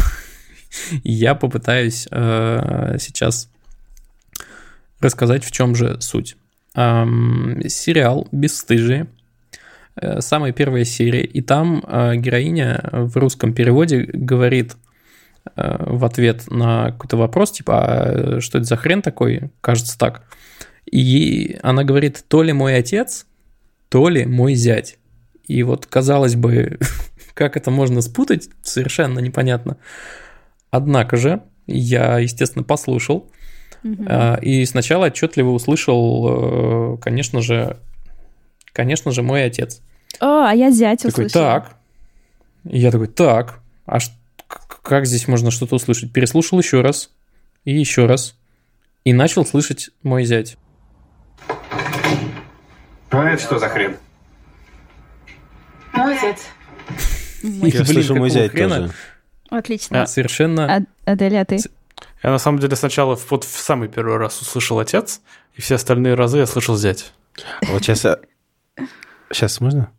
я 1.03 1.33
попытаюсь 1.33 2.07
э, 2.11 2.97
сейчас 2.99 3.49
рассказать, 4.99 5.43
в 5.43 5.51
чем 5.51 5.75
же 5.75 5.99
суть. 6.01 6.35
Сериал 6.73 8.27
«Бесстыжие», 8.31 9.07
самая 10.19 10.51
первая 10.51 10.83
серия, 10.83 11.23
и 11.23 11.41
там 11.41 11.83
э, 11.87 12.15
героиня 12.15 12.81
в 12.91 13.17
русском 13.17 13.53
переводе 13.53 14.09
говорит 14.11 14.75
э, 15.55 15.75
в 15.79 16.05
ответ 16.05 16.49
на 16.49 16.91
какой-то 16.91 17.17
вопрос, 17.17 17.51
типа, 17.51 17.83
«А 17.83 18.41
что 18.41 18.57
это 18.57 18.67
за 18.67 18.77
хрен 18.77 19.01
такой? 19.01 19.51
Кажется 19.61 19.97
так. 19.97 20.23
И 20.91 21.57
она 21.61 21.83
говорит, 21.83 22.23
то 22.27 22.43
ли 22.43 22.53
мой 22.53 22.75
отец, 22.75 23.25
то 23.89 24.09
ли 24.09 24.25
мой 24.25 24.55
зять. 24.55 24.97
И 25.47 25.63
вот, 25.63 25.85
казалось 25.85 26.35
бы, 26.35 26.79
как 27.33 27.57
это 27.57 27.71
можно 27.71 28.01
спутать, 28.01 28.49
совершенно 28.63 29.19
непонятно. 29.19 29.77
Однако 30.69 31.17
же, 31.17 31.43
я, 31.67 32.19
естественно, 32.19 32.63
послушал, 32.63 33.29
а, 34.05 34.35
и 34.41 34.65
сначала 34.65 35.07
отчетливо 35.07 35.49
услышал, 35.49 36.95
э, 36.95 36.97
конечно 37.01 37.41
же, 37.41 37.77
конечно 38.73 39.11
же, 39.11 39.23
мой 39.23 39.43
отец. 39.43 39.81
О, 40.19 40.45
а 40.45 40.53
я 40.53 40.71
зять 40.71 41.01
Такой, 41.03 41.25
услышала. 41.25 41.61
так. 41.61 41.75
И 42.65 42.77
я 42.79 42.91
такой, 42.91 43.07
так, 43.07 43.59
а 43.85 43.97
как 44.83 45.05
здесь 45.05 45.27
можно 45.27 45.51
что-то 45.51 45.75
услышать? 45.75 46.11
Переслушал 46.13 46.59
еще 46.59 46.81
раз, 46.81 47.11
и 47.65 47.73
еще 47.73 48.05
раз, 48.05 48.35
и 49.03 49.13
начал 49.13 49.45
слышать 49.45 49.89
мой 50.03 50.25
зять. 50.25 50.57
А 53.09 53.29
это 53.29 53.41
что 53.41 53.59
за 53.59 53.67
хрен? 53.69 53.97
Мой 55.93 56.17
отец. 56.17 56.39
Мой- 57.43 57.69
Я 57.71 57.85
слышу 57.85 58.15
мой 58.15 58.29
зять 58.29 58.51
тоже. 58.53 58.91
Отлично. 59.49 60.05
Совершенно... 60.05 60.75
А- 60.77 61.11
Аделя, 61.11 61.41
а 61.41 61.45
ты? 61.45 61.59
Я 62.23 62.29
на 62.29 62.37
самом 62.37 62.59
деле 62.59 62.75
сначала 62.75 63.15
в- 63.15 63.29
вот 63.31 63.43
в 63.43 63.59
самый 63.59 63.89
первый 63.89 64.17
раз 64.17 64.39
услышал 64.41 64.79
отец, 64.79 65.21
и 65.55 65.61
все 65.61 65.75
остальные 65.75 66.13
разы 66.13 66.37
я 66.37 66.45
слышал 66.45 66.77
зять. 66.77 67.11
Вот 67.67 67.83
сейчас... 67.83 68.05
Сейчас 69.31 69.59
можно? 69.59 69.91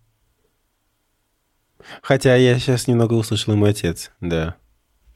Хотя 2.01 2.37
я 2.37 2.59
сейчас 2.59 2.87
немного 2.87 3.15
услышал 3.15 3.53
и 3.53 3.57
мой 3.57 3.71
отец, 3.71 4.11
да. 4.21 4.57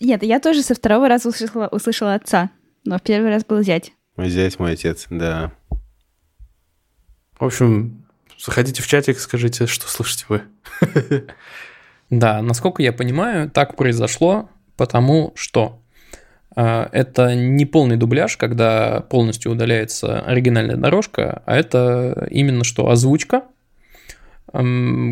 Нет, 0.00 0.22
я 0.22 0.40
тоже 0.40 0.62
со 0.62 0.74
второго 0.74 1.08
раза 1.08 1.28
услышала, 1.28 1.68
услышала 1.68 2.14
отца, 2.14 2.50
но 2.84 2.98
в 2.98 3.02
первый 3.02 3.30
раз 3.30 3.44
был 3.44 3.62
зять. 3.62 3.92
Мой 4.16 4.28
зять, 4.28 4.58
мой 4.58 4.72
отец, 4.72 5.06
да. 5.08 5.52
В 7.38 7.44
общем, 7.44 8.06
заходите 8.38 8.82
в 8.82 8.86
чатик, 8.86 9.18
скажите, 9.18 9.66
что 9.66 9.88
слышите 9.88 10.24
вы. 10.28 10.42
Да, 12.08 12.40
насколько 12.40 12.84
я 12.84 12.92
понимаю, 12.92 13.50
так 13.50 13.74
произошло, 13.74 14.48
потому 14.76 15.32
что 15.34 15.82
э, 16.54 16.88
это 16.92 17.34
не 17.34 17.66
полный 17.66 17.96
дубляж, 17.96 18.36
когда 18.36 19.00
полностью 19.00 19.50
удаляется 19.50 20.20
оригинальная 20.20 20.76
дорожка, 20.76 21.42
а 21.46 21.56
это 21.56 22.28
именно 22.30 22.62
что 22.62 22.90
озвучка, 22.90 23.42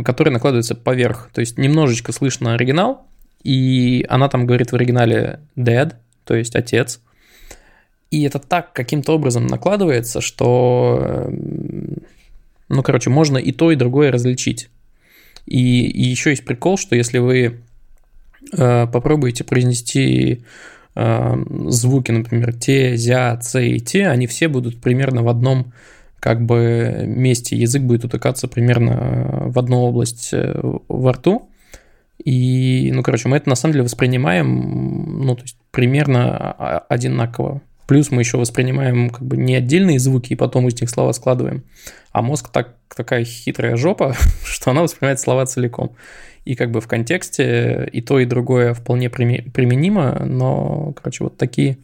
которая 0.05 0.33
накладывается 0.33 0.75
поверх. 0.75 1.31
То 1.33 1.41
есть 1.41 1.59
немножечко 1.59 2.13
слышно 2.13 2.55
оригинал, 2.55 3.07
и 3.43 4.05
она 4.09 4.29
там 4.29 4.47
говорит 4.47 4.73
в 4.73 4.75
оригинале 4.75 5.41
dad, 5.57 5.95
то 6.25 6.35
есть 6.35 6.57
отец. 6.57 7.01
И 8.11 8.23
это 8.23 8.39
так 8.39 8.73
каким-то 8.73 9.13
образом 9.13 9.47
накладывается, 9.47 10.21
что, 10.21 11.31
ну, 12.69 12.83
короче, 12.83 13.11
можно 13.11 13.39
и 13.39 13.53
то, 13.53 13.73
и 13.73 13.77
другое 13.77 14.13
различить. 14.13 14.71
И, 15.47 15.87
и 15.87 16.03
еще 16.03 16.31
есть 16.31 16.45
прикол, 16.45 16.79
что 16.79 16.97
если 16.97 17.19
вы 17.19 17.61
э, 18.57 18.87
попробуете 18.87 19.45
произнести 19.45 20.45
э, 20.95 21.37
звуки, 21.69 22.13
например, 22.13 22.55
те, 22.55 22.97
зя, 22.97 23.37
ц 23.37 23.67
и 23.67 23.81
те, 23.81 24.07
они 24.07 24.27
все 24.27 24.49
будут 24.49 24.81
примерно 24.81 25.23
в 25.23 25.29
одном 25.29 25.73
как 26.25 26.41
бы 26.41 27.05
месте. 27.07 27.55
Язык 27.55 27.83
будет 27.83 28.07
утыкаться 28.07 28.49
примерно 28.49 28.93
э, 28.93 29.49
в 29.51 29.59
одну 29.59 29.83
область 29.83 30.31
э, 30.33 30.59
во 30.89 31.13
рту. 31.13 31.51
И, 32.25 32.91
ну, 32.95 33.03
короче, 33.03 33.29
мы 33.29 33.37
это 33.37 33.51
на 33.51 33.57
самом 33.57 33.75
деле 33.75 33.85
воспринимаем, 33.85 35.19
ну, 35.23 35.37
то 35.37 35.43
есть 35.43 35.59
примерно 35.71 36.35
а- 36.59 36.87
одинаково. 36.89 37.61
Плюс 37.87 38.11
мы 38.11 38.23
еще 38.23 38.39
воспринимаем 38.39 39.11
как 39.11 39.21
бы 39.21 39.37
не 39.37 39.55
отдельные 39.55 39.99
звуки 39.99 40.33
и 40.33 40.35
потом 40.35 40.67
из 40.67 40.81
них 40.81 40.89
слова 40.89 41.13
складываем, 41.13 41.63
а 42.11 42.23
мозг 42.23 42.49
так, 42.49 42.71
такая 42.89 43.27
хитрая 43.27 43.77
жопа, 43.77 44.17
что 44.47 44.71
она 44.71 44.81
воспринимает 44.81 45.21
слова 45.21 45.45
целиком. 45.45 45.95
И 46.47 46.55
как 46.55 46.71
бы 46.71 46.81
в 46.81 46.89
контексте 46.89 47.87
и 47.93 48.01
то, 48.01 48.19
и 48.19 48.25
другое 48.25 48.73
вполне 48.73 49.11
применимо, 49.11 50.25
но, 50.25 50.95
короче, 50.97 51.25
вот 51.25 51.37
такие 51.37 51.77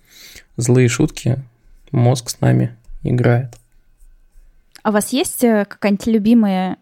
злые 0.57 0.89
шутки 0.89 1.45
мозг 1.93 2.31
с 2.31 2.41
нами 2.41 2.75
играет. 3.03 3.60
А 4.83 4.91
у 4.91 4.93
вас 4.93 5.13
есть 5.13 5.43
э, 5.45 5.65
какая-нибудь 5.69 6.07
любимая, 6.07 6.77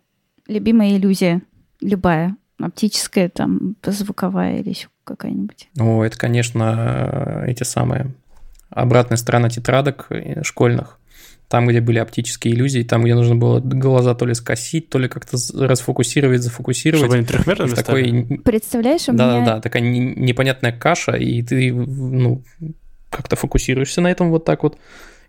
любимая 0.46 0.96
иллюзия? 0.96 1.42
Любая. 1.80 2.36
Оптическая, 2.61 3.28
там, 3.28 3.76
звуковая 3.84 4.59
или 4.59 4.70
еще 4.70 4.88
какая-нибудь? 5.05 5.68
О, 5.78 6.03
это, 6.05 6.18
конечно, 6.18 7.44
эти 7.46 7.62
самые 7.62 8.14
обратная 8.70 9.16
сторона 9.16 9.49
тетрадок 9.49 10.07
э, 10.11 10.42
школьных. 10.42 10.99
Там, 11.49 11.66
где 11.66 11.80
были 11.80 11.99
оптические 11.99 12.55
иллюзии, 12.55 12.82
там, 12.82 13.05
где 13.05 13.14
нужно 13.14 13.34
было 13.34 13.61
глаза 13.61 14.14
то 14.14 14.26
ли 14.26 14.34
скосить, 14.34 14.90
то 14.90 14.99
ли 14.99 15.09
как-то 15.09 15.38
расфокусировать, 15.55 16.42
зафокусировать. 16.42 17.01
Чтобы 17.01 17.16
они 17.16 17.24
трехмерными 17.24 17.74
такой? 17.74 18.40
Представляешь, 18.44 19.09
у 19.09 19.12
Да-да-да, 19.12 19.40
меня... 19.40 19.61
такая 19.61 19.82
не- 19.82 20.14
непонятная 20.14 20.72
каша, 20.72 21.12
и 21.12 21.42
ты, 21.42 21.72
ну, 21.72 22.42
как-то 23.09 23.36
фокусируешься 23.36 24.03
на 24.03 24.11
этом 24.11 24.28
вот 24.28 24.44
так 24.44 24.62
вот, 24.62 24.78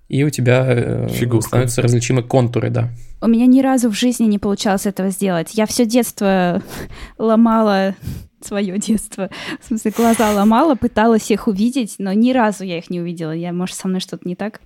и 0.09 0.23
у 0.23 0.29
тебя 0.29 0.65
э, 0.67 1.07
Фигурка. 1.07 1.47
становятся 1.47 1.81
различимы 1.81 2.23
контуры, 2.23 2.71
да. 2.71 2.89
У 3.21 3.27
меня 3.27 3.45
ни 3.45 3.61
разу 3.61 3.89
в 3.89 3.93
жизни 3.93 4.25
не 4.25 4.39
получалось 4.39 4.87
этого 4.87 5.11
сделать. 5.11 5.53
Я 5.53 5.67
все 5.67 5.85
детство 5.85 6.61
ломала 7.17 7.95
свое 8.41 8.79
детство. 8.79 9.29
В 9.61 9.67
смысле, 9.67 9.93
глаза 9.95 10.31
ломала, 10.31 10.75
пыталась 10.75 11.29
их 11.29 11.47
увидеть, 11.47 11.95
но 11.99 12.11
ни 12.13 12.31
разу 12.31 12.63
я 12.63 12.79
их 12.79 12.89
не 12.89 12.99
увидела. 12.99 13.31
Я, 13.31 13.53
может, 13.53 13.75
со 13.75 13.87
мной 13.87 13.99
что-то 13.99 14.27
не 14.27 14.35
так? 14.35 14.61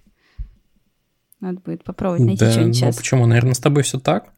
Надо 1.41 1.59
будет 1.59 1.83
попробовать 1.83 2.21
найти 2.21 2.45
да, 2.45 2.51
что-нибудь 2.51 2.81
ну 2.81 2.93
почему? 2.93 3.25
Наверное, 3.25 3.53
с 3.53 3.59
тобой 3.59 3.83
все 3.83 3.99
так. 3.99 4.31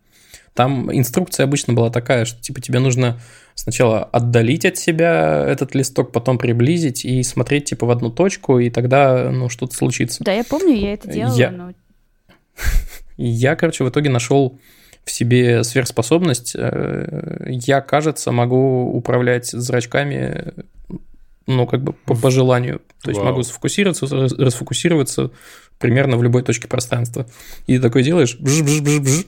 Там 0.56 0.90
инструкция 0.92 1.44
обычно 1.44 1.74
была 1.74 1.90
такая, 1.90 2.24
что 2.24 2.42
типа 2.42 2.62
тебе 2.62 2.80
нужно 2.80 3.20
сначала 3.56 4.06
отдалить 4.06 4.66
от 4.66 4.78
себя 4.78 5.46
этот 5.46 5.76
листок, 5.76 6.14
потом 6.14 6.38
приблизить 6.38 7.04
и 7.04 7.22
смотреть 7.24 7.66
типа 7.66 7.86
в 7.86 7.92
одну 7.92 8.10
точку, 8.10 8.60
и 8.60 8.70
тогда 8.70 9.30
ну 9.32 9.50
что-то 9.50 9.76
случится. 9.76 10.24
Да, 10.24 10.32
я 10.32 10.46
помню, 10.46 10.74
я 10.74 10.94
это 10.94 11.10
делала, 11.12 11.36
Я- 11.38 11.52
но... 11.52 11.74
Я, 13.18 13.56
короче, 13.56 13.84
в 13.84 13.90
итоге 13.90 14.10
нашел 14.10 14.60
в 15.04 15.12
себе 15.12 15.64
сверхспособность. 15.64 16.54
Э, 16.58 17.46
Я, 17.48 17.82
кажется, 17.82 18.32
могу 18.32 18.92
управлять 18.92 19.48
зрачками 19.48 20.54
ну, 21.48 21.68
как 21.68 21.84
бы 21.84 21.94
по, 21.94 22.16
по 22.16 22.32
желанию. 22.32 22.82
То 23.04 23.12
есть 23.12 23.20
Вау. 23.20 23.32
могу 23.32 23.44
сфокусироваться, 23.44 24.08
расфокусироваться 24.08 25.32
примерно 25.80 26.18
в 26.18 26.24
любой 26.24 26.42
точке 26.44 26.68
пространства. 26.68 27.26
И 27.68 27.80
такой 27.80 28.04
делаешь, 28.04 28.38
бж-бж-бж-бж, 28.40 29.26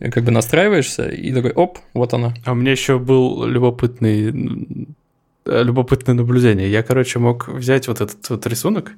и 0.00 0.10
как 0.10 0.24
бы 0.24 0.30
настраиваешься, 0.30 1.08
и 1.08 1.32
такой, 1.32 1.52
оп, 1.52 1.78
вот 1.94 2.14
она. 2.14 2.34
А 2.44 2.52
у 2.52 2.54
меня 2.54 2.72
еще 2.72 2.98
был 2.98 3.44
любопытный, 3.44 4.86
э, 5.46 5.62
любопытное 5.62 6.14
наблюдение. 6.14 6.70
Я, 6.70 6.82
короче, 6.82 7.18
мог 7.18 7.48
взять 7.48 7.88
вот 7.88 8.00
этот 8.00 8.28
вот 8.30 8.46
рисунок, 8.46 8.92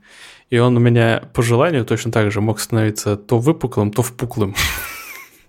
и 0.50 0.58
он 0.58 0.76
у 0.76 0.80
меня 0.80 1.22
по 1.32 1.42
желанию 1.42 1.84
точно 1.84 2.12
так 2.12 2.30
же 2.30 2.40
мог 2.40 2.60
становиться 2.60 3.16
то 3.16 3.38
выпуклым, 3.38 3.92
то 3.92 4.02
впуклым. 4.02 4.54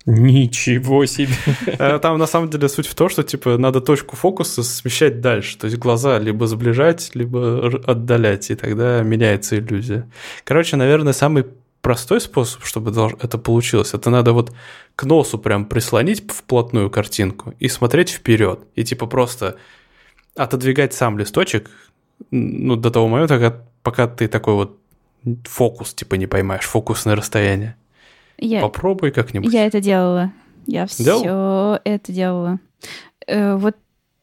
Ничего 0.06 1.06
себе. 1.06 1.34
Э, 1.68 2.00
Там 2.00 2.18
на 2.18 2.26
самом 2.26 2.50
деле 2.50 2.68
суть 2.70 2.88
в 2.88 2.96
том, 2.96 3.10
что 3.10 3.24
типа 3.24 3.58
надо 3.58 3.82
точку 3.82 4.16
фокуса 4.16 4.64
смещать 4.64 5.22
дальше. 5.22 5.58
То 5.58 5.66
есть 5.66 5.78
глаза 5.78 6.18
либо 6.20 6.48
сближать, 6.48 7.12
либо 7.14 7.68
отдалять, 7.86 8.50
и 8.50 8.56
тогда 8.56 9.04
меняется 9.04 9.58
иллюзия. 9.60 10.10
Короче, 10.44 10.76
наверное, 10.76 11.14
самый 11.14 11.46
простой 11.82 12.22
способ, 12.22 12.64
чтобы 12.66 12.92
это 13.22 13.38
получилось, 13.38 13.94
это 13.94 14.10
надо 14.10 14.34
вот 14.34 14.54
к 14.96 15.04
носу 15.04 15.38
прям 15.38 15.66
прислонить 15.66 16.32
вплотную 16.32 16.90
картинку 16.90 17.54
и 17.60 17.68
смотреть 17.68 18.10
вперед. 18.10 18.60
И 18.76 18.84
типа 18.84 19.08
просто 19.08 19.58
отодвигать 20.36 20.94
сам 20.94 21.18
листочек 21.18 21.70
ну, 22.30 22.76
до 22.76 22.92
того 22.92 23.08
момента, 23.08 23.66
пока 23.84 24.08
ты 24.08 24.28
такой 24.28 24.54
вот 24.54 24.78
фокус 25.44 25.94
типа 25.94 26.16
не 26.16 26.28
поймаешь, 26.28 26.66
фокусное 26.66 27.16
расстояние. 27.16 27.76
Я, 28.42 28.62
Попробуй 28.62 29.12
как-нибудь. 29.12 29.54
я 29.54 29.66
это 29.66 29.80
делала. 29.80 30.34
Я 30.66 30.88
все 30.88 31.80
это 31.84 32.12
делала. 32.12 32.60
Э, 33.28 33.56
вот 33.56 33.76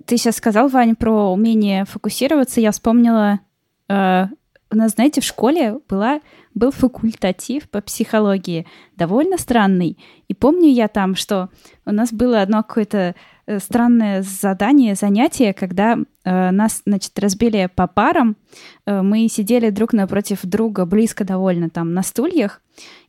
ты 0.05 0.17
сейчас 0.17 0.37
сказал, 0.37 0.69
Вань, 0.69 0.97
про 0.97 1.33
умение 1.33 1.85
фокусироваться. 1.85 2.61
Я 2.61 2.73
вспомнила, 2.73 3.41
э, 3.89 4.27
у 4.71 4.77
нас, 4.77 4.93
знаете, 4.93 5.21
в 5.21 5.25
школе 5.25 5.79
была, 5.89 6.21
был 6.55 6.73
факультатив 6.73 7.69
по 7.71 7.81
психологии, 7.81 8.67
довольно 8.97 9.39
странный. 9.39 9.99
И 10.27 10.35
помню 10.35 10.69
я 10.69 10.89
там, 10.89 11.15
что 11.15 11.49
у 11.87 11.93
нас 11.93 12.13
было 12.13 12.43
одно 12.43 12.63
какое-то 12.63 13.15
странное 13.59 14.23
задание, 14.23 14.95
занятие, 14.95 15.55
когда 15.55 15.97
э, 16.25 16.51
нас, 16.51 16.83
значит, 16.85 17.19
разбили 17.19 17.71
по 17.75 17.87
парам. 17.87 18.37
Э, 18.87 19.03
мы 19.03 19.29
сидели 19.29 19.71
друг 19.71 19.93
напротив 19.93 20.41
друга 20.43 20.85
близко 20.85 21.25
довольно 21.25 21.71
там 21.71 21.95
на 21.95 22.03
стульях. 22.03 22.61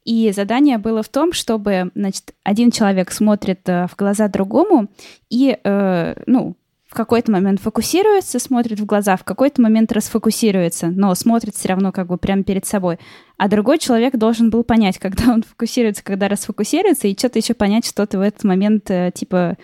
И 0.05 0.31
задание 0.31 0.77
было 0.77 1.03
в 1.03 1.09
том, 1.09 1.33
чтобы, 1.33 1.91
значит, 1.93 2.33
один 2.43 2.71
человек 2.71 3.11
смотрит 3.11 3.67
э, 3.67 3.87
в 3.87 3.95
глаза 3.95 4.27
другому 4.27 4.89
и, 5.29 5.57
э, 5.63 6.15
ну, 6.25 6.55
в 6.89 6.95
какой-то 6.95 7.31
момент 7.31 7.61
фокусируется, 7.61 8.39
смотрит 8.39 8.79
в 8.79 8.85
глаза, 8.85 9.15
в 9.15 9.23
какой-то 9.23 9.61
момент 9.61 9.91
расфокусируется, 9.91 10.87
но 10.87 11.13
смотрит 11.13 11.53
все 11.55 11.69
равно 11.69 11.91
как 11.91 12.07
бы 12.07 12.17
прямо 12.17 12.43
перед 12.43 12.65
собой. 12.65 12.97
А 13.37 13.47
другой 13.47 13.77
человек 13.77 14.15
должен 14.15 14.49
был 14.49 14.63
понять, 14.63 14.97
когда 14.99 15.31
он 15.31 15.43
фокусируется, 15.43 16.03
когда 16.03 16.27
расфокусируется, 16.27 17.07
и 17.07 17.17
что-то 17.17 17.37
еще 17.37 17.53
понять, 17.53 17.85
что 17.85 18.07
ты 18.07 18.17
в 18.17 18.21
этот 18.21 18.43
момент, 18.43 18.89
э, 18.89 19.11
типа, 19.13 19.57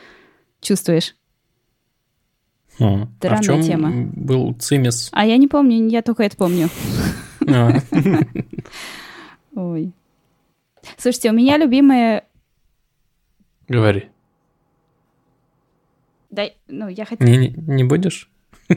чувствуешь. 0.65 1.15
А 2.79 3.07
Странная 3.17 3.41
в 3.41 3.45
чем 3.45 3.61
тема. 3.61 3.91
был 4.13 4.53
цимис? 4.59 5.09
А 5.13 5.25
я 5.25 5.37
не 5.37 5.47
помню, 5.47 5.87
я 5.87 6.01
только 6.01 6.23
это 6.23 6.35
помню. 6.35 6.67
А, 7.47 7.71
Ой. 9.55 9.93
Слушайте, 10.97 11.29
у 11.29 11.33
меня 11.33 11.57
любимая... 11.57 12.25
Говори. 13.69 14.09
Дай, 16.29 16.57
ну, 16.67 16.89
я 16.89 17.05
хотела... 17.05 17.27
Не, 17.27 17.37
не- 17.37 17.55
не 17.55 17.83
будешь? 17.85 18.29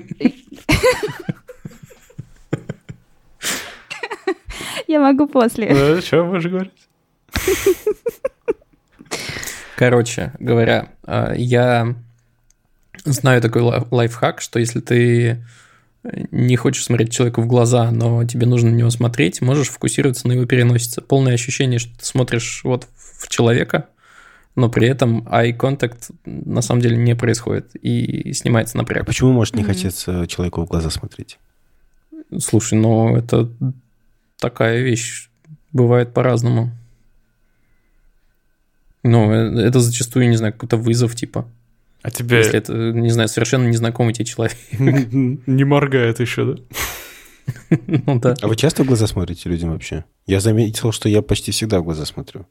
Я 4.86 5.01
могу 5.01 5.26
после. 5.26 6.01
Что 6.01 6.24
будешь 6.24 6.47
говорить? 6.47 6.89
Короче 9.79 10.33
говоря, 10.41 10.89
а, 11.05 11.33
я 11.37 11.95
знаю 13.05 13.41
такой 13.41 13.62
лай- 13.62 13.87
лайфхак, 13.93 14.41
что 14.41 14.59
если 14.59 14.81
ты 14.81 15.45
не 16.33 16.57
хочешь 16.57 16.83
смотреть 16.85 17.12
человеку 17.12 17.43
в 17.43 17.47
глаза, 17.47 17.93
но 17.93 18.24
тебе 18.24 18.45
нужно 18.49 18.70
на 18.72 18.74
него 18.74 18.91
смотреть, 18.91 19.41
можешь 19.41 19.68
фокусироваться 19.68 20.26
на 20.26 20.33
его 20.33 20.47
переносице. 20.47 21.01
Полное 21.01 21.35
ощущение, 21.35 21.79
что 21.79 21.97
ты 21.97 22.05
смотришь 22.05 22.62
вот 22.64 22.89
в 22.97 23.29
человека, 23.29 23.87
но 24.57 24.68
при 24.68 24.89
этом 24.89 25.20
eye 25.29 25.57
contact 25.57 26.11
на 26.24 26.61
самом 26.61 26.81
деле 26.81 26.97
не 26.97 27.14
происходит 27.14 27.70
и 27.81 28.33
снимается 28.33 28.76
А 28.76 28.79
напряг. 28.79 29.07
почему 29.07 29.33
может 29.33 29.55
не 29.55 29.62
Мгм. 29.62 29.72
хотеться 29.72 30.26
человеку 30.26 30.62
в 30.64 30.68
глаза 30.68 30.91
смотреть? 30.91 31.39
Слушай, 32.41 32.79
ну 32.81 33.16
это 33.16 33.49
такая 34.41 34.81
вещь. 34.81 35.31
Бывает 35.72 36.12
по-разному. 36.12 36.72
Ну, 39.03 39.33
э, 39.33 39.63
это 39.63 39.81
зачастую, 39.81 40.29
не 40.29 40.37
знаю, 40.37 40.53
какой-то 40.53 40.77
вызов, 40.77 41.15
типа. 41.15 41.49
А 42.03 42.11
тебе 42.11 42.39
Если 42.39 42.59
это, 42.59 42.73
не 42.73 43.11
знаю, 43.11 43.29
совершенно 43.29 43.67
незнакомый 43.67 44.15
тебе 44.15 44.25
человек. 44.25 44.57
не 44.73 45.65
моргает 45.65 46.21
еще, 46.21 46.55
да? 46.55 46.63
Ну 47.87 48.21
да. 48.21 48.35
А 48.41 48.47
вы 48.49 48.57
часто 48.57 48.85
в 48.85 48.87
глаза 48.87 49.07
смотрите 49.07 49.49
людям 49.49 49.73
вообще? 49.73 50.05
Я 50.27 50.41
заметил, 50.41 50.93
что 50.93 51.09
я 51.09 51.23
почти 51.23 51.51
всегда 51.51 51.81
в 51.81 51.85
глаза 51.85 52.05
смотрю. 52.05 52.47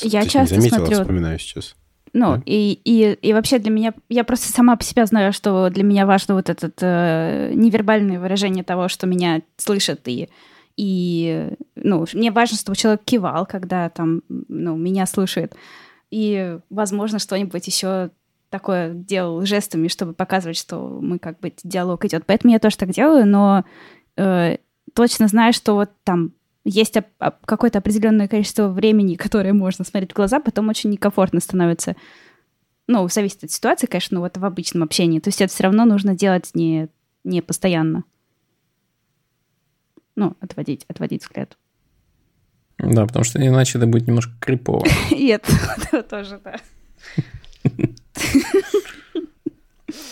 Я 0.00 0.26
часто 0.26 0.54
заметила, 0.56 0.78
смотрю. 0.78 1.00
вспоминаю 1.00 1.38
сейчас. 1.38 1.76
Ну, 2.12 2.36
Да. 2.36 2.42
и, 2.44 2.80
и, 2.84 3.12
и 3.12 3.32
вообще 3.32 3.58
для 3.58 3.70
меня, 3.70 3.94
я 4.08 4.24
просто 4.24 4.52
сама 4.52 4.76
по 4.76 4.82
себе 4.82 5.06
знаю, 5.06 5.32
что 5.32 5.70
для 5.70 5.84
меня 5.84 6.06
важно 6.06 6.34
вот 6.34 6.48
это 6.48 6.70
э, 6.80 7.52
невербальное 7.54 8.18
выражение 8.18 8.64
того, 8.64 8.88
что 8.88 9.06
меня 9.06 9.42
слышат, 9.56 10.00
и, 10.08 10.28
и, 10.76 11.50
ну, 11.74 12.06
мне 12.14 12.30
важно, 12.30 12.56
чтобы 12.56 12.76
человек 12.76 13.02
кивал, 13.04 13.46
когда 13.46 13.88
там, 13.90 14.22
ну, 14.28 14.76
меня 14.76 15.06
слушает. 15.06 15.54
И, 16.10 16.58
возможно, 16.70 17.18
что-нибудь 17.18 17.66
еще 17.66 18.10
такое 18.50 18.92
делал 18.92 19.44
жестами, 19.44 19.88
чтобы 19.88 20.12
показывать, 20.12 20.56
что 20.56 20.98
мы 21.00 21.18
как 21.18 21.38
бы 21.40 21.52
диалог 21.62 22.04
идет. 22.04 22.24
Поэтому 22.26 22.52
я 22.52 22.58
тоже 22.58 22.76
так 22.76 22.90
делаю, 22.90 23.26
но 23.26 23.64
э, 24.16 24.56
точно 24.94 25.28
знаю, 25.28 25.52
что 25.52 25.74
вот 25.74 25.90
там 26.04 26.32
есть 26.64 26.96
оп- 26.96 27.06
оп- 27.20 27.46
какое-то 27.46 27.78
определенное 27.78 28.28
количество 28.28 28.68
времени, 28.68 29.14
которое 29.16 29.52
можно 29.52 29.84
смотреть 29.84 30.12
в 30.12 30.16
глаза, 30.16 30.40
потом 30.40 30.68
очень 30.68 30.90
некомфортно 30.90 31.40
становится. 31.40 31.96
Ну, 32.86 33.08
зависит 33.08 33.44
от 33.44 33.52
ситуации, 33.52 33.86
конечно, 33.86 34.16
но 34.16 34.20
вот 34.22 34.36
в 34.36 34.44
обычном 34.44 34.82
общении. 34.82 35.20
То 35.20 35.28
есть 35.28 35.40
это 35.40 35.52
все 35.52 35.64
равно 35.64 35.84
нужно 35.84 36.14
делать 36.14 36.50
не, 36.54 36.88
не 37.22 37.40
постоянно. 37.40 38.02
Ну, 40.16 40.36
отводить, 40.40 40.84
отводить 40.88 41.22
взгляд. 41.22 41.56
Да, 42.78 43.06
потому 43.06 43.24
что 43.24 43.44
иначе 43.44 43.78
это 43.78 43.86
будет 43.86 44.06
немножко 44.06 44.32
крипово. 44.40 44.86
И 45.10 45.26
это, 45.28 46.02
тоже, 46.02 46.40
да. 46.42 46.56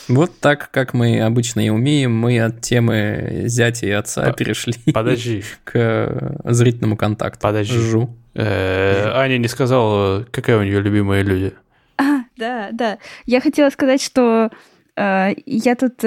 Вот 0.08 0.38
так, 0.40 0.70
как 0.70 0.94
мы 0.94 1.20
обычно 1.20 1.64
и 1.64 1.68
умеем, 1.68 2.16
мы 2.16 2.40
от 2.40 2.62
темы 2.62 3.42
зятя 3.44 3.86
и 3.86 3.90
отца 3.90 4.32
перешли 4.32 4.74
Подожди. 4.92 5.44
к 5.64 5.72
э, 5.74 6.36
зрительному 6.44 6.96
контакту. 6.96 7.40
Подожди. 7.42 7.76
Жу. 7.76 8.16
Э, 8.34 9.10
Аня 9.14 9.36
не 9.36 9.48
сказала, 9.48 10.26
какая 10.30 10.58
у 10.58 10.62
нее 10.62 10.80
любимая 10.80 11.22
иллюзия. 11.22 11.52
А, 11.98 12.22
да, 12.36 12.70
да. 12.72 12.98
Я 13.26 13.40
хотела 13.40 13.70
сказать, 13.70 14.02
что 14.02 14.50
э, 14.96 15.34
я 15.46 15.74
тут 15.76 16.02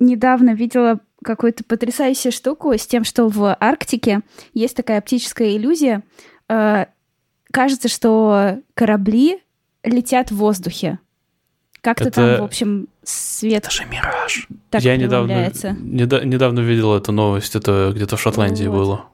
недавно 0.00 0.54
видела 0.54 1.00
какую-то 1.22 1.64
потрясающую 1.64 2.32
штуку 2.32 2.72
с 2.72 2.86
тем, 2.86 3.04
что 3.04 3.28
в 3.28 3.56
Арктике 3.60 4.20
есть 4.54 4.76
такая 4.76 4.98
оптическая 4.98 5.56
иллюзия. 5.56 6.02
Э, 6.48 6.86
кажется, 7.52 7.88
что 7.88 8.58
корабли 8.74 9.38
летят 9.82 10.30
в 10.30 10.36
воздухе. 10.36 10.98
Как-то 11.80 12.08
Это- 12.08 12.14
там, 12.36 12.40
в 12.40 12.44
общем, 12.44 12.88
свет 13.04 13.64
Это 13.64 13.70
же 13.70 13.84
мираж. 13.84 14.48
так 14.70 14.82
Я 14.82 14.96
недавно, 14.96 15.28
преломляется. 15.28 15.76
неда- 15.80 16.24
недавно 16.24 16.60
видел 16.60 16.94
эту 16.94 17.12
новость, 17.12 17.54
это 17.56 17.92
где-то 17.94 18.16
в 18.16 18.20
Шотландии 18.20 18.66
Вот. 18.66 18.76
было. 18.76 19.04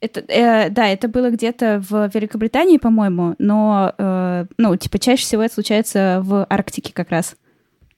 Это, 0.00 0.20
э, 0.20 0.68
да, 0.70 0.86
это 0.88 1.08
было 1.08 1.30
где-то 1.30 1.82
в 1.88 2.10
Великобритании, 2.12 2.76
по-моему, 2.78 3.36
но, 3.38 3.94
э, 3.96 4.46
ну, 4.58 4.76
типа, 4.76 4.98
чаще 4.98 5.22
всего 5.22 5.42
это 5.42 5.54
случается 5.54 6.20
в 6.22 6.46
Арктике 6.50 6.92
как 6.92 7.10
раз. 7.10 7.36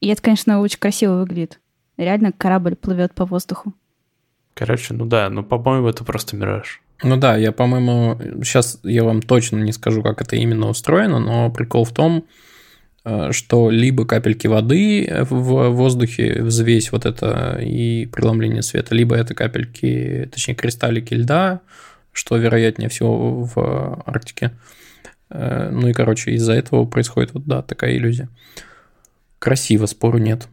И 0.01 0.09
это, 0.09 0.23
конечно, 0.23 0.61
очень 0.61 0.79
красиво 0.79 1.19
выглядит. 1.21 1.59
Реально 1.97 2.32
корабль 2.32 2.76
плывет 2.76 3.14
по 3.14 3.24
воздуху. 3.24 3.74
Короче, 4.55 4.94
ну 4.94 5.05
да, 5.05 5.28
но 5.30 5.42
по-моему 5.42 5.88
это 5.88 6.05
просто 6.05 6.36
мираж. 6.36 6.80
Ну 7.03 7.16
да, 7.16 7.36
я, 7.36 7.53
по-моему, 7.53 8.18
сейчас 8.42 8.80
я 8.82 9.05
вам 9.05 9.20
точно 9.20 9.59
не 9.59 9.72
скажу, 9.72 10.03
как 10.03 10.22
это 10.22 10.36
именно 10.36 10.68
устроено, 10.68 11.18
но 11.18 11.51
прикол 11.51 11.84
в 11.84 11.92
том, 11.92 12.24
э, 13.05 13.32
что 13.32 13.70
либо 13.70 14.07
капельки 14.07 14.47
воды 14.47 15.07
в 15.28 15.68
воздухе, 15.70 16.42
взвесь 16.42 16.92
вот 16.92 17.05
это 17.05 17.59
и 17.61 18.07
преломление 18.07 18.62
света, 18.62 18.94
либо 18.94 19.14
это 19.14 19.34
капельки, 19.34 20.28
точнее, 20.32 20.55
кристаллики 20.55 21.12
льда, 21.12 21.61
что 22.12 22.38
вероятнее 22.38 22.88
всего 22.88 23.42
в 23.44 24.03
Арктике. 24.07 24.53
Э, 25.28 25.68
Ну 25.70 25.88
и, 25.88 25.92
короче, 25.92 26.30
из-за 26.32 26.55
этого 26.55 26.86
происходит 26.86 27.34
вот, 27.34 27.44
да, 27.44 27.61
такая 27.62 27.97
иллюзия. 27.97 28.28
Красиво, 29.38 29.84
спору 29.84 30.16
нет. 30.16 30.49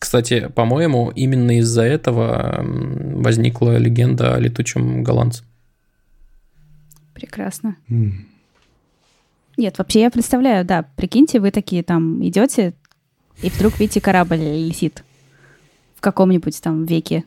Кстати, 0.00 0.48
по-моему, 0.48 1.12
именно 1.14 1.58
из-за 1.58 1.82
этого 1.82 2.64
возникла 2.64 3.76
легенда 3.76 4.34
о 4.34 4.40
летучем 4.40 5.04
голландце. 5.04 5.44
Прекрасно. 7.12 7.76
Mm. 7.90 8.12
Нет, 9.58 9.76
вообще 9.76 10.00
я 10.00 10.10
представляю, 10.10 10.64
да, 10.64 10.86
прикиньте, 10.96 11.38
вы 11.38 11.50
такие 11.50 11.82
там 11.82 12.26
идете, 12.26 12.72
и 13.42 13.50
вдруг 13.50 13.78
видите 13.78 14.00
корабль 14.00 14.38
летит 14.38 15.04
в 15.96 16.00
каком-нибудь 16.00 16.62
там 16.62 16.86
веке 16.86 17.24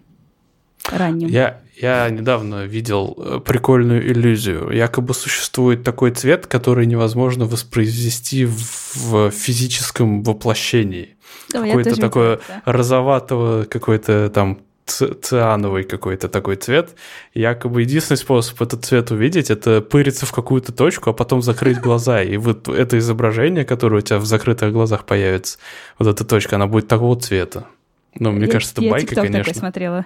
раннем. 0.91 1.29
Я, 1.29 1.59
я 1.75 2.09
недавно 2.09 2.65
видел 2.65 3.15
э, 3.17 3.39
прикольную 3.43 4.05
иллюзию. 4.11 4.69
Якобы 4.71 5.13
существует 5.13 5.83
такой 5.83 6.11
цвет, 6.11 6.47
который 6.47 6.85
невозможно 6.85 7.45
воспроизвести 7.45 8.45
в 8.45 9.31
физическом 9.31 10.23
воплощении. 10.23 11.15
Какой-то 11.51 11.95
такой 11.99 12.39
да. 12.47 12.61
розоватого, 12.65 13.65
какой-то 13.65 14.29
там 14.29 14.59
циановый 14.85 15.83
какой-то 15.83 16.27
такой 16.27 16.55
цвет. 16.57 16.95
Якобы 17.33 17.81
единственный 17.81 18.17
способ 18.17 18.61
этот 18.61 18.83
цвет 18.85 19.11
увидеть, 19.11 19.49
это 19.49 19.81
пыриться 19.81 20.25
в 20.25 20.31
какую-то 20.31 20.71
точку, 20.71 21.09
а 21.09 21.13
потом 21.13 21.41
закрыть 21.41 21.79
глаза. 21.81 22.21
И 22.21 22.37
вот 22.37 22.67
это 22.67 22.97
изображение, 22.97 23.65
которое 23.65 23.97
у 23.97 24.01
тебя 24.01 24.19
в 24.19 24.25
закрытых 24.25 24.73
глазах 24.73 25.05
появится, 25.05 25.57
вот 25.99 26.07
эта 26.07 26.25
точка, 26.25 26.57
она 26.57 26.67
будет 26.67 26.87
такого 26.87 27.19
цвета. 27.19 27.67
Ну, 28.15 28.31
мне 28.31 28.45
я, 28.45 28.51
кажется, 28.51 28.73
это 28.75 28.83
я 28.83 28.91
байка, 28.91 29.15
конечно. 29.15 29.51
Я 29.51 29.55
смотрела. 29.55 30.05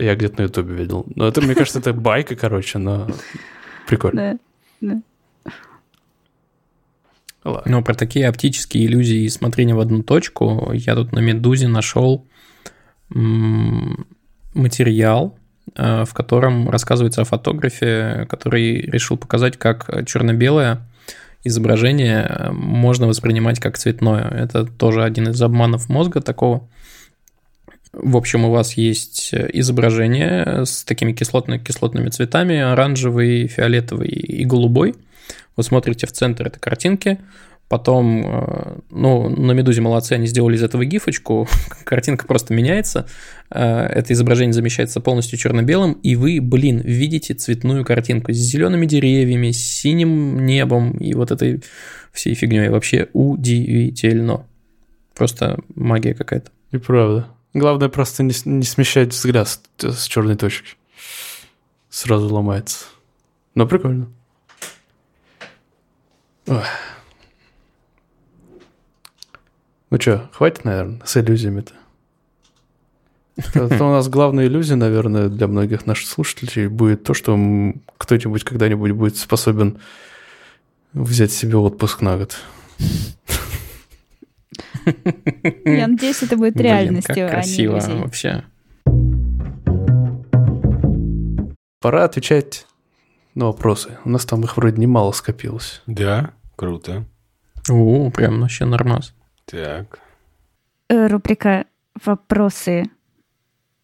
Я 0.00 0.14
где-то 0.14 0.38
на 0.38 0.42
Ютубе 0.44 0.74
видел. 0.74 1.06
Но 1.14 1.28
это, 1.28 1.42
мне 1.42 1.54
кажется, 1.54 1.78
это 1.78 1.92
байка, 1.92 2.34
короче, 2.34 2.78
но 2.78 3.06
прикольно. 3.86 4.38
Да, 4.80 4.94
да. 5.44 5.52
Ладно. 7.44 7.72
Ну, 7.72 7.84
про 7.84 7.94
такие 7.94 8.28
оптические 8.28 8.86
иллюзии 8.86 9.24
и 9.24 9.28
смотрения 9.28 9.74
в 9.74 9.80
одну 9.80 10.02
точку 10.02 10.72
я 10.72 10.94
тут 10.94 11.12
на 11.12 11.20
Медузе 11.20 11.68
нашел 11.68 12.26
материал, 14.54 15.38
э, 15.74 16.04
в 16.04 16.14
котором 16.14 16.70
рассказывается 16.70 17.22
о 17.22 17.24
фотографе, 17.24 18.26
который 18.28 18.82
решил 18.82 19.16
показать, 19.16 19.56
как 19.58 20.06
черно-белое 20.06 20.86
изображение 21.42 22.22
э, 22.22 22.50
можно 22.52 23.06
воспринимать 23.06 23.58
как 23.58 23.78
цветное. 23.78 24.28
Это 24.28 24.64
тоже 24.64 25.02
один 25.02 25.28
из 25.28 25.40
обманов 25.42 25.88
мозга 25.88 26.20
такого. 26.20 26.68
В 27.92 28.16
общем, 28.16 28.44
у 28.44 28.50
вас 28.50 28.74
есть 28.74 29.34
изображение 29.34 30.64
с 30.64 30.84
такими 30.84 31.12
кислотно 31.12 31.58
кислотными 31.58 32.08
цветами, 32.08 32.58
оранжевый, 32.58 33.48
фиолетовый 33.48 34.08
и 34.08 34.44
голубой. 34.44 34.94
Вы 35.56 35.62
смотрите 35.62 36.06
в 36.06 36.12
центр 36.12 36.46
этой 36.46 36.60
картинки, 36.60 37.18
Потом, 37.70 38.26
э, 38.26 38.78
ну, 38.90 39.28
на 39.28 39.52
Медузе 39.52 39.80
молодцы, 39.80 40.14
они 40.14 40.26
сделали 40.26 40.56
из 40.56 40.62
этого 40.64 40.84
гифочку, 40.84 41.46
картинка 41.84 42.26
просто 42.26 42.52
меняется, 42.52 43.06
э, 43.48 43.62
это 43.62 44.12
изображение 44.12 44.52
замещается 44.52 45.00
полностью 45.00 45.38
черно-белым, 45.38 45.92
и 45.92 46.16
вы, 46.16 46.40
блин, 46.40 46.80
видите 46.80 47.32
цветную 47.32 47.84
картинку 47.84 48.32
с 48.32 48.36
зелеными 48.36 48.86
деревьями, 48.86 49.52
с 49.52 49.58
синим 49.58 50.44
небом 50.44 50.98
и 50.98 51.14
вот 51.14 51.30
этой 51.30 51.62
всей 52.12 52.34
фигней. 52.34 52.70
Вообще 52.70 53.06
удивительно. 53.12 54.46
Просто 55.14 55.60
магия 55.76 56.14
какая-то. 56.14 56.50
И 56.72 56.78
правда. 56.78 57.28
Главное 57.52 57.88
просто 57.88 58.22
не, 58.22 58.34
не 58.44 58.64
смещать 58.64 59.12
взгляд 59.12 59.48
с, 59.48 59.60
с 59.82 60.04
черной 60.04 60.36
точки. 60.36 60.76
Сразу 61.88 62.32
ломается. 62.32 62.84
Но 63.54 63.66
прикольно. 63.66 64.08
Ой. 66.46 66.62
Ну 69.90 70.00
что, 70.00 70.30
хватит, 70.32 70.64
наверное, 70.64 71.00
с 71.04 71.16
иллюзиями-то? 71.16 71.72
Это 73.36 73.84
у 73.84 73.90
нас 73.90 74.08
главная 74.08 74.46
иллюзия, 74.46 74.76
наверное, 74.76 75.28
для 75.28 75.48
многих 75.48 75.86
наших 75.86 76.08
слушателей 76.08 76.68
будет 76.68 77.04
то, 77.04 77.14
что 77.14 77.36
кто-нибудь 77.96 78.44
когда-нибудь 78.44 78.92
будет 78.92 79.16
способен 79.16 79.78
взять 80.92 81.32
себе 81.32 81.56
отпуск 81.56 82.02
на 82.02 82.18
год. 82.18 82.36
Я 85.64 85.86
надеюсь, 85.88 86.22
это 86.22 86.36
будет 86.36 86.56
реальностью, 86.56 87.14
Блин, 87.14 87.26
как 87.26 87.34
красиво 87.34 87.78
а 87.78 87.86
не 87.88 88.00
вообще. 88.00 88.44
Пора 91.80 92.04
отвечать 92.04 92.66
на 93.34 93.46
вопросы. 93.46 93.98
У 94.04 94.10
нас 94.10 94.26
там 94.26 94.42
их 94.42 94.56
вроде 94.56 94.80
немало 94.80 95.12
скопилось. 95.12 95.82
Да, 95.86 96.32
круто. 96.56 97.04
О, 97.68 98.10
прям 98.10 98.40
вообще 98.40 98.64
нормас. 98.64 99.14
Так. 99.46 100.00
Э, 100.88 101.06
рубрика 101.06 101.66
«Вопросы 102.04 102.84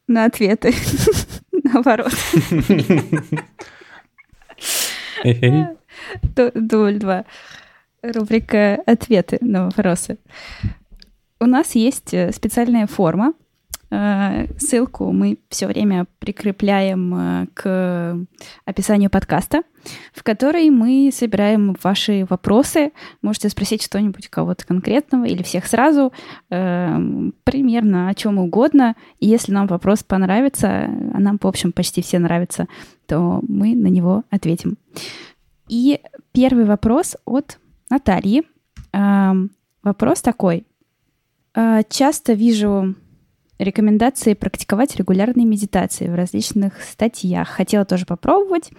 на 0.09 0.25
ответы». 0.27 0.75
Наоборот. 1.53 2.13
Дубль 6.55 6.99
два. 6.99 7.25
Рубрика 8.03 8.75
«Ответы 8.87 9.39
на 9.41 9.67
вопросы». 9.67 10.19
У 11.39 11.47
нас 11.47 11.75
есть 11.75 12.15
э, 12.15 12.33
специальная 12.33 12.87
форма, 12.87 13.35
Э, 13.89 14.47
ссылку 14.59 15.13
мы 15.13 15.39
все 15.49 15.69
время 15.69 16.07
прикрепляем 16.19 17.15
э, 17.15 17.47
к 17.55 18.19
описанию 18.65 19.11
подкаста, 19.11 19.63
в 20.13 20.25
которой 20.25 20.71
мы 20.71 21.11
собираем 21.13 21.77
ваши 21.83 22.27
вопросы. 22.29 22.93
Можете 23.23 23.49
спросить 23.49 23.83
что-нибудь 23.83 24.29
кого-то 24.29 24.67
конкретного 24.67 25.25
или 25.25 25.43
всех 25.45 25.67
сразу, 25.67 26.13
примерно 26.49 28.09
о 28.09 28.15
чем 28.15 28.39
угодно. 28.39 28.97
И 29.21 29.29
если 29.29 29.53
нам 29.53 29.69
вопрос 29.69 30.03
понравится, 30.03 30.87
а 30.87 31.21
нам, 31.21 31.39
в 31.41 31.47
общем, 31.47 31.71
почти 31.71 32.03
все 32.03 32.19
нравятся, 32.19 32.67
то 33.07 33.41
мы 33.47 33.77
на 33.77 33.87
него 33.87 34.25
ответим. 34.31 34.77
И 35.69 36.01
первый 36.33 36.65
вопрос 36.65 37.17
от 37.25 37.59
Натальи. 37.89 38.43
Вопрос 39.83 40.21
такой. 40.23 40.67
Часто 41.89 42.35
вижу 42.35 42.95
рекомендации 43.59 44.35
практиковать 44.35 44.97
регулярные 44.97 45.47
медитации 45.47 46.09
в 46.09 46.15
различных 46.15 46.83
статьях. 46.83 47.49
Хотела 47.49 47.87
тоже 47.87 48.05
попробовать, 48.05 48.71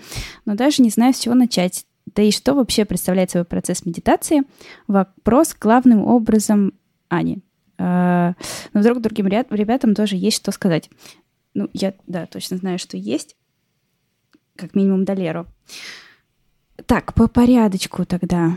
но 0.45 0.53
даже 0.55 0.84
не 0.84 0.91
знаю, 0.91 1.13
с 1.13 1.19
чего 1.19 1.34
начать. 1.34 1.86
Да 2.15 2.21
и 2.21 2.32
что 2.32 2.53
вообще 2.53 2.86
представляет 2.86 3.32
свой 3.32 3.43
процесс 3.43 3.86
медитации? 3.86 4.43
Вопрос 4.88 5.55
главным 5.59 6.03
образом 6.03 6.73
Ани. 7.09 7.39
А, 7.80 8.34
но 8.73 8.80
вдруг 8.80 9.01
другим 9.01 9.28
ребятам 9.28 9.95
тоже 9.95 10.15
есть 10.15 10.38
что 10.38 10.51
сказать. 10.51 10.89
Ну, 11.55 11.69
я, 11.73 11.95
да, 12.05 12.28
точно 12.28 12.57
знаю, 12.57 12.78
что 12.78 12.95
есть. 12.97 13.36
Как 14.55 14.75
минимум 14.75 15.03
Долеру. 15.03 15.47
Так, 16.86 17.15
по 17.15 17.28
порядочку 17.28 18.05
тогда. 18.05 18.55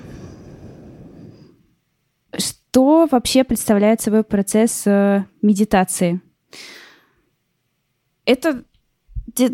Что 2.70 3.08
вообще 3.10 3.42
представляет 3.42 4.00
собой 4.00 4.22
процесс 4.22 4.84
э, 4.86 5.24
медитации? 5.42 6.20
Это 8.24 8.62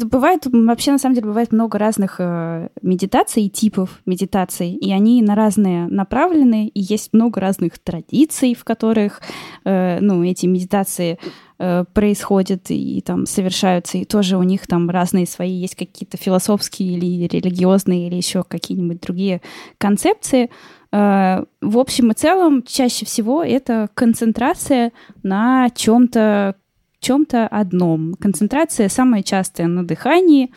бывает, 0.04 0.42
вообще 0.44 0.92
на 0.92 0.98
самом 0.98 1.14
деле 1.14 1.28
бывает 1.28 1.50
много 1.50 1.78
разных 1.78 2.16
э, 2.18 2.68
медитаций, 2.82 3.48
типов 3.48 4.02
медитаций, 4.04 4.72
и 4.72 4.92
они 4.92 5.22
на 5.22 5.34
разные 5.34 5.86
направлены, 5.86 6.68
и 6.68 6.80
есть 6.80 7.14
много 7.14 7.40
разных 7.40 7.78
традиций, 7.78 8.54
в 8.54 8.64
которых 8.64 9.22
э, 9.64 9.98
ну, 10.00 10.22
эти 10.22 10.44
медитации 10.44 11.18
э, 11.58 11.84
происходят 11.94 12.64
и 12.68 13.00
там 13.00 13.24
совершаются, 13.24 13.96
и 13.96 14.04
тоже 14.04 14.36
у 14.36 14.42
них 14.42 14.66
там 14.66 14.90
разные 14.90 15.26
свои 15.26 15.52
есть 15.52 15.74
какие-то 15.74 16.18
философские 16.18 16.98
или 16.98 17.26
религиозные 17.26 18.08
или 18.08 18.16
еще 18.16 18.42
какие-нибудь 18.42 19.00
другие 19.00 19.40
концепции. 19.78 20.50
Э, 20.96 21.44
в 21.60 21.78
общем 21.78 22.10
и 22.10 22.14
целом, 22.14 22.62
чаще 22.62 23.04
всего 23.04 23.42
это 23.42 23.88
концентрация 23.94 24.92
на 25.22 25.68
чем-то 25.70 26.56
чем-то 27.00 27.46
одном. 27.46 28.14
Концентрация 28.14 28.88
самая 28.88 29.22
частая 29.22 29.66
на 29.66 29.86
дыхании, 29.86 30.52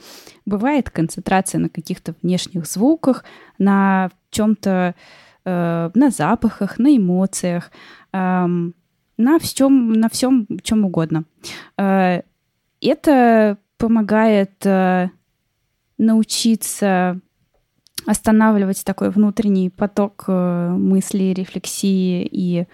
бывает 0.46 0.90
концентрация 0.90 1.60
на 1.60 1.70
каких-то 1.70 2.16
внешних 2.22 2.66
звуках, 2.66 3.26
на 3.58 4.10
чем-то, 4.32 4.96
э, 5.46 5.90
на 5.94 6.10
запахах, 6.10 6.80
на 6.80 6.96
эмоциях, 6.96 7.72
э, 8.14 8.48
на 9.18 9.40
всем, 9.40 9.94
на 9.94 10.08
всем 10.10 10.48
чем 10.64 10.86
угодно. 10.86 11.26
Э, 11.78 12.22
это 12.82 13.58
помогает 13.78 14.66
э, 14.66 15.10
научиться 15.98 17.20
останавливать 18.10 18.84
такой 18.84 19.12
внутренний 19.12 19.70
поток 19.70 20.24
э, 20.28 20.70
мыслей, 20.72 21.32
рефлексии 21.32 22.26
и 22.26 22.66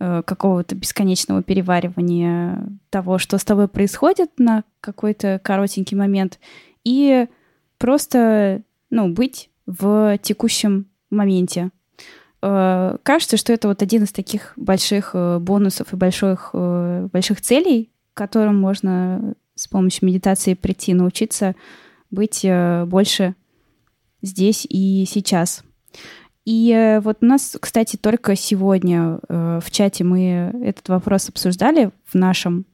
э, 0.00 0.22
какого-то 0.26 0.74
бесконечного 0.74 1.44
переваривания 1.44 2.66
того, 2.90 3.18
что 3.18 3.38
с 3.38 3.44
тобой 3.44 3.68
происходит 3.68 4.32
на 4.38 4.64
какой-то 4.80 5.40
коротенький 5.44 5.96
момент, 5.96 6.40
и 6.82 7.28
просто, 7.78 8.62
ну, 8.90 9.10
быть 9.10 9.50
в 9.66 10.18
текущем 10.22 10.86
моменте. 11.08 11.70
э, 12.42 12.96
кажется, 13.04 13.36
что 13.36 13.52
это 13.52 13.68
вот 13.68 13.82
один 13.82 14.02
из 14.02 14.10
таких 14.10 14.54
больших 14.56 15.14
бонусов 15.14 15.92
и 15.92 15.96
больших, 15.96 16.50
больших 16.52 17.40
целей, 17.40 17.92
к 18.12 18.16
которым 18.16 18.60
можно 18.60 19.36
с 19.54 19.68
помощью 19.68 20.08
медитации 20.08 20.54
прийти, 20.54 20.94
научиться 20.94 21.54
быть 22.10 22.44
больше 22.86 23.36
здесь 24.22 24.66
и 24.68 25.04
сейчас. 25.06 25.64
И 26.44 26.72
э, 26.72 27.00
вот 27.00 27.18
у 27.20 27.26
нас, 27.26 27.56
кстати, 27.60 27.96
только 27.96 28.34
сегодня 28.34 29.20
э, 29.28 29.60
в 29.62 29.70
чате 29.70 30.04
мы 30.04 30.52
этот 30.64 30.88
вопрос 30.88 31.28
обсуждали 31.28 31.90
в 32.06 32.14
нашем, 32.14 32.66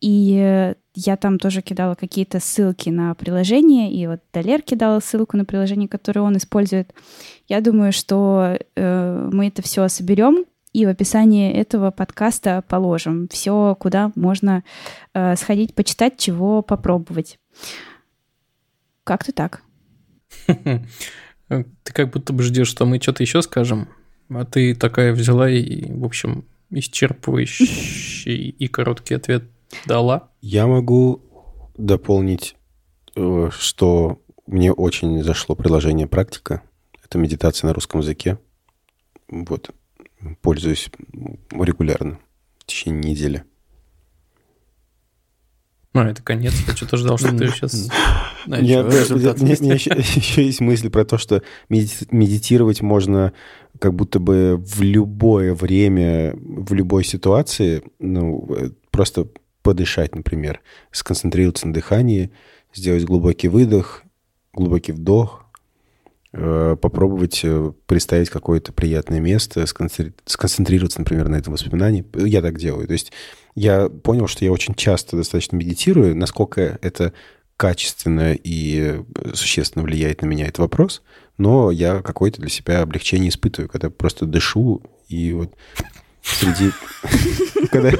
и 0.00 0.36
э, 0.38 0.74
я 0.94 1.16
там 1.16 1.38
тоже 1.38 1.62
кидала 1.62 1.94
какие-то 1.94 2.40
ссылки 2.40 2.90
на 2.90 3.14
приложение, 3.14 3.92
и 3.92 4.06
вот 4.06 4.20
Далер 4.32 4.62
кидала 4.62 5.00
ссылку 5.00 5.36
на 5.36 5.44
приложение, 5.44 5.88
которое 5.88 6.20
он 6.20 6.36
использует. 6.36 6.92
Я 7.48 7.60
думаю, 7.60 7.92
что 7.92 8.58
мы 8.76 9.48
это 9.48 9.60
все 9.62 9.88
соберем 9.88 10.44
и 10.72 10.86
в 10.86 10.88
описании 10.88 11.52
этого 11.52 11.90
подкаста 11.90 12.62
положим 12.68 13.26
все, 13.28 13.76
куда 13.78 14.12
можно 14.14 14.62
сходить, 15.34 15.74
почитать, 15.74 16.16
чего 16.16 16.62
попробовать. 16.62 17.40
Как-то 19.02 19.32
так. 19.32 19.63
Ты 20.46 21.92
как 21.92 22.10
будто 22.10 22.32
бы 22.32 22.42
ждешь, 22.42 22.68
что 22.68 22.86
мы 22.86 23.00
что-то 23.00 23.22
еще 23.22 23.42
скажем, 23.42 23.88
а 24.28 24.44
ты 24.44 24.74
такая 24.74 25.12
взяла 25.12 25.50
и, 25.50 25.92
в 25.92 26.04
общем, 26.04 26.44
исчерпывающий 26.70 28.48
и 28.48 28.68
короткий 28.68 29.14
ответ 29.14 29.44
дала. 29.86 30.30
Я 30.40 30.66
могу 30.66 31.22
дополнить, 31.76 32.56
э, 33.16 33.50
что 33.56 34.20
мне 34.46 34.72
очень 34.72 35.22
зашло 35.22 35.54
приложение 35.54 36.06
«Практика». 36.06 36.62
Это 37.04 37.18
медитация 37.18 37.68
на 37.68 37.74
русском 37.74 38.00
языке. 38.00 38.38
Вот. 39.28 39.70
Пользуюсь 40.40 40.88
регулярно 41.50 42.18
в 42.58 42.64
течение 42.64 43.12
недели. 43.12 43.44
Ну, 45.94 46.02
это 46.02 46.22
конец. 46.24 46.52
Я 46.66 46.74
что-то 46.74 46.96
ждал, 46.96 47.18
что 47.18 47.30
ты 47.36 47.48
сейчас... 47.48 47.88
Еще 50.16 50.44
есть 50.44 50.60
мысль 50.60 50.90
про 50.90 51.04
то, 51.04 51.18
что 51.18 51.42
медитировать 51.68 52.82
можно 52.82 53.32
как 53.78 53.94
будто 53.94 54.18
бы 54.18 54.56
в 54.56 54.82
любое 54.82 55.54
время, 55.54 56.34
в 56.34 56.74
любой 56.74 57.04
ситуации, 57.04 57.82
ну, 58.00 58.46
э, 58.56 58.70
просто 58.90 59.28
подышать, 59.62 60.14
например, 60.14 60.60
сконцентрироваться 60.90 61.68
на 61.68 61.74
дыхании, 61.74 62.32
сделать 62.74 63.04
глубокий 63.04 63.48
выдох, 63.48 64.02
глубокий 64.52 64.92
вдох, 64.92 65.44
э, 66.32 66.76
попробовать 66.80 67.40
э, 67.44 67.72
представить 67.86 68.30
какое-то 68.30 68.72
приятное 68.72 69.20
место, 69.20 69.64
сконцентрироваться, 69.66 71.00
например, 71.00 71.28
на 71.28 71.36
этом 71.36 71.52
воспоминании. 71.52 72.04
Я 72.14 72.42
так 72.42 72.58
делаю. 72.58 72.86
То 72.86 72.92
есть 72.92 73.12
я 73.54 73.88
понял, 73.88 74.26
что 74.26 74.44
я 74.44 74.52
очень 74.52 74.74
часто 74.74 75.16
достаточно 75.16 75.56
медитирую. 75.56 76.16
Насколько 76.16 76.78
это 76.82 77.12
качественно 77.56 78.34
и 78.34 79.02
существенно 79.34 79.84
влияет 79.84 80.22
на 80.22 80.26
меня, 80.26 80.46
это 80.46 80.62
вопрос. 80.62 81.02
Но 81.38 81.70
я 81.70 82.02
какое-то 82.02 82.40
для 82.40 82.50
себя 82.50 82.82
облегчение 82.82 83.28
испытываю, 83.28 83.68
когда 83.68 83.90
просто 83.90 84.26
дышу 84.26 84.82
и 85.08 85.32
вот 85.32 85.54
среди... 86.22 86.70
Когда, 87.70 87.90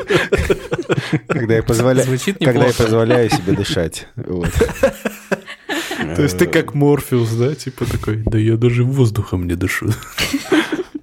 когда, 1.26 1.54
я 1.56 1.62
позволяю, 1.64 2.06
когда 2.38 2.66
я 2.66 2.72
позволяю 2.72 3.28
себе 3.28 3.54
дышать. 3.54 4.06
Вот. 4.14 4.52
То 6.14 6.22
есть 6.22 6.38
ты 6.38 6.46
как 6.46 6.74
Морфеус, 6.74 7.30
да? 7.32 7.56
Типа 7.56 7.84
такой, 7.84 8.22
да 8.24 8.38
я 8.38 8.56
даже 8.56 8.84
воздухом 8.84 9.48
не 9.48 9.56
дышу. 9.56 9.88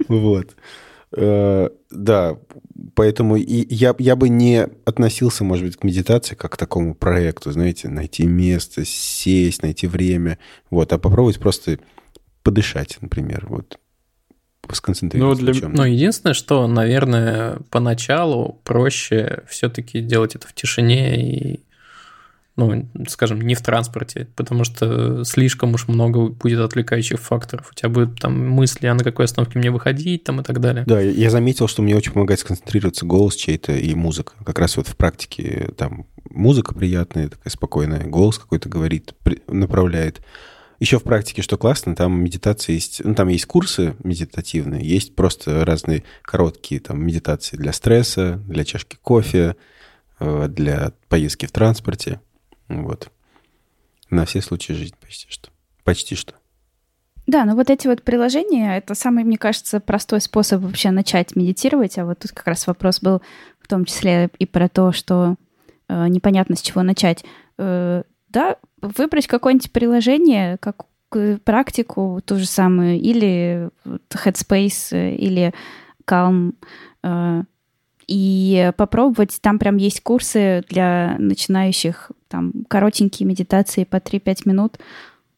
Вот. 0.07 0.55
Э, 1.13 1.69
да, 1.89 2.37
поэтому 2.95 3.35
и 3.35 3.73
я, 3.73 3.95
я 3.99 4.15
бы 4.15 4.29
не 4.29 4.67
относился, 4.85 5.43
может 5.43 5.65
быть, 5.65 5.77
к 5.77 5.83
медитации 5.83 6.35
как 6.35 6.53
к 6.53 6.57
такому 6.57 6.95
проекту, 6.95 7.51
знаете, 7.51 7.89
найти 7.89 8.25
место, 8.25 8.85
сесть, 8.85 9.63
найти 9.63 9.87
время, 9.87 10.37
вот, 10.69 10.93
а 10.93 10.97
попробовать 10.97 11.39
просто 11.39 11.79
подышать, 12.43 12.97
например, 13.01 13.45
вот, 13.47 13.79
сконцентрироваться. 14.71 15.43
Ну, 15.43 15.51
для... 15.53 15.67
ну, 15.69 15.83
единственное, 15.83 16.33
что, 16.33 16.67
наверное, 16.67 17.59
поначалу 17.69 18.59
проще 18.63 19.43
все-таки 19.49 20.01
делать 20.01 20.35
это 20.35 20.47
в 20.47 20.53
тишине 20.53 21.31
и 21.31 21.59
ну, 22.55 22.89
скажем, 23.07 23.41
не 23.41 23.55
в 23.55 23.61
транспорте, 23.61 24.27
потому 24.35 24.63
что 24.63 25.23
слишком 25.23 25.73
уж 25.73 25.87
много 25.87 26.29
будет 26.29 26.59
отвлекающих 26.59 27.19
факторов. 27.19 27.69
У 27.71 27.75
тебя 27.75 27.89
будут 27.89 28.19
там 28.19 28.49
мысли, 28.49 28.87
а 28.87 28.93
на 28.93 29.03
какой 29.03 29.25
остановке 29.25 29.57
мне 29.57 29.71
выходить 29.71 30.23
там 30.23 30.41
и 30.41 30.43
так 30.43 30.59
далее. 30.59 30.83
Да, 30.85 30.99
я 30.99 31.29
заметил, 31.29 31.67
что 31.67 31.81
мне 31.81 31.95
очень 31.95 32.11
помогает 32.11 32.39
сконцентрироваться 32.39 33.05
голос 33.05 33.35
чей-то 33.35 33.73
и 33.73 33.93
музыка. 33.93 34.33
Как 34.45 34.59
раз 34.59 34.77
вот 34.77 34.87
в 34.87 34.95
практике 34.95 35.69
там 35.77 36.07
музыка 36.29 36.73
приятная, 36.73 37.29
такая 37.29 37.51
спокойная, 37.51 38.05
голос 38.05 38.37
какой-то 38.37 38.69
говорит, 38.69 39.13
направляет. 39.47 40.21
Еще 40.79 40.97
в 40.97 41.03
практике, 41.03 41.43
что 41.43 41.57
классно, 41.57 41.95
там 41.95 42.23
медитация 42.23 42.73
есть, 42.73 43.01
ну, 43.03 43.13
там 43.13 43.27
есть 43.27 43.45
курсы 43.45 43.95
медитативные, 44.03 44.83
есть 44.83 45.15
просто 45.15 45.63
разные 45.63 46.03
короткие 46.23 46.81
там 46.81 47.05
медитации 47.05 47.55
для 47.55 47.71
стресса, 47.71 48.41
для 48.47 48.65
чашки 48.65 48.97
кофе, 48.99 49.55
э, 50.19 50.47
для 50.49 50.93
поездки 51.07 51.45
в 51.45 51.51
транспорте. 51.51 52.19
Вот. 52.79 53.11
На 54.09 54.25
все 54.25 54.41
случаи 54.41 54.73
жизни 54.73 54.95
почти 54.99 55.27
что. 55.29 55.49
Почти 55.83 56.15
что. 56.15 56.33
Да, 57.27 57.45
но 57.45 57.55
вот 57.55 57.69
эти 57.69 57.87
вот 57.87 58.03
приложения, 58.03 58.77
это 58.77 58.95
самый, 58.95 59.23
мне 59.23 59.37
кажется, 59.37 59.79
простой 59.79 60.21
способ 60.21 60.61
вообще 60.61 60.91
начать 60.91 61.35
медитировать. 61.35 61.97
А 61.97 62.05
вот 62.05 62.19
тут 62.19 62.31
как 62.31 62.47
раз 62.47 62.67
вопрос 62.67 62.99
был 62.99 63.21
в 63.59 63.67
том 63.67 63.85
числе 63.85 64.29
и 64.39 64.45
про 64.45 64.67
то, 64.67 64.91
что 64.91 65.35
э, 65.87 66.07
непонятно 66.07 66.55
с 66.55 66.61
чего 66.61 66.81
начать. 66.81 67.23
Э, 67.57 68.03
да, 68.29 68.57
выбрать 68.81 69.27
какое-нибудь 69.27 69.71
приложение, 69.71 70.57
как 70.57 70.85
практику 71.43 72.21
ту 72.25 72.37
же 72.37 72.45
самую, 72.45 72.99
или 72.99 73.69
Headspace, 73.85 74.95
э, 74.95 75.15
или 75.15 75.53
Calm, 76.05 76.53
э, 77.03 77.43
и 78.11 78.73
попробовать. 78.75 79.39
Там 79.41 79.57
прям 79.57 79.77
есть 79.77 80.01
курсы 80.01 80.65
для 80.67 81.15
начинающих, 81.17 82.11
там 82.27 82.51
коротенькие 82.67 83.25
медитации 83.25 83.85
по 83.85 83.97
3-5 83.97 84.41
минут, 84.43 84.79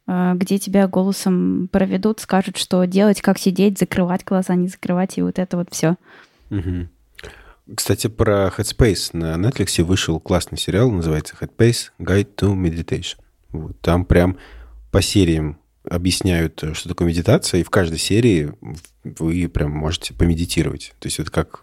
э, 0.08 0.32
где 0.36 0.58
тебя 0.58 0.88
голосом 0.88 1.70
проведут, 1.72 2.20
скажут, 2.20 2.58
что 2.58 2.84
делать, 2.86 3.22
как 3.22 3.38
сидеть, 3.38 3.78
закрывать 3.78 4.26
глаза, 4.26 4.56
не 4.56 4.70
закрывать, 4.70 5.20
и 5.20 5.22
вот 5.22 5.38
это 5.38 5.56
вот 5.56 5.68
все. 5.72 5.98
Угу. 6.50 7.76
Кстати, 7.76 8.08
про 8.08 8.48
Headspace 8.48 9.12
на 9.14 9.36
Netflix 9.36 9.84
вышел 9.84 10.20
классный 10.20 10.58
сериал, 10.58 10.90
называется 10.90 11.36
Headspace 11.40 11.92
Guide 12.00 12.36
to 12.36 12.56
Meditation. 12.56 13.18
Вот, 13.52 13.80
там 13.82 14.04
прям 14.04 14.38
по 14.92 15.04
сериям 15.04 15.60
объясняют, 15.88 16.64
что 16.74 16.90
такое 16.90 17.08
медитация, 17.08 17.60
и 17.60 17.64
в 17.64 17.70
каждой 17.70 18.00
серии 18.00 18.52
вы 19.04 19.48
прям 19.48 19.72
можете 19.72 20.16
помедитировать. 20.16 20.96
То 20.98 21.06
есть 21.08 21.20
это 21.20 21.30
как 21.30 21.62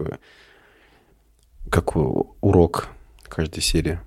как 1.70 1.96
урок 1.96 2.88
каждой 3.28 3.62
серии. 3.62 4.00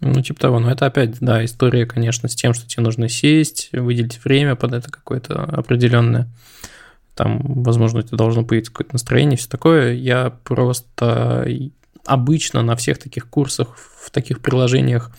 Ну, 0.00 0.20
типа 0.20 0.38
того. 0.38 0.58
Но 0.58 0.70
это 0.70 0.86
опять, 0.86 1.18
да, 1.20 1.44
история, 1.44 1.86
конечно, 1.86 2.28
с 2.28 2.34
тем, 2.34 2.52
что 2.52 2.68
тебе 2.68 2.82
нужно 2.82 3.08
сесть, 3.08 3.70
выделить 3.72 4.22
время 4.24 4.54
под 4.54 4.74
это 4.74 4.90
какое-то 4.90 5.42
определенное. 5.42 6.28
Там, 7.14 7.40
возможно, 7.62 8.00
это 8.00 8.14
должно 8.14 8.42
быть 8.42 8.68
какое-то 8.68 8.94
настроение, 8.94 9.38
все 9.38 9.48
такое. 9.48 9.94
Я 9.94 10.30
просто 10.44 11.48
обычно 12.04 12.62
на 12.62 12.76
всех 12.76 12.98
таких 12.98 13.28
курсах, 13.28 13.76
в 13.76 14.10
таких 14.10 14.40
приложениях, 14.40 15.10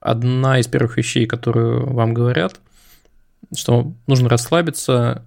одна 0.00 0.60
из 0.60 0.66
первых 0.66 0.96
вещей, 0.98 1.26
которую 1.26 1.92
вам 1.92 2.12
говорят, 2.12 2.60
что 3.56 3.94
нужно 4.06 4.28
расслабиться, 4.28 5.24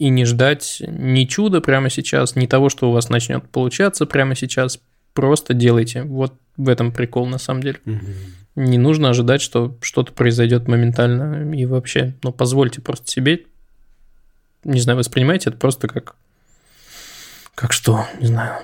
и 0.00 0.08
не 0.08 0.24
ждать 0.24 0.82
ни 0.88 1.26
чуда 1.26 1.60
прямо 1.60 1.90
сейчас, 1.90 2.34
ни 2.34 2.46
того, 2.46 2.70
что 2.70 2.88
у 2.88 2.92
вас 2.92 3.10
начнет 3.10 3.46
получаться 3.50 4.06
прямо 4.06 4.34
сейчас. 4.34 4.80
Просто 5.12 5.52
делайте. 5.52 6.04
Вот 6.04 6.32
в 6.56 6.70
этом 6.70 6.90
прикол 6.90 7.26
на 7.26 7.36
самом 7.36 7.62
деле. 7.62 7.80
Угу. 7.84 8.00
Не 8.56 8.78
нужно 8.78 9.10
ожидать, 9.10 9.42
что 9.42 9.76
что-то 9.82 10.14
произойдет 10.14 10.68
моментально 10.68 11.54
и 11.54 11.66
вообще. 11.66 12.14
Ну, 12.22 12.32
позвольте 12.32 12.80
просто 12.80 13.10
себе, 13.10 13.44
не 14.64 14.80
знаю, 14.80 14.96
воспринимайте 14.98 15.50
это 15.50 15.58
просто 15.58 15.86
как... 15.86 16.16
Как 17.54 17.74
что? 17.74 18.06
Не 18.20 18.28
знаю. 18.28 18.62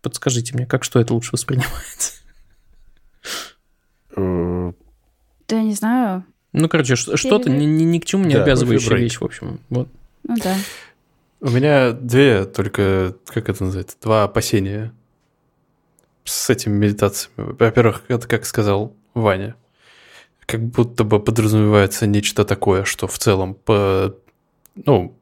Подскажите 0.00 0.54
мне, 0.54 0.64
как 0.64 0.82
что 0.82 0.98
это 0.98 1.12
лучше 1.12 1.32
воспринимается? 1.32 2.22
Да, 4.16 5.56
я 5.56 5.62
не 5.62 5.74
знаю. 5.74 6.24
Ну, 6.52 6.68
короче, 6.68 6.96
что-то 6.96 7.48
ни, 7.48 7.64
ни, 7.64 7.84
ни 7.84 7.98
к 7.98 8.04
чему 8.04 8.24
не 8.24 8.34
да, 8.34 8.42
обязывающая 8.42 8.96
вещь, 8.96 9.18
в 9.20 9.24
общем. 9.24 9.60
Вот. 9.68 9.88
Ну 10.24 10.36
да. 10.42 10.56
У 11.40 11.50
меня 11.50 11.92
две 11.92 12.44
только, 12.44 13.16
как 13.26 13.48
это 13.48 13.64
называется, 13.64 13.96
два 14.02 14.24
опасения 14.24 14.92
с 16.24 16.50
этими 16.50 16.76
медитациями. 16.76 17.56
Во-первых, 17.58 18.02
это, 18.08 18.28
как 18.28 18.44
сказал 18.44 18.94
Ваня, 19.14 19.56
как 20.46 20.60
будто 20.60 21.04
бы 21.04 21.20
подразумевается 21.20 22.06
нечто 22.06 22.44
такое, 22.44 22.84
что 22.84 23.06
в 23.06 23.18
целом 23.18 23.54
по, 23.54 24.14
ну, 24.74 25.16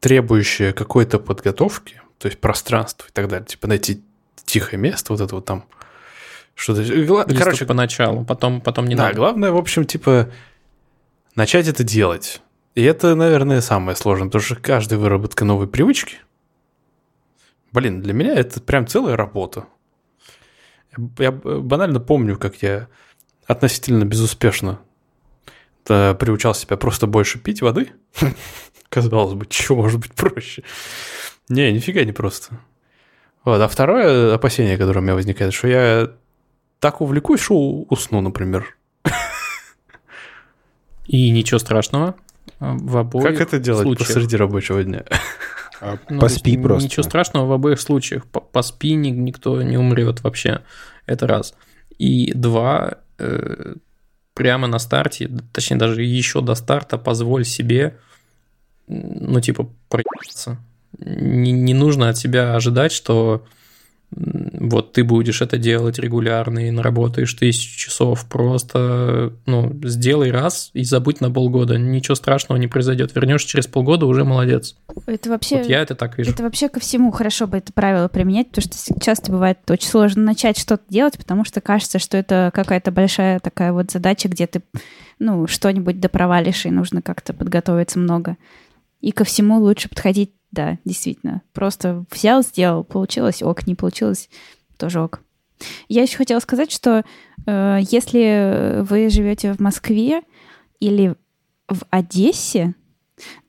требующее 0.00 0.72
какой-то 0.72 1.18
подготовки, 1.18 2.00
то 2.18 2.28
есть 2.28 2.40
пространство 2.40 3.06
и 3.08 3.12
так 3.12 3.28
далее, 3.28 3.46
типа 3.46 3.66
найти 3.66 4.02
тихое 4.44 4.80
место, 4.80 5.12
вот 5.12 5.20
это 5.20 5.34
вот 5.34 5.44
там 5.44 5.64
что-то... 6.56 6.82
Или 6.82 7.36
Короче, 7.36 7.66
поначалу, 7.66 8.24
потом, 8.24 8.60
потом 8.60 8.86
не 8.86 8.96
да, 8.96 9.04
надо. 9.04 9.14
Да, 9.14 9.18
главное, 9.20 9.52
в 9.52 9.56
общем, 9.56 9.84
типа, 9.84 10.30
начать 11.34 11.68
это 11.68 11.84
делать. 11.84 12.40
И 12.74 12.82
это, 12.82 13.14
наверное, 13.14 13.60
самое 13.60 13.94
сложное, 13.94 14.28
потому 14.28 14.42
что 14.42 14.56
каждая 14.56 14.98
выработка 14.98 15.44
новой 15.44 15.68
привычки, 15.68 16.16
блин, 17.72 18.00
для 18.00 18.14
меня 18.14 18.34
это 18.34 18.60
прям 18.60 18.86
целая 18.86 19.16
работа. 19.16 19.66
Я 21.18 21.30
банально 21.30 22.00
помню, 22.00 22.38
как 22.38 22.62
я 22.62 22.88
относительно 23.46 24.04
безуспешно 24.04 24.80
приучал 25.84 26.54
себя 26.54 26.76
просто 26.76 27.06
больше 27.06 27.38
пить 27.38 27.62
воды. 27.62 27.90
Казалось 28.88 29.34
бы, 29.34 29.46
что 29.48 29.76
может 29.76 30.00
быть 30.00 30.14
проще? 30.14 30.64
Не, 31.48 31.70
нифига 31.70 32.02
не 32.04 32.12
просто. 32.12 32.58
Вот. 33.44 33.60
А 33.60 33.68
второе 33.68 34.34
опасение, 34.34 34.78
которое 34.78 34.98
у 34.98 35.02
меня 35.02 35.14
возникает, 35.14 35.54
что 35.54 35.68
я 35.68 36.10
так 36.80 37.00
увлекусь, 37.00 37.40
что 37.40 37.82
усну, 37.88 38.20
например. 38.20 38.76
И 41.06 41.30
ничего 41.30 41.58
страшного 41.58 42.16
в 42.58 42.96
обоих 42.96 43.24
Как 43.24 43.40
это 43.40 43.58
делать 43.58 43.82
случаях. 43.82 44.08
посреди 44.08 44.36
рабочего 44.36 44.82
дня? 44.82 45.04
А, 45.80 45.98
ну, 46.08 46.20
поспи 46.20 46.56
просто. 46.56 46.86
Ничего 46.88 47.02
страшного 47.02 47.46
в 47.46 47.52
обоих 47.52 47.80
случаях. 47.80 48.24
Поспи, 48.26 48.94
никто 48.94 49.60
не 49.62 49.76
умрет 49.76 50.22
вообще. 50.22 50.62
Это 51.04 51.26
раз. 51.26 51.54
И 51.98 52.32
два, 52.32 52.98
э, 53.18 53.74
прямо 54.32 54.66
на 54.68 54.78
старте, 54.78 55.30
точнее 55.52 55.76
даже 55.76 56.02
еще 56.02 56.40
до 56.40 56.54
старта, 56.54 56.98
позволь 56.98 57.44
себе, 57.44 57.98
ну 58.86 59.40
типа, 59.40 59.68
проебаться. 59.88 60.58
Не, 60.98 61.52
не 61.52 61.74
нужно 61.74 62.08
от 62.08 62.16
себя 62.16 62.54
ожидать, 62.54 62.92
что 62.92 63.44
вот 64.10 64.92
ты 64.92 65.04
будешь 65.04 65.42
это 65.42 65.58
делать 65.58 65.98
регулярно 65.98 66.68
и 66.68 66.70
наработаешь 66.70 67.34
тысячу 67.34 67.76
часов, 67.76 68.26
просто 68.28 69.32
ну, 69.46 69.76
сделай 69.82 70.30
раз 70.30 70.70
и 70.74 70.84
забудь 70.84 71.20
на 71.20 71.30
полгода, 71.30 71.76
ничего 71.76 72.14
страшного 72.14 72.58
не 72.58 72.68
произойдет. 72.68 73.14
Вернешься 73.14 73.48
через 73.48 73.66
полгода, 73.66 74.06
уже 74.06 74.24
молодец. 74.24 74.76
Это 75.06 75.28
вообще... 75.28 75.58
Вот 75.58 75.66
я 75.66 75.82
это 75.82 75.94
так 75.94 76.16
вижу. 76.16 76.30
Это 76.30 76.42
вообще 76.44 76.68
ко 76.68 76.80
всему 76.80 77.10
хорошо 77.10 77.46
бы 77.46 77.58
это 77.58 77.72
правило 77.72 78.08
применять, 78.08 78.48
потому 78.48 78.72
что 78.72 79.00
часто 79.00 79.32
бывает 79.32 79.58
очень 79.68 79.88
сложно 79.88 80.22
начать 80.22 80.58
что-то 80.58 80.84
делать, 80.88 81.18
потому 81.18 81.44
что 81.44 81.60
кажется, 81.60 81.98
что 81.98 82.16
это 82.16 82.50
какая-то 82.54 82.92
большая 82.92 83.40
такая 83.40 83.72
вот 83.72 83.90
задача, 83.90 84.28
где 84.28 84.46
ты, 84.46 84.62
ну, 85.18 85.46
что-нибудь 85.46 86.00
допровалишь, 86.00 86.64
и 86.64 86.70
нужно 86.70 87.02
как-то 87.02 87.32
подготовиться 87.34 87.98
много. 87.98 88.36
И 89.00 89.12
ко 89.12 89.24
всему 89.24 89.58
лучше 89.58 89.88
подходить 89.88 90.30
да, 90.50 90.78
действительно. 90.84 91.42
Просто 91.52 92.04
взял, 92.10 92.42
сделал, 92.42 92.84
получилось 92.84 93.42
ок, 93.42 93.66
не 93.66 93.74
получилось 93.74 94.28
тоже 94.76 95.00
ок. 95.00 95.20
Я 95.88 96.02
еще 96.02 96.18
хотела 96.18 96.40
сказать, 96.40 96.70
что 96.70 97.04
э, 97.46 97.78
если 97.90 98.80
вы 98.82 99.08
живете 99.08 99.54
в 99.54 99.60
Москве 99.60 100.22
или 100.80 101.14
в 101.68 101.82
Одессе, 101.90 102.74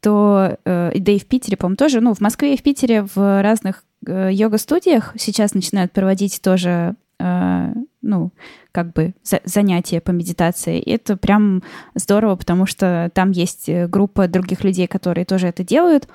то, 0.01 0.57
э, 0.63 0.91
да 0.95 1.11
и 1.11 1.19
в 1.19 1.25
Питере, 1.25 1.57
по-моему, 1.57 1.75
тоже, 1.75 2.01
ну, 2.01 2.13
в 2.13 2.21
Москве 2.21 2.53
и 2.53 2.57
в 2.57 2.63
Питере 2.63 3.03
в 3.13 3.41
разных 3.41 3.83
э, 4.05 4.29
йога-студиях 4.31 5.13
сейчас 5.17 5.53
начинают 5.53 5.91
проводить 5.91 6.41
тоже, 6.41 6.95
э, 7.19 7.73
ну, 8.01 8.31
как 8.71 8.93
бы 8.93 9.13
за 9.23 9.41
занятия 9.43 9.99
по 9.99 10.11
медитации. 10.11 10.79
И 10.79 10.91
это 10.91 11.17
прям 11.17 11.63
здорово, 11.95 12.35
потому 12.35 12.65
что 12.65 13.11
там 13.13 13.31
есть 13.31 13.67
э, 13.67 13.87
группа 13.87 14.27
других 14.27 14.63
людей, 14.63 14.87
которые 14.87 15.25
тоже 15.25 15.47
это 15.47 15.63
делают, 15.63 16.07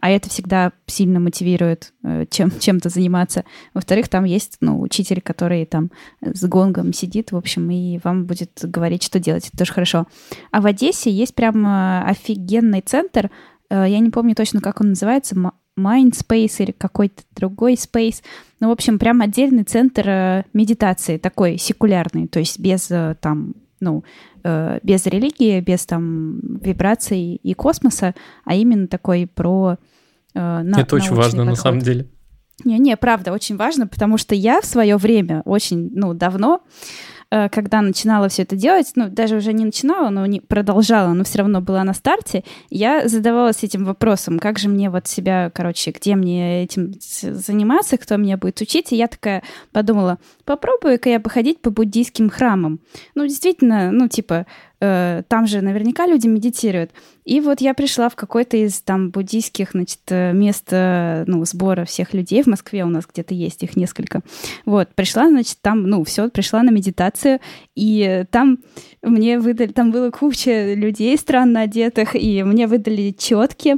а 0.00 0.10
это 0.10 0.28
всегда 0.28 0.72
сильно 0.86 1.20
мотивирует 1.20 1.92
э, 2.02 2.26
чем, 2.30 2.50
чем-то 2.58 2.88
заниматься. 2.88 3.44
Во-вторых, 3.74 4.08
там 4.08 4.24
есть 4.24 4.56
ну, 4.60 4.80
учитель, 4.80 5.20
который 5.20 5.64
там 5.66 5.90
с 6.20 6.42
гонгом 6.46 6.92
сидит, 6.92 7.32
в 7.32 7.36
общем, 7.36 7.70
и 7.70 8.00
вам 8.02 8.24
будет 8.24 8.50
говорить, 8.62 9.02
что 9.02 9.18
делать. 9.18 9.48
Это 9.48 9.58
тоже 9.58 9.72
хорошо. 9.72 10.06
А 10.50 10.60
в 10.60 10.66
Одессе 10.66 11.10
есть 11.10 11.34
прям 11.34 11.66
э, 11.66 12.02
офигенный 12.04 12.80
центр, 12.80 13.30
э, 13.68 13.86
я 13.88 13.98
не 13.98 14.10
помню 14.10 14.34
точно, 14.34 14.60
как 14.60 14.80
он 14.80 14.90
называется, 14.90 15.36
Mindspace 15.78 16.62
или 16.62 16.72
какой-то 16.72 17.22
другой 17.34 17.74
space. 17.74 18.22
Ну, 18.58 18.68
в 18.68 18.72
общем, 18.72 18.98
прям 18.98 19.22
отдельный 19.22 19.64
центр 19.64 20.44
медитации, 20.52 21.16
такой 21.16 21.56
секулярный, 21.56 22.26
то 22.26 22.38
есть 22.38 22.58
без 22.58 22.90
там 23.20 23.54
ну, 23.80 24.04
без 24.42 25.06
религии, 25.06 25.60
без 25.60 25.86
там 25.86 26.40
вибраций 26.60 27.36
и 27.36 27.54
космоса, 27.54 28.14
а 28.44 28.54
именно 28.54 28.86
такой 28.86 29.26
про 29.26 29.78
Э, 30.34 30.62
на, 30.62 30.80
Это 30.80 30.96
очень 30.96 31.14
важно 31.14 31.44
подход. 31.44 31.46
на 31.48 31.56
самом 31.56 31.80
деле. 31.80 32.08
Не-не, 32.64 32.96
правда, 32.96 33.32
очень 33.32 33.56
важно, 33.56 33.86
потому 33.86 34.18
что 34.18 34.34
я 34.34 34.60
в 34.60 34.66
свое 34.66 34.96
время, 34.96 35.42
очень, 35.44 35.90
ну, 35.94 36.14
давно, 36.14 36.60
Э, 36.60 37.19
когда 37.30 37.80
начинала 37.80 38.28
все 38.28 38.42
это 38.42 38.56
делать, 38.56 38.92
ну, 38.96 39.08
даже 39.08 39.36
уже 39.36 39.52
не 39.52 39.64
начинала, 39.64 40.10
но 40.10 40.26
не 40.26 40.40
продолжала, 40.40 41.12
но 41.12 41.24
все 41.24 41.38
равно 41.38 41.60
была 41.60 41.84
на 41.84 41.94
старте, 41.94 42.44
я 42.70 43.08
задавалась 43.08 43.62
этим 43.62 43.84
вопросом, 43.84 44.38
как 44.38 44.58
же 44.58 44.68
мне 44.68 44.90
вот 44.90 45.06
себя, 45.06 45.50
короче, 45.54 45.92
где 45.92 46.16
мне 46.16 46.64
этим 46.64 46.92
заниматься, 47.00 47.98
кто 47.98 48.16
меня 48.16 48.36
будет 48.36 48.60
учить, 48.60 48.92
и 48.92 48.96
я 48.96 49.06
такая 49.06 49.42
подумала, 49.72 50.18
попробую-ка 50.44 51.08
я 51.08 51.20
походить 51.20 51.60
по 51.60 51.70
буддийским 51.70 52.30
храмам. 52.30 52.80
Ну, 53.14 53.24
действительно, 53.24 53.92
ну, 53.92 54.08
типа, 54.08 54.46
э, 54.80 55.22
там 55.28 55.46
же 55.46 55.60
наверняка 55.60 56.06
люди 56.06 56.26
медитируют. 56.26 56.90
И 57.24 57.40
вот 57.40 57.60
я 57.60 57.74
пришла 57.74 58.08
в 58.08 58.16
какой-то 58.16 58.56
из 58.56 58.80
там 58.80 59.10
буддийских, 59.10 59.72
значит, 59.72 60.00
э, 60.08 60.32
мест, 60.32 60.68
э, 60.70 61.24
ну, 61.26 61.44
сбора 61.44 61.84
всех 61.84 62.14
людей 62.14 62.42
в 62.42 62.46
Москве 62.46 62.84
у 62.84 62.88
нас 62.88 63.04
где-то 63.12 63.34
есть 63.34 63.62
их 63.62 63.76
несколько. 63.76 64.22
Вот, 64.64 64.88
пришла, 64.94 65.28
значит, 65.28 65.58
там, 65.60 65.84
ну, 65.84 66.02
все, 66.04 66.28
пришла 66.28 66.62
на 66.62 66.70
медитацию, 66.70 67.40
и 67.74 68.24
там 68.30 68.58
мне 69.02 69.38
выдали, 69.38 69.72
там 69.72 69.90
было 69.90 70.10
куча 70.10 70.74
людей 70.74 71.16
странно 71.18 71.60
одетых, 71.62 72.14
и 72.14 72.42
мне 72.42 72.66
выдали 72.66 73.14
четки, 73.16 73.76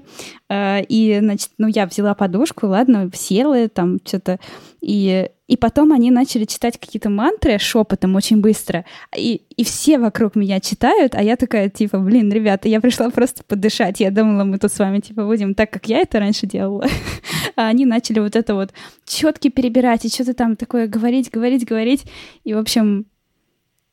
и, 0.51 1.19
значит, 1.21 1.51
ну, 1.59 1.67
я 1.67 1.87
взяла 1.87 2.15
подушку, 2.15 2.67
ладно, 2.67 3.11
села 3.15 3.69
там 3.69 3.99
что-то, 4.05 4.39
и, 4.83 5.31
и 5.47 5.57
потом 5.57 5.93
они 5.93 6.11
начали 6.11 6.45
читать 6.45 6.79
какие-то 6.79 7.09
мантры 7.09 7.57
шепотом 7.59 8.17
очень 8.17 8.41
быстро, 8.41 8.85
и, 9.17 9.43
и 9.57 9.63
все 9.63 9.99
вокруг 9.99 10.35
меня 10.35 10.59
читают, 10.59 11.15
а 11.15 11.23
я 11.23 11.37
такая, 11.37 11.71
типа, 11.71 11.99
блин, 12.01 12.33
ребята, 12.33 12.69
я 12.69 12.81
пришла 12.81 13.09
просто 13.11 13.45
подышать, 13.45 14.01
я 14.01 14.11
думала, 14.11 14.43
мы 14.43 14.59
тут 14.59 14.73
с 14.73 14.79
вами, 14.81 14.99
типа, 14.99 15.25
будем 15.25 15.55
так, 15.55 15.71
как 15.71 15.89
я 15.89 15.99
это 15.99 16.19
раньше 16.19 16.49
делала, 16.49 16.87
а 17.57 17.69
они 17.69 17.87
начали 17.87 18.19
вот 18.19 18.35
это 18.35 18.55
вот 18.55 18.73
четки 19.07 19.51
перебирать 19.51 20.05
и 20.05 20.09
что-то 20.09 20.35
там 20.35 20.57
такое 20.57 20.89
говорить, 20.89 21.31
говорить, 21.31 21.65
говорить, 21.65 22.05
и, 22.43 22.53
в 22.53 22.59
общем, 22.59 23.07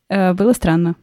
э, 0.09 0.33
было 0.33 0.53
странно. 0.53 0.95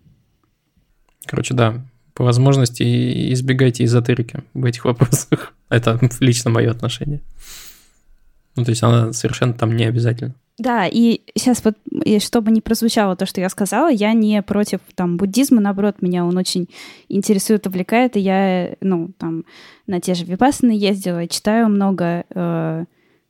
Короче, 1.26 1.54
да, 1.54 1.84
по 2.12 2.24
возможности 2.24 3.32
избегайте 3.32 3.84
эзотерики 3.84 4.42
в 4.52 4.64
этих 4.64 4.84
вопросах. 4.84 5.54
Это 5.68 6.00
лично 6.18 6.50
мое 6.50 6.72
отношение. 6.72 7.20
Ну, 8.56 8.64
то 8.64 8.70
есть 8.70 8.82
она 8.82 9.12
совершенно 9.12 9.52
там 9.52 9.76
не 9.76 9.84
обязательно. 9.84 10.34
Да, 10.58 10.86
и 10.86 11.20
сейчас 11.34 11.62
вот, 11.64 11.74
и 12.04 12.18
чтобы 12.18 12.50
не 12.50 12.62
прозвучало 12.62 13.14
то, 13.14 13.26
что 13.26 13.42
я 13.42 13.50
сказала, 13.50 13.90
я 13.90 14.14
не 14.14 14.40
против 14.42 14.80
там 14.94 15.18
буддизма, 15.18 15.60
наоборот, 15.60 16.00
меня 16.00 16.24
он 16.24 16.38
очень 16.38 16.68
интересует, 17.10 17.66
увлекает, 17.66 18.16
и 18.16 18.20
я, 18.20 18.74
ну, 18.80 19.10
там, 19.18 19.44
на 19.86 20.00
те 20.00 20.14
же 20.14 20.24
випассаны 20.24 20.70
ездила, 20.70 21.22
и 21.22 21.28
читаю 21.28 21.68
много, 21.68 22.24
э, 22.30 22.84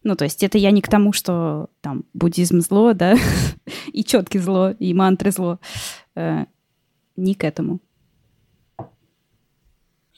ну, 0.05 0.15
то 0.15 0.23
есть 0.23 0.45
это 0.45 0.57
я 0.57 0.71
не 0.71 0.81
к 0.81 0.89
тому, 0.89 1.13
что 1.13 1.69
там 1.81 2.05
буддизм 2.15 2.61
зло, 2.61 2.93
да, 2.93 3.17
и 3.93 4.05
четкий 4.05 4.39
зло, 4.39 4.71
и 4.71 4.95
мантры 4.95 5.33
зло, 5.33 5.59
э, 6.15 6.45
не 7.17 7.35
к 7.35 7.43
этому. 7.43 7.81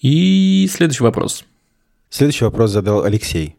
И 0.03 0.69
следующий 0.71 1.05
вопрос. 1.05 1.47
Следующий 2.11 2.45
вопрос 2.45 2.71
задал 2.71 3.03
Алексей. 3.03 3.58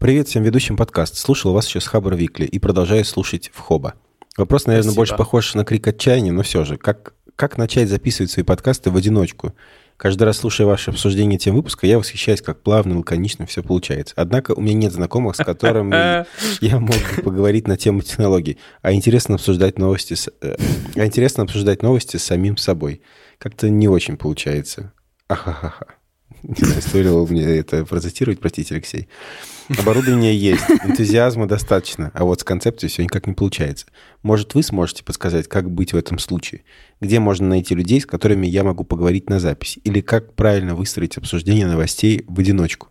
Привет 0.00 0.28
всем 0.28 0.42
ведущим 0.42 0.78
подкаст. 0.78 1.18
Слушал 1.18 1.52
вас 1.52 1.68
еще 1.68 1.78
с 1.78 1.86
Хабр 1.86 2.14
Викли 2.14 2.46
и 2.46 2.58
продолжаю 2.58 3.04
слушать 3.04 3.50
в 3.52 3.58
Хоба. 3.58 3.96
Вопрос, 4.38 4.64
наверное, 4.64 4.92
Спасибо. 4.92 4.96
больше 4.96 5.16
похож 5.16 5.54
на 5.54 5.62
крик 5.66 5.86
отчаяния, 5.88 6.32
но 6.32 6.42
все 6.42 6.64
же. 6.64 6.78
Как, 6.78 7.12
как 7.36 7.58
начать 7.58 7.90
записывать 7.90 8.30
свои 8.30 8.42
подкасты 8.42 8.90
в 8.90 8.96
одиночку? 8.96 9.52
Каждый 9.98 10.22
раз, 10.22 10.38
слушая 10.38 10.66
ваше 10.66 10.90
обсуждение 10.90 11.38
тем 11.38 11.54
выпуска, 11.54 11.86
я 11.86 11.98
восхищаюсь, 11.98 12.40
как 12.40 12.62
плавно, 12.62 12.96
лаконично 12.96 13.44
все 13.44 13.62
получается. 13.62 14.14
Однако 14.16 14.52
у 14.52 14.62
меня 14.62 14.72
нет 14.72 14.92
знакомых, 14.94 15.36
с 15.36 15.44
которыми 15.44 16.24
я 16.64 16.78
мог 16.78 16.96
бы 17.16 17.22
поговорить 17.22 17.68
на 17.68 17.76
тему 17.76 18.00
технологий, 18.00 18.56
а 18.80 18.94
интересно 18.94 19.34
обсуждать 19.34 19.78
новости 19.78 20.14
с, 20.14 20.30
э, 20.40 20.56
а 20.96 21.04
интересно 21.04 21.42
обсуждать 21.42 21.82
новости 21.82 22.16
с 22.16 22.24
самим 22.24 22.56
собой. 22.56 23.02
Как-то 23.36 23.68
не 23.68 23.86
очень 23.86 24.16
получается. 24.16 24.94
Ахахаха. 25.28 25.88
Не 26.42 26.64
знаю, 26.64 26.80
стоило 26.80 27.26
мне 27.26 27.42
это 27.42 27.84
процитировать, 27.84 28.40
простите, 28.40 28.74
Алексей. 28.74 29.08
Оборудование 29.78 30.36
есть, 30.36 30.64
энтузиазма 30.84 31.46
достаточно, 31.46 32.10
а 32.14 32.24
вот 32.24 32.40
с 32.40 32.44
концепцией 32.44 32.90
все 32.90 33.04
никак 33.04 33.26
не 33.26 33.34
получается. 33.34 33.86
Может, 34.22 34.54
вы 34.54 34.62
сможете 34.62 35.04
подсказать, 35.04 35.48
как 35.48 35.70
быть 35.70 35.92
в 35.92 35.96
этом 35.96 36.18
случае? 36.18 36.62
Где 37.00 37.20
можно 37.20 37.46
найти 37.48 37.74
людей, 37.74 38.00
с 38.00 38.06
которыми 38.06 38.46
я 38.46 38.64
могу 38.64 38.82
поговорить 38.84 39.30
на 39.30 39.38
записи? 39.38 39.78
Или 39.84 40.00
как 40.00 40.34
правильно 40.34 40.74
выстроить 40.74 41.16
обсуждение 41.16 41.66
новостей 41.66 42.24
в 42.26 42.40
одиночку? 42.40 42.88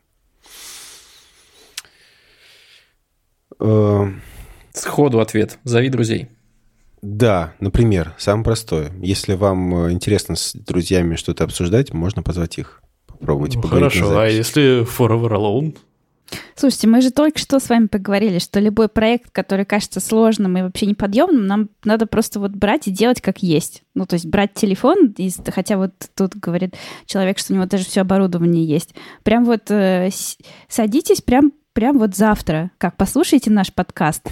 э, 3.59 4.05
Сходу 4.73 5.19
ответ. 5.19 5.59
Зови 5.63 5.89
друзей. 5.89 6.29
да, 7.01 7.53
например, 7.59 8.13
самое 8.17 8.45
простое. 8.45 8.91
Если 9.01 9.33
вам 9.33 9.87
э, 9.87 9.91
интересно 9.91 10.35
с 10.35 10.53
друзьями 10.53 11.15
что-то 11.15 11.43
обсуждать, 11.43 11.93
можно 11.93 12.23
позвать 12.23 12.57
их. 12.57 12.81
Попробуйте 13.07 13.57
Ну, 13.57 13.63
поговорить 13.63 13.95
на 13.95 14.01
Хорошо, 14.01 14.19
а 14.19 14.27
если 14.29 14.83
Forever 14.85 15.31
Alone? 15.31 15.77
Слушайте, 16.55 16.87
мы 16.87 17.01
же 17.01 17.11
только 17.11 17.39
что 17.39 17.59
с 17.59 17.69
вами 17.69 17.87
поговорили, 17.87 18.39
что 18.39 18.59
любой 18.59 18.89
проект, 18.89 19.31
который 19.31 19.65
кажется 19.65 19.99
сложным 19.99 20.57
и 20.57 20.61
вообще 20.61 20.85
неподъемным, 20.85 21.47
нам 21.47 21.69
надо 21.83 22.05
просто 22.05 22.39
вот 22.39 22.51
брать 22.51 22.87
и 22.87 22.91
делать 22.91 23.21
как 23.21 23.41
есть. 23.41 23.83
Ну, 23.95 24.05
то 24.05 24.15
есть 24.15 24.25
брать 24.25 24.53
телефон, 24.53 25.13
и 25.17 25.31
хотя 25.47 25.77
вот 25.77 25.93
тут 26.15 26.35
говорит 26.35 26.75
человек, 27.05 27.37
что 27.39 27.53
у 27.53 27.55
него 27.55 27.65
даже 27.65 27.85
все 27.85 28.01
оборудование 28.01 28.65
есть. 28.65 28.93
Прям 29.23 29.45
вот 29.45 29.71
э, 29.71 30.09
садитесь 30.67 31.21
прям, 31.21 31.53
прям 31.73 31.97
вот 31.97 32.15
завтра, 32.15 32.71
как 32.77 32.97
послушайте 32.97 33.51
наш 33.51 33.73
подкаст, 33.73 34.27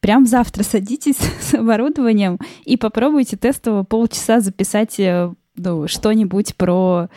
прям 0.00 0.26
завтра 0.26 0.62
садитесь 0.62 1.18
с 1.40 1.54
оборудованием 1.54 2.38
и 2.64 2.76
попробуйте 2.76 3.36
тестово 3.36 3.84
полчаса 3.84 4.40
записать 4.40 4.98
э, 4.98 5.32
ну, 5.56 5.88
что-нибудь 5.88 6.56
про 6.56 7.08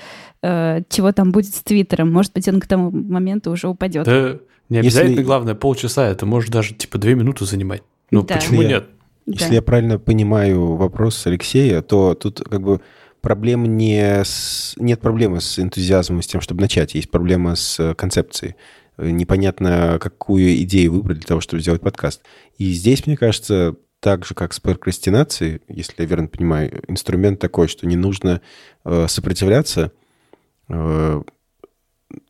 э, 0.44 0.82
чего 0.90 1.12
там 1.12 1.32
будет 1.32 1.54
с 1.54 1.62
Твиттером. 1.62 2.12
Может 2.12 2.34
быть, 2.34 2.48
он 2.48 2.60
к 2.60 2.68
тому 2.68 2.92
моменту 2.92 3.52
уже 3.52 3.68
упадет. 3.68 4.06
Да 4.06 4.38
не 4.70 4.78
Если- 4.78 5.00
обязательно, 5.00 5.24
главное, 5.24 5.54
полчаса, 5.56 6.08
это 6.08 6.26
может 6.26 6.50
даже 6.52 6.74
типа 6.74 6.98
две 6.98 7.14
минуты 7.16 7.46
занимать. 7.46 7.84
Ну, 8.10 8.22
Да. 8.24 8.36
почему 8.36 8.62
Я- 8.62 8.68
нет? 8.70 8.86
Да. 9.26 9.34
Если 9.34 9.54
я 9.56 9.62
правильно 9.62 10.00
понимаю 10.00 10.76
вопрос 10.76 11.26
Алексея, 11.28 11.82
то 11.82 12.16
тут 12.16 12.40
как 12.50 12.62
бы 12.62 12.80
проблема 13.22 13.68
не 13.68 14.22
с... 14.24 14.74
нет 14.78 15.00
проблемы 15.02 15.42
с 15.42 15.60
энтузиазмом, 15.60 16.22
с 16.22 16.28
тем, 16.28 16.42
чтобы 16.42 16.62
начать. 16.62 16.96
Есть 16.96 17.12
проблема 17.12 17.56
с 17.56 17.80
э, 17.80 17.94
концепцией. 17.96 18.56
Э, 18.98 19.10
Непонятно, 19.10 19.98
какую 20.02 20.56
идею 20.64 20.94
выбрать 20.94 21.20
для 21.20 21.28
того, 21.28 21.42
чтобы 21.42 21.62
сделать 21.62 21.82
подкаст. 21.82 22.22
И 22.58 22.72
здесь, 22.72 23.06
мне 23.06 23.16
кажется, 23.18 23.76
так 24.00 24.26
же, 24.26 24.34
как 24.34 24.54
с 24.54 24.60
прокрастинацией, 24.60 25.62
если 25.68 25.94
я 26.00 26.06
верно 26.06 26.28
понимаю, 26.28 26.82
инструмент 26.88 27.40
такой, 27.40 27.68
что 27.68 27.86
не 27.86 27.96
нужно 27.96 28.42
э, 28.86 29.06
сопротивляться 29.08 29.92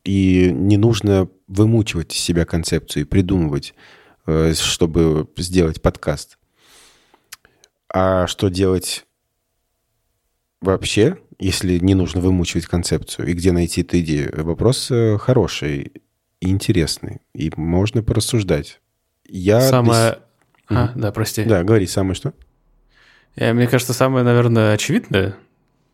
и 0.04 0.50
не 0.52 0.76
нужно 0.76 1.28
вымучивать 1.48 2.14
из 2.14 2.20
себя 2.20 2.44
концепцию 2.44 3.02
и 3.02 3.06
придумывать, 3.06 3.74
э, 4.26 4.52
чтобы 4.54 5.28
сделать 5.36 5.82
подкаст. 5.82 6.38
А 7.92 8.26
что 8.26 8.48
делать 8.48 9.04
вообще, 10.60 11.18
если 11.38 11.78
не 11.78 11.94
нужно 11.94 12.20
вымучивать 12.20 12.66
концепцию, 12.66 13.28
и 13.28 13.32
где 13.34 13.52
найти 13.52 13.82
эту 13.82 13.98
идею? 14.00 14.44
Вопрос 14.44 14.90
э, 14.90 15.18
хороший 15.18 15.92
и 16.40 16.48
интересный, 16.50 17.20
и 17.34 17.52
можно 17.56 18.02
порассуждать. 18.02 18.80
Я 19.28 19.60
Самое... 19.60 20.12
с- 20.12 20.18
А, 20.68 20.86
Мгм. 20.86 21.00
да, 21.00 21.12
прости. 21.12 21.44
Да, 21.44 21.64
говори 21.64 21.86
самое 21.86 22.14
что? 22.14 22.32
Э, 23.36 23.52
Мне 23.52 23.66
кажется, 23.66 23.92
самое, 23.92 24.24
наверное, 24.24 24.72
очевидное, 24.72 25.36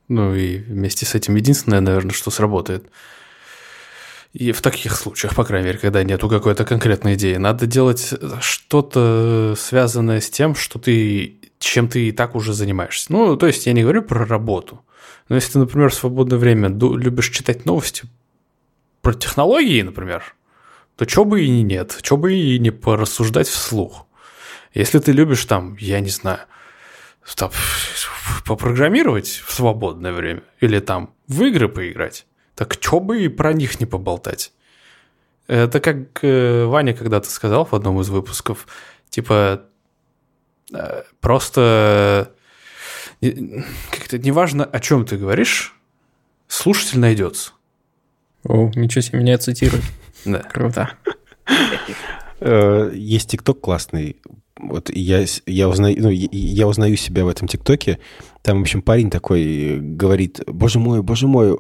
ну 0.09 0.35
и 0.35 0.59
вместе 0.59 1.07
с 1.07 1.15
этим 1.15 1.37
единственное, 1.37 1.81
наверное, 1.81 2.13
что 2.13 2.31
сработает. 2.31 2.91
И 4.33 4.53
в 4.53 4.61
таких 4.61 4.95
случаях, 4.97 5.35
по 5.35 5.45
крайней 5.45 5.69
мере, 5.69 5.79
когда 5.79 6.03
нету 6.03 6.29
какой-то 6.29 6.65
конкретной 6.65 7.15
идеи, 7.15 7.37
надо 7.37 7.67
делать 7.67 8.15
что-то 8.41 9.55
связанное 9.57 10.21
с 10.21 10.29
тем, 10.29 10.55
что 10.55 10.79
ты, 10.79 11.41
чем 11.59 11.89
ты 11.89 12.09
и 12.09 12.13
так 12.13 12.35
уже 12.35 12.53
занимаешься. 12.53 13.13
Ну, 13.13 13.37
то 13.37 13.47
есть 13.47 13.67
я 13.67 13.73
не 13.73 13.83
говорю 13.83 14.03
про 14.03 14.27
работу. 14.27 14.85
Но 15.29 15.37
если 15.37 15.53
ты, 15.53 15.59
например, 15.59 15.91
в 15.91 15.95
свободное 15.95 16.39
время 16.39 16.69
любишь 16.69 17.31
читать 17.31 17.65
новости 17.65 18.05
про 19.01 19.15
технологии, 19.15 19.83
например, 19.83 20.35
то 20.97 21.07
чё 21.07 21.25
бы 21.25 21.43
и 21.43 21.63
нет, 21.63 21.99
чё 22.03 22.17
бы 22.17 22.35
и 22.35 22.59
не 22.59 22.71
порассуждать 22.71 23.49
вслух. 23.49 24.07
Если 24.75 24.99
ты 24.99 25.13
любишь 25.13 25.45
там, 25.45 25.77
я 25.81 26.01
не 26.01 26.11
знаю, 26.11 26.41
там, 27.35 27.51
попрограммировать 28.47 29.29
в 29.29 29.53
свободное 29.53 30.13
время 30.13 30.43
или 30.61 30.81
там 30.81 31.15
в 31.27 31.43
игры 31.45 31.69
поиграть, 31.69 32.27
так 32.55 32.79
чё 32.79 33.01
бы 33.01 33.23
и 33.25 33.29
про 33.29 33.53
них 33.53 33.81
не 33.81 33.87
поболтать. 33.87 34.53
Это 35.47 35.81
как 35.81 36.23
э, 36.23 36.65
Ваня 36.65 36.95
когда-то 36.95 37.31
сказал 37.31 37.65
в 37.65 37.75
одном 37.75 38.01
из 38.01 38.11
выпусков, 38.11 38.67
типа 39.09 39.63
э, 40.73 41.03
просто 41.21 42.33
э, 43.21 43.63
как-то 43.91 44.19
неважно, 44.19 44.65
о 44.65 44.81
чем 44.81 45.07
ты 45.07 45.17
говоришь, 45.17 45.75
слушатель 46.49 46.99
найдется. 46.99 47.53
О, 48.45 48.71
ничего 48.75 49.01
себе, 49.03 49.21
меня 49.21 49.39
цитирует. 49.39 49.85
Да. 50.25 50.41
Круто. 50.41 50.91
Э, 52.41 52.91
Есть 52.95 53.31
ТикТок 53.31 53.61
классный. 53.61 54.17
Вот 54.59 54.91
я, 54.91 55.25
я, 55.47 55.69
узнаю, 55.69 55.97
ну, 56.01 56.11
я- 56.11 56.67
узнаю 56.67 56.97
себя 56.97 57.25
в 57.25 57.29
этом 57.29 57.49
ТикТоке. 57.49 57.99
Там, 58.43 58.59
в 58.59 58.63
общем, 58.63 58.83
парень 58.83 59.11
такой 59.11 59.79
говорит, 59.79 60.41
боже 60.47 60.79
мой, 60.79 61.03
боже 61.03 61.29
мой, 61.29 61.57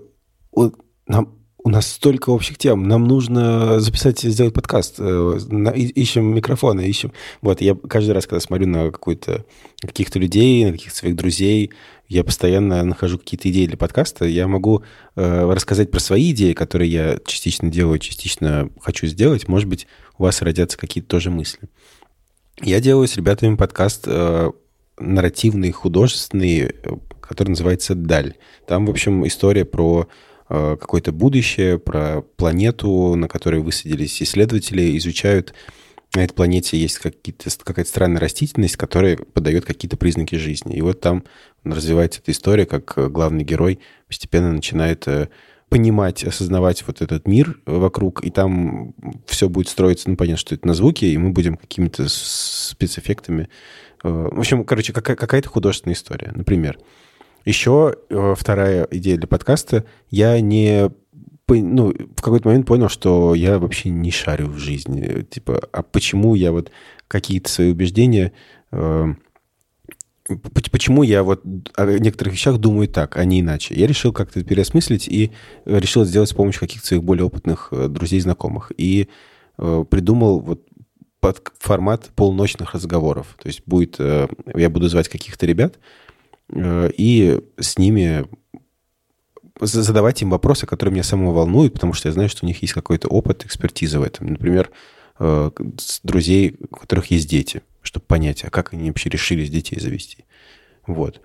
у, 0.53 0.71
нам, 1.07 1.39
у 1.63 1.71
нас 1.71 1.87
столько 1.87 2.31
общих 2.31 2.59
тем, 2.59 2.89
нам 2.89 3.05
нужно 3.05 3.79
записать, 3.79 4.21
сделать 4.21 4.55
подкаст. 4.55 4.97
Э, 4.99 5.39
ищем 5.77 6.35
микрофоны, 6.35 6.81
ищем... 6.87 7.13
Вот, 7.41 7.61
я 7.61 7.75
каждый 7.75 8.13
раз, 8.13 8.27
когда 8.27 8.41
смотрю 8.41 8.67
на 8.67 8.91
какую-то, 8.91 9.45
каких-то 9.81 10.19
людей, 10.19 10.65
на 10.65 10.73
каких-то 10.73 10.97
своих 10.97 11.15
друзей, 11.15 11.73
я 12.09 12.25
постоянно 12.25 12.83
нахожу 12.85 13.19
какие-то 13.19 13.51
идеи 13.51 13.67
для 13.67 13.77
подкаста. 13.77 14.25
Я 14.25 14.49
могу 14.49 14.83
э, 15.15 15.53
рассказать 15.53 15.91
про 15.91 16.01
свои 16.01 16.33
идеи, 16.33 16.53
которые 16.53 16.91
я 16.91 17.19
частично 17.27 17.69
делаю, 17.69 17.99
частично 17.99 18.71
хочу 18.81 19.07
сделать. 19.07 19.47
Может 19.47 19.69
быть, 19.69 19.87
у 20.17 20.23
вас 20.23 20.41
родятся 20.43 20.79
какие-то 20.79 21.09
тоже 21.09 21.31
мысли. 21.31 21.69
Я 22.63 22.81
делаю 22.81 23.07
с 23.07 23.17
ребятами 23.17 23.55
подкаст 23.55 24.05
э, 24.07 24.51
нарративный, 24.99 25.71
художественный, 25.71 26.63
э, 26.63 26.73
который 27.21 27.51
называется 27.51 27.95
«Даль». 27.95 28.35
Там, 28.67 28.87
в 28.87 28.91
общем, 28.91 29.27
история 29.27 29.65
про 29.65 30.09
э, 30.49 30.77
какое-то 30.81 31.13
будущее, 31.13 31.79
про 31.79 32.23
планету, 32.37 33.15
на 33.15 33.29
которой 33.29 33.61
высадились 33.61 34.21
исследователи, 34.21 34.97
изучают 34.99 35.55
на 36.15 36.25
этой 36.25 36.35
планете 36.35 36.79
есть 36.79 36.99
какая-то 36.99 37.89
странная 37.89 38.21
растительность, 38.21 38.77
которая 38.77 39.17
подает 39.17 39.65
какие-то 39.65 39.97
признаки 39.97 40.37
жизни. 40.37 40.77
И 40.77 40.81
вот 40.81 41.01
там 41.01 41.25
развивается 41.65 42.21
эта 42.21 42.33
история, 42.33 42.67
как 42.67 42.97
э, 42.97 43.09
главный 43.09 43.45
герой 43.45 43.79
постепенно 44.07 44.53
начинает 44.53 45.07
э, 45.07 45.29
понимать, 45.69 46.25
осознавать 46.25 46.83
вот 46.87 47.03
этот 47.03 47.27
мир 47.27 47.61
вокруг, 47.67 48.25
и 48.25 48.31
там 48.31 48.95
все 49.27 49.49
будет 49.49 49.69
строиться, 49.69 50.09
ну, 50.09 50.17
понятно, 50.17 50.39
что 50.39 50.55
это 50.55 50.67
на 50.67 50.75
звуке, 50.75 51.09
и 51.09 51.19
мы 51.19 51.31
будем 51.31 51.57
какими-то 51.57 52.07
спецэффектами. 52.09 53.49
э, 54.05 54.09
В 54.33 54.39
общем, 54.39 54.65
короче, 54.65 54.93
какая- 54.93 55.17
какая-то 55.17 55.49
художественная 55.49 55.95
история, 55.95 56.33
например. 56.35 56.79
Еще 57.45 57.95
э, 58.11 58.35
вторая 58.37 58.87
идея 58.91 59.17
для 59.17 59.27
подкаста. 59.29 59.85
Я 60.11 60.41
не... 60.41 60.91
Ну, 61.51 61.95
в 62.17 62.21
какой-то 62.21 62.49
момент 62.49 62.67
понял, 62.67 62.89
что 62.91 63.35
я 63.35 63.59
вообще 63.59 63.89
не 63.89 64.11
шарю 64.11 64.49
в 64.49 64.59
жизни. 64.59 65.23
Типа, 65.23 65.61
а 65.73 65.83
почему 65.83 66.35
я 66.35 66.53
вот 66.53 66.71
какие-то 67.09 67.49
свои 67.51 67.71
убеждения... 67.73 68.33
э, 68.73 69.15
Почему 70.71 71.03
я 71.03 71.23
вот 71.23 71.43
о 71.75 71.99
некоторых 71.99 72.35
вещах 72.35 72.59
думаю 72.59 72.89
так, 72.89 73.17
а 73.17 73.25
не 73.25 73.41
иначе? 73.41 73.75
Я 73.75 73.87
решил 73.87 74.13
как-то 74.13 74.45
переосмыслить 74.45 75.09
и 75.09 75.33
э, 75.65 75.79
решил 75.79 76.05
сделать 76.05 76.29
с 76.29 76.35
помощью 76.35 76.61
каких-то 76.61 76.87
своих 76.87 77.03
более 77.03 77.25
опытных 77.25 77.69
э, 77.71 77.89
друзей, 77.89 78.21
знакомых. 78.21 78.71
И 78.77 79.09
э, 79.57 79.85
придумал 79.89 80.41
вот 80.41 80.63
под 81.21 81.51
формат 81.59 82.11
полночных 82.15 82.75
разговоров. 82.75 83.37
То 83.43 83.49
есть 83.49 83.63
будет, 83.67 83.97
э, 83.99 84.29
я 84.55 84.69
буду 84.69 84.89
звать 84.89 85.09
каких-то 85.09 85.47
ребят 85.47 85.79
э, 86.51 86.91
и 86.97 87.41
с 87.59 87.79
ними 87.79 88.27
за- 89.61 89.83
задавать 89.83 90.23
им 90.23 90.31
вопросы, 90.31 90.67
которые 90.67 90.93
меня 90.93 91.03
самого 91.03 91.33
волнуют, 91.33 91.73
потому 91.73 91.93
что 91.93 92.09
я 92.09 92.13
знаю, 92.13 92.29
что 92.29 92.45
у 92.45 92.49
них 92.49 92.61
есть 92.63 92.75
какой-то 92.75 93.09
опыт, 93.09 93.45
экспертиза 93.45 93.99
в 93.99 94.03
этом. 94.03 94.29
Например, 94.29 94.71
э, 95.19 95.51
друзей, 96.03 96.57
у 96.71 96.77
которых 96.77 97.11
есть 97.11 97.29
дети, 97.29 97.63
чтобы 97.89 98.05
понять, 98.05 98.45
а 98.45 98.51
как 98.51 98.75
они 98.75 98.91
вообще 98.91 99.09
решились 99.09 99.51
детей 99.51 99.81
завести. 99.81 100.27
Вот. 100.87 101.23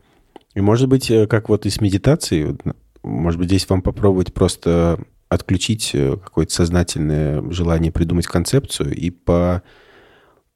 И 0.56 0.61
может 0.61 0.88
быть, 0.88 1.11
э, 1.11 1.27
как 1.27 1.49
вот 1.49 1.65
и 1.65 1.69
с 1.69 1.81
медитацией, 1.81 2.57
может 3.03 3.38
быть, 3.38 3.49
здесь 3.49 3.68
вам 3.69 3.81
попробовать 3.81 4.34
просто 4.34 5.03
отключить 5.27 5.91
э, 5.94 6.15
какое-то 6.23 6.53
сознательное 6.53 7.44
желание 7.52 7.91
придумать 7.91 8.27
концепцию 8.27 8.95
и 8.95 9.10
по 9.10 9.61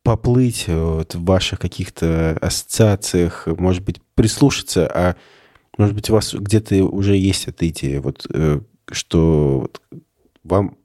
поплыть 0.01 0.65
э, 0.67 0.81
вот 0.81 1.15
в 1.15 1.25
ваших 1.25 1.59
каких-то 1.59 2.37
ассоциациях, 2.39 3.45
может 3.47 3.83
быть, 3.83 4.01
прислушаться, 4.15 4.87
а 4.87 5.15
может 5.77 5.93
быть, 5.93 6.09
у 6.09 6.13
вас 6.13 6.33
где-то 6.33 6.85
уже 6.85 7.17
есть 7.17 7.49
эта 7.49 7.67
идея, 7.67 8.01
вот, 8.01 8.25
что 8.91 9.69
вам... 10.43 10.77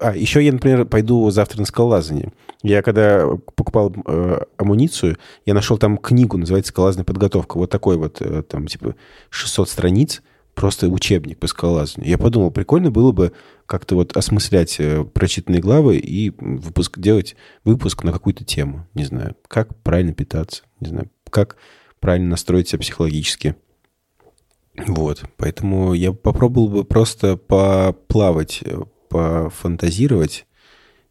А, 0.00 0.14
еще 0.14 0.44
я, 0.44 0.52
например, 0.52 0.84
пойду 0.86 1.28
завтра 1.30 1.60
на 1.60 1.66
скалолазание. 1.66 2.32
Я 2.62 2.82
когда 2.82 3.26
покупал 3.56 3.92
э, 4.06 4.40
амуницию, 4.56 5.16
я 5.46 5.54
нашел 5.54 5.78
там 5.78 5.98
книгу, 5.98 6.36
называется 6.36 6.70
«Скалолазная 6.70 7.04
подготовка». 7.04 7.58
Вот 7.58 7.70
такой 7.70 7.96
вот, 7.96 8.20
э, 8.20 8.42
там, 8.42 8.66
типа, 8.66 8.94
600 9.30 9.68
страниц. 9.68 10.22
просто 10.54 10.88
учебник 10.88 11.38
по 11.38 11.46
скалолазанию. 11.46 12.10
Я 12.10 12.18
подумал, 12.18 12.50
прикольно 12.50 12.90
было 12.90 13.12
бы 13.12 13.32
как-то 13.66 13.94
вот 13.94 14.16
осмыслять 14.16 14.76
э, 14.78 15.02
прочитанные 15.04 15.62
главы 15.62 15.96
и 15.96 16.30
выпуск, 16.38 16.98
делать 16.98 17.36
выпуск 17.64 18.04
на 18.04 18.12
какую-то 18.12 18.44
тему. 18.44 18.86
Не 18.94 19.04
знаю, 19.04 19.34
как 19.48 19.74
правильно 19.82 20.12
питаться, 20.12 20.62
не 20.80 20.88
знаю, 20.90 21.10
как 21.30 21.56
правильно 22.00 22.28
настроить 22.28 22.68
себя 22.68 22.80
психологически. 22.80 23.56
Вот, 24.86 25.24
поэтому 25.36 25.92
я 25.92 26.12
попробовал 26.12 26.68
бы 26.68 26.84
просто 26.84 27.36
поплавать, 27.36 28.60
э, 28.62 28.78
пофантазировать, 29.12 30.46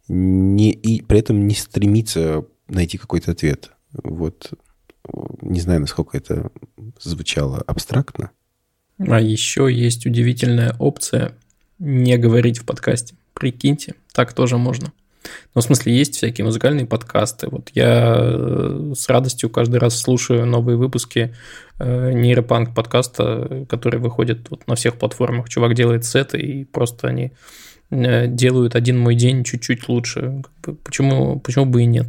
не, 0.08 0.72
и 0.72 1.02
при 1.02 1.20
этом 1.20 1.48
не 1.48 1.56
стремиться 1.56 2.46
найти 2.68 2.98
какой-то 2.98 3.32
ответ. 3.32 3.72
Вот, 3.94 4.52
не 5.42 5.60
знаю, 5.60 5.82
насколько 5.82 6.18
это 6.18 6.52
звучало 7.00 7.64
абстрактно. 7.68 8.32
А 9.00 9.20
еще 9.20 9.68
есть 9.72 10.06
удивительная 10.06 10.76
опция 10.80 11.34
не 11.80 12.18
говорить 12.18 12.60
в 12.60 12.66
подкасте. 12.66 13.16
Прикиньте, 13.34 13.96
так 14.14 14.34
тоже 14.34 14.58
можно. 14.58 14.92
Ну, 15.54 15.62
в 15.62 15.64
смысле, 15.64 15.96
есть 15.96 16.16
всякие 16.16 16.46
музыкальные 16.46 16.86
подкасты. 16.86 17.48
Вот 17.50 17.70
я 17.74 18.16
э, 18.20 18.94
с 18.96 19.08
радостью 19.08 19.50
каждый 19.50 19.78
раз 19.80 20.00
слушаю 20.00 20.46
новые 20.46 20.78
выпуски 20.78 21.34
э, 21.80 22.12
нейропанк 22.12 22.74
подкаста, 22.76 23.66
который 23.70 24.00
выходит 24.00 24.50
вот 24.50 24.68
на 24.68 24.76
всех 24.76 24.98
платформах. 24.98 25.50
Чувак 25.50 25.76
делает 25.76 26.06
сеты, 26.06 26.40
и 26.40 26.64
просто 26.66 27.08
они 27.08 27.26
э, 27.26 27.30
делают 27.92 28.76
один 28.76 28.98
мой 28.98 29.16
день 29.16 29.44
чуть-чуть 29.44 29.90
лучше. 29.90 30.44
Почему, 30.84 31.40
почему 31.40 31.66
бы 31.66 31.84
и 31.84 31.86
нет? 31.86 32.08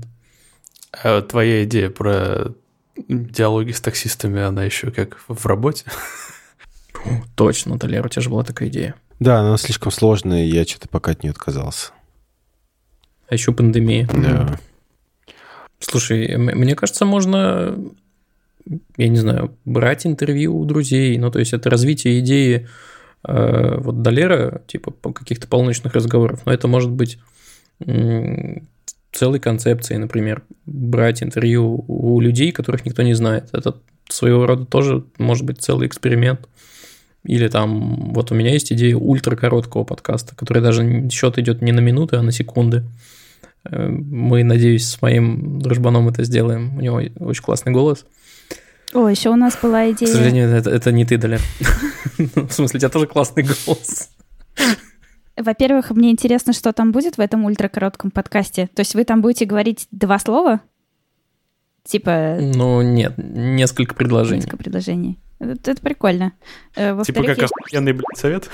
А 0.92 1.22
твоя 1.22 1.64
идея 1.64 1.90
про 1.90 2.52
диалоги 3.08 3.72
с 3.72 3.80
таксистами, 3.80 4.40
она 4.40 4.64
еще 4.64 4.90
как 4.90 5.18
в 5.28 5.46
работе? 5.46 5.84
Точно, 7.34 7.78
Талер, 7.78 8.06
у 8.06 8.08
тебя 8.08 8.22
же 8.22 8.30
была 8.30 8.44
такая 8.44 8.68
идея. 8.68 8.94
Да, 9.18 9.40
она 9.40 9.56
слишком 9.56 9.90
сложная, 9.90 10.44
и 10.44 10.48
я 10.50 10.64
что-то 10.64 10.88
пока 10.88 11.12
от 11.12 11.22
нее 11.22 11.30
отказался. 11.30 11.92
А 13.28 13.34
еще 13.34 13.52
пандемия. 13.52 14.08
Да. 14.12 14.58
Слушай, 15.78 16.36
мне 16.36 16.76
кажется, 16.76 17.04
можно, 17.04 17.76
я 18.96 19.08
не 19.08 19.16
знаю, 19.16 19.56
брать 19.64 20.06
интервью 20.06 20.56
у 20.56 20.64
друзей. 20.64 21.18
Ну, 21.18 21.30
то 21.30 21.38
есть 21.38 21.52
это 21.52 21.70
развитие 21.70 22.20
идеи 22.20 22.56
э, 22.56 22.68
вот 23.24 24.02
Долера, 24.02 24.62
типа 24.66 24.92
каких-то 25.12 25.46
полночных 25.46 25.94
разговоров. 25.94 26.42
Но 26.44 26.52
это 26.52 26.66
может 26.68 26.90
быть 26.90 27.18
целой 29.12 29.38
концепцией, 29.38 29.98
например, 29.98 30.42
брать 30.66 31.22
интервью 31.22 31.84
у 31.86 32.20
людей, 32.20 32.50
которых 32.50 32.84
никто 32.84 33.02
не 33.02 33.14
знает. 33.14 33.50
Это 33.52 33.76
своего 34.08 34.46
рода 34.46 34.64
тоже 34.64 35.04
может 35.18 35.44
быть 35.44 35.60
целый 35.60 35.86
эксперимент. 35.86 36.48
Или 37.24 37.46
там, 37.48 38.12
вот 38.12 38.32
у 38.32 38.34
меня 38.34 38.52
есть 38.52 38.72
идея 38.72 38.96
ультракороткого 38.96 39.84
подкаста, 39.84 40.34
который 40.34 40.62
даже 40.62 41.08
счет 41.10 41.38
идет 41.38 41.62
не 41.62 41.70
на 41.70 41.80
минуты, 41.80 42.16
а 42.16 42.22
на 42.22 42.32
секунды. 42.32 42.84
Э, 43.64 43.88
мы, 43.88 44.42
надеюсь, 44.42 44.88
с 44.88 45.02
моим 45.02 45.60
дружбаном 45.60 46.08
это 46.08 46.24
сделаем. 46.24 46.76
У 46.76 46.80
него 46.80 47.00
очень 47.20 47.42
классный 47.42 47.72
голос. 47.72 48.04
О, 48.92 49.08
еще 49.08 49.30
у 49.30 49.36
нас 49.36 49.56
была 49.62 49.90
идея... 49.92 50.08
К 50.08 50.12
сожалению, 50.12 50.48
это, 50.48 50.70
это 50.70 50.90
не 50.90 51.04
ты, 51.04 51.16
Даля. 51.16 51.38
В 52.34 52.52
смысле, 52.52 52.76
у 52.76 52.80
тебя 52.80 52.88
тоже 52.88 53.06
классный 53.06 53.44
голос. 53.44 54.10
Во-первых, 55.36 55.90
мне 55.90 56.10
интересно, 56.10 56.52
что 56.52 56.72
там 56.72 56.92
будет 56.92 57.16
в 57.16 57.20
этом 57.20 57.44
ультракоротком 57.44 58.10
подкасте. 58.10 58.68
То 58.74 58.80
есть 58.80 58.94
вы 58.94 59.04
там 59.04 59.22
будете 59.22 59.46
говорить 59.46 59.88
два 59.90 60.18
слова? 60.18 60.60
Типа... 61.84 62.38
Ну, 62.40 62.82
нет, 62.82 63.14
несколько 63.16 63.94
предложений. 63.94 64.42
Несколько 64.42 64.56
предложений. 64.56 65.18
Это, 65.38 65.72
это 65.72 65.82
прикольно. 65.82 66.32
Э, 66.76 67.00
типа 67.04 67.24
как 67.24 67.38
есть... 67.38 67.52
охуенный, 67.60 67.92
блядь, 67.92 68.16
совет? 68.16 68.48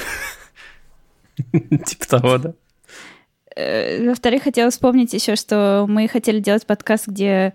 Типа 1.87 2.09
того, 2.09 2.39
да. 2.39 2.55
Э, 3.55 4.09
во-вторых, 4.09 4.45
хотела 4.45 4.71
вспомнить 4.71 5.13
еще, 5.13 5.37
что 5.37 5.85
мы 5.89 6.09
хотели 6.09 6.41
делать 6.41 6.67
подкаст, 6.67 7.09
где 7.09 7.55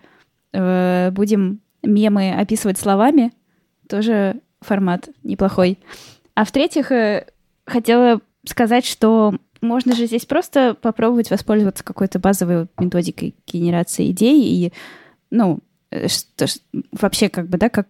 э, 0.51 1.11
будем 1.11 1.61
мемы 1.81 2.33
описывать 2.33 2.77
словами. 2.77 3.31
Тоже 3.89 4.41
формат 4.63 5.09
неплохой. 5.23 5.79
А 6.35 6.45
в-третьих, 6.45 6.91
хотела 7.65 8.21
сказать, 8.45 8.85
что 8.85 9.35
можно 9.61 9.95
же 9.95 10.07
здесь 10.07 10.25
просто 10.25 10.73
попробовать 10.73 11.29
воспользоваться 11.29 11.83
какой-то 11.83 12.19
базовой 12.19 12.67
методикой 12.77 13.35
генерации 13.47 14.11
идей 14.11 14.41
и, 14.43 14.73
ну, 15.31 15.59
что, 16.07 16.47
вообще 16.91 17.29
как 17.29 17.47
бы, 17.47 17.57
да, 17.57 17.69
как 17.69 17.87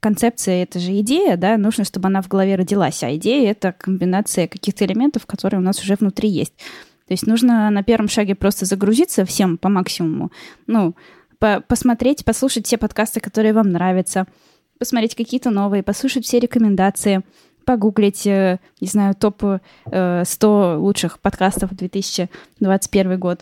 концепция— 0.00 0.62
это 0.64 0.78
же 0.78 0.98
идея, 1.00 1.36
да, 1.36 1.56
нужно, 1.56 1.84
чтобы 1.84 2.08
она 2.08 2.22
в 2.22 2.28
голове 2.28 2.54
родилась, 2.54 3.02
а 3.02 3.14
идея— 3.16 3.50
это 3.52 3.72
комбинация 3.72 4.46
каких-то 4.46 4.84
элементов, 4.84 5.26
которые 5.26 5.60
у 5.60 5.62
нас 5.62 5.80
уже 5.80 5.94
внутри 5.94 6.28
есть. 6.28 6.54
То 7.06 7.12
есть 7.12 7.26
нужно 7.26 7.70
на 7.70 7.82
первом 7.82 8.08
шаге 8.08 8.34
просто 8.34 8.66
загрузиться 8.66 9.24
всем 9.24 9.58
по 9.58 9.68
максимуму, 9.68 10.30
ну, 10.66 10.94
по 11.38 11.60
посмотреть, 11.60 12.24
послушать 12.24 12.66
все 12.66 12.78
подкасты, 12.78 13.20
которые 13.20 13.52
вам 13.52 13.70
нравятся, 13.70 14.26
посмотреть 14.78 15.14
какие-то 15.14 15.50
новые, 15.50 15.82
послушать 15.82 16.24
все 16.24 16.38
рекомендации, 16.38 17.22
погуглить, 17.66 18.26
э, 18.26 18.58
не 18.80 18.88
знаю, 18.88 19.14
топ 19.14 19.42
100 19.42 19.60
э, 19.90 20.76
лучших 20.76 21.18
подкастов 21.18 21.74
2021 21.74 23.18
год. 23.18 23.40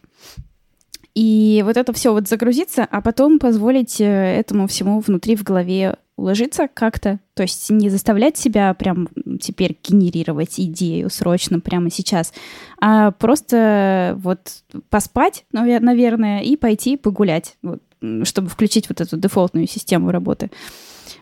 И 1.15 1.62
вот 1.65 1.77
это 1.77 1.93
все 1.93 2.12
вот 2.12 2.27
загрузиться, 2.27 2.85
а 2.90 3.01
потом 3.01 3.39
позволить 3.39 4.01
э, 4.01 4.05
этому 4.05 4.66
всему 4.66 4.98
внутри 4.98 5.36
в 5.36 5.44
голове 5.44 5.97
уложиться 6.16 6.69
как-то. 6.73 7.20
То 7.35 7.43
есть 7.43 7.70
не 7.70 7.90
заставлять 7.90 8.36
себя 8.36 8.73
прям 8.74 9.09
теперь 9.40 9.77
генерировать 9.82 10.59
идею 10.59 11.11
срочно 11.11 11.61
прямо 11.61 11.90
сейчас, 11.90 12.32
а 12.81 13.11
просто 13.11 14.16
вот 14.23 14.62
поспать, 14.90 15.44
наверное, 15.52 16.40
и 16.40 16.56
пойти 16.56 16.97
погулять, 16.97 17.56
вот, 17.62 17.82
чтобы 18.23 18.48
включить 18.48 18.89
вот 18.89 19.01
эту 19.01 19.16
дефолтную 19.16 19.66
систему 19.66 20.12
работы 20.12 20.51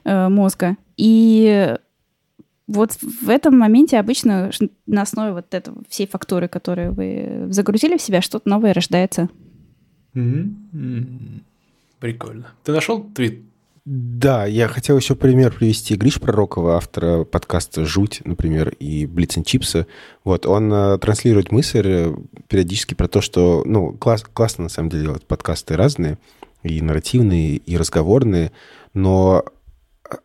э, 0.04 0.28
мозга. 0.28 0.76
И 0.96 1.76
вот 2.66 2.92
в 3.02 3.28
этом 3.28 3.58
моменте 3.58 3.98
обычно 3.98 4.50
на 4.86 5.02
основе 5.02 5.32
вот 5.32 5.52
этого 5.52 5.82
всей 5.88 6.06
фактуры, 6.06 6.48
которую 6.48 6.92
вы 6.94 7.46
загрузили 7.50 7.96
в 7.96 8.02
себя, 8.02 8.22
что-то 8.22 8.48
новое 8.48 8.72
рождается. 8.72 9.28
Mm-hmm. 10.14 11.42
Прикольно. 12.00 12.46
Ты 12.64 12.72
нашел 12.72 13.02
твит? 13.14 13.42
Да, 13.84 14.46
я 14.46 14.68
хотел 14.68 14.96
еще 14.96 15.16
пример 15.16 15.52
привести 15.52 15.96
Гриш 15.96 16.20
Пророкова, 16.20 16.76
автора 16.76 17.24
подкаста 17.24 17.84
«Жуть», 17.84 18.22
например, 18.24 18.68
и 18.78 19.06
«Блиц 19.06 19.36
чипсы». 19.44 19.88
Вот, 20.22 20.46
он 20.46 20.72
э, 20.72 20.98
транслирует 20.98 21.50
мысль 21.50 21.82
э, 21.84 22.14
периодически 22.46 22.94
про 22.94 23.08
то, 23.08 23.20
что, 23.20 23.64
ну, 23.66 23.92
класс, 23.92 24.24
классно, 24.32 24.64
на 24.64 24.70
самом 24.70 24.88
деле, 24.88 25.04
делать 25.04 25.26
подкасты 25.26 25.76
разные, 25.76 26.18
и 26.62 26.80
нарративные, 26.80 27.56
и 27.56 27.76
разговорные, 27.76 28.52
но 28.94 29.44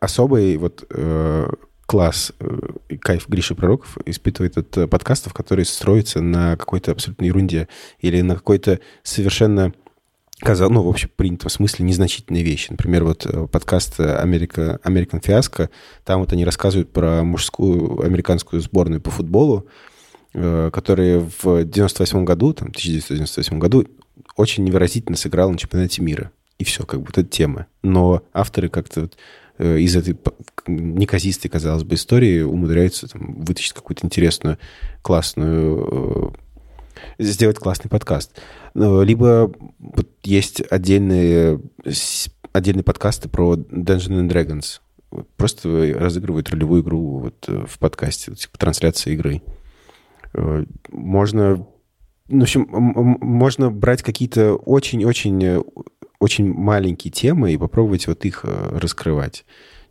особый 0.00 0.56
вот 0.56 0.84
э, 0.90 1.48
класс 1.86 2.32
э, 2.38 2.96
кайф 3.00 3.28
Гриши 3.28 3.54
Пророков 3.54 3.96
испытывает 4.04 4.58
от 4.58 4.76
э, 4.76 4.86
подкастов, 4.86 5.32
которые 5.32 5.64
строятся 5.64 6.20
на 6.20 6.56
какой-то 6.56 6.92
абсолютной 6.92 7.28
ерунде 7.28 7.68
или 8.00 8.20
на 8.20 8.34
какой-то 8.34 8.80
совершенно 9.02 9.72
казалось, 10.40 10.74
ну, 10.74 10.82
в 10.82 10.88
общем, 10.88 11.10
принято 11.16 11.48
в 11.48 11.52
смысле 11.52 11.84
незначительные 11.84 12.44
вещи. 12.44 12.70
Например, 12.70 13.04
вот 13.04 13.26
э, 13.26 13.46
подкаст 13.46 13.98
Америка, 14.00 14.78
American 14.84 15.22
Fiasco, 15.22 15.70
там 16.04 16.20
вот 16.20 16.32
они 16.32 16.44
рассказывают 16.44 16.92
про 16.92 17.24
мужскую 17.24 18.02
американскую 18.02 18.60
сборную 18.60 19.00
по 19.00 19.10
футболу, 19.10 19.66
э, 20.34 20.70
которая 20.72 21.26
в 21.42 21.64
98 21.64 22.24
году, 22.24 22.52
там, 22.52 22.68
1998 22.68 23.58
году 23.58 23.86
очень 24.36 24.64
невыразительно 24.64 25.16
сыграла 25.16 25.50
на 25.50 25.58
чемпионате 25.58 26.02
мира. 26.02 26.30
И 26.58 26.64
все, 26.64 26.84
как 26.84 27.08
эта 27.08 27.22
тема. 27.24 27.66
Но 27.82 28.22
авторы 28.32 28.68
как-то 28.68 29.02
вот 29.02 29.16
из 29.58 29.96
этой 29.96 30.16
неказистой, 30.66 31.50
казалось 31.50 31.84
бы, 31.84 31.94
истории 31.94 32.42
умудряются 32.42 33.08
там, 33.08 33.42
вытащить 33.42 33.72
какую-то 33.72 34.06
интересную, 34.06 34.58
классную 35.02 36.34
сделать 37.18 37.58
классный 37.58 37.90
подкаст. 37.90 38.40
Ну, 38.74 39.02
либо 39.02 39.52
есть 40.22 40.62
отдельные, 40.70 41.60
отдельные 42.52 42.84
подкасты 42.84 43.28
про 43.28 43.56
Dungeons 43.56 44.28
and 44.28 44.28
Dragons. 44.28 44.80
Просто 45.36 45.94
разыгрывают 45.96 46.50
ролевую 46.50 46.82
игру 46.82 47.18
вот 47.20 47.44
э, 47.48 47.64
в 47.66 47.78
подкасте, 47.78 48.34
типа 48.34 48.58
трансляция 48.58 49.14
игры. 49.14 49.40
Э, 50.34 50.64
можно, 50.90 51.66
в 52.28 52.42
общем, 52.42 52.66
можно 52.70 53.70
брать 53.70 54.02
какие-то 54.02 54.54
очень-очень 54.54 55.44
э, 55.44 55.62
очень 56.18 56.52
маленькие 56.52 57.12
темы 57.12 57.52
и 57.52 57.56
попробовать 57.56 58.06
вот 58.06 58.24
их 58.24 58.44
раскрывать 58.44 59.44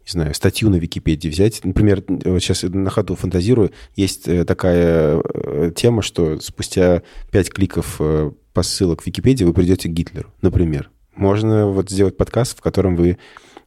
не 0.08 0.12
знаю, 0.12 0.34
статью 0.34 0.70
на 0.70 0.78
Википедии 0.78 1.28
взять. 1.28 1.66
Например, 1.66 2.02
вот 2.08 2.42
сейчас 2.42 2.64
на 2.64 2.90
ходу 2.90 3.16
фантазирую, 3.16 3.72
есть 3.96 4.28
э, 4.30 4.46
такая 4.46 5.22
э, 5.22 5.72
тема, 5.76 6.02
что 6.02 6.40
спустя 6.40 7.04
пять 7.30 7.50
кликов 7.50 7.98
э, 8.00 8.32
по 8.54 8.64
ссылок 8.64 9.04
в 9.04 9.06
Википедии 9.06 9.44
вы 9.44 9.54
придете 9.54 9.90
к 9.90 9.92
Гитлеру, 9.92 10.32
например. 10.42 10.90
Можно 11.16 11.68
вот 11.68 11.90
сделать 11.90 12.16
подкаст, 12.16 12.58
в 12.58 12.62
котором 12.62 12.96
вы 12.96 13.18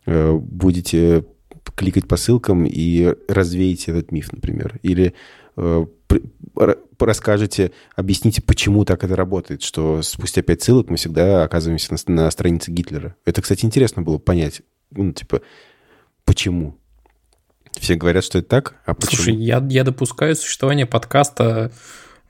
будете 0.06 1.26
кликать 1.76 2.08
по 2.08 2.16
ссылкам 2.16 2.64
и 2.64 3.14
развеять 3.28 3.88
этот 3.88 4.12
миф, 4.12 4.32
например. 4.32 4.78
Или 4.82 5.12
э, 5.56 5.86
расскажете, 6.98 7.72
объясните, 7.96 8.42
почему 8.42 8.84
так 8.84 9.04
это 9.04 9.16
работает, 9.16 9.62
что 9.62 10.02
спустя 10.02 10.42
пять 10.42 10.62
ссылок 10.62 10.90
мы 10.90 10.96
всегда 10.96 11.44
оказываемся 11.44 11.94
на, 11.94 12.14
на 12.14 12.30
странице 12.30 12.70
Гитлера. 12.70 13.16
Это, 13.24 13.42
кстати, 13.42 13.64
интересно 13.64 14.02
было 14.02 14.18
понять, 14.18 14.62
ну, 14.90 15.12
типа, 15.12 15.40
почему. 16.24 16.76
Все 17.78 17.94
говорят, 17.94 18.24
что 18.24 18.38
это 18.38 18.48
так, 18.48 18.74
а 18.84 18.94
почему? 18.94 19.16
Слушай, 19.16 19.36
я, 19.36 19.64
я 19.70 19.84
допускаю 19.84 20.34
существование 20.34 20.86
подкаста 20.86 21.70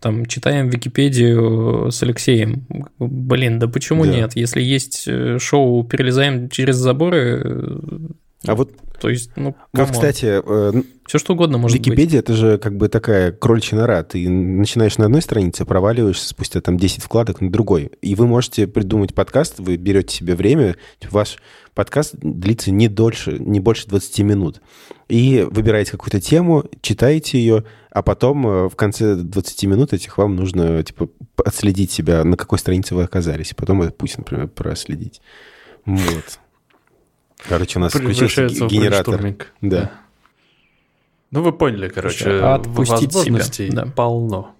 там 0.01 0.25
читаем 0.25 0.71
Википедию 0.71 1.91
с 1.91 2.03
Алексеем. 2.03 2.67
Блин, 2.99 3.59
да 3.59 3.69
почему 3.69 4.07
да. 4.07 4.11
нет? 4.11 4.33
Если 4.35 4.63
есть 4.63 5.05
э, 5.07 5.39
шоу 5.39 5.85
«Перелезаем 5.85 6.49
через 6.49 6.77
заборы», 6.77 7.69
а 8.47 8.55
вот, 8.55 8.73
то 9.01 9.09
есть, 9.09 9.31
ну, 9.37 9.57
вот 9.73 9.91
кстати, 9.91 10.43
э, 10.45 10.83
все 11.07 11.19
что 11.19 11.33
угодно 11.33 11.59
может 11.59 11.79
Википедия 11.79 12.21
быть. 12.21 12.29
это 12.29 12.35
же 12.35 12.59
как 12.59 12.77
бы 12.77 12.89
такая 12.89 13.33
крольчья 13.33 13.79
нора. 13.79 14.03
Ты 14.03 14.29
начинаешь 14.29 14.99
на 14.99 15.07
одной 15.07 15.23
странице, 15.23 15.65
проваливаешься 15.65 16.29
спустя 16.29 16.61
там 16.61 16.77
10 16.77 17.03
вкладок 17.03 17.41
на 17.41 17.51
другой. 17.51 17.91
И 18.03 18.15
вы 18.15 18.27
можете 18.27 18.67
придумать 18.67 19.15
подкаст, 19.15 19.59
вы 19.59 19.77
берете 19.77 20.15
себе 20.15 20.35
время, 20.35 20.77
ваш 21.11 21.39
подкаст 21.75 22.15
длится 22.21 22.71
не 22.71 22.89
дольше, 22.89 23.39
не 23.39 23.59
больше 23.59 23.89
20 23.89 24.19
минут. 24.21 24.61
И 25.09 25.47
выбираете 25.51 25.93
какую-то 25.93 26.21
тему, 26.21 26.65
читаете 26.83 27.39
ее, 27.39 27.65
а 27.91 28.03
потом 28.03 28.47
э, 28.47 28.69
в 28.69 28.77
конце 28.77 29.15
20 29.15 29.65
минут 29.65 29.93
этих 29.95 30.19
вам 30.19 30.37
нужно 30.37 30.83
типа 30.83 31.09
отследить 31.43 31.91
себя, 31.91 32.23
на 32.23 32.37
какой 32.37 32.59
странице 32.59 32.95
вы 32.95 33.05
оказались, 33.05 33.53
и 33.53 33.55
потом 33.55 33.81
это 33.83 33.93
пусть, 33.93 34.19
например, 34.19 34.49
проследить. 34.49 35.23
Вот. 35.87 36.39
Короче, 37.49 37.79
у 37.79 37.83
нас 37.83 37.93
включился 37.93 38.47
генератор. 38.67 39.37
Да. 39.61 39.93
Ну, 41.31 41.43
вы 41.43 41.53
поняли, 41.53 41.89
короче, 41.89 42.41
Отпустить 42.41 43.15
возможностей 43.15 43.71
себя. 43.71 43.85
Да. 43.85 43.91
полно. 43.91 44.55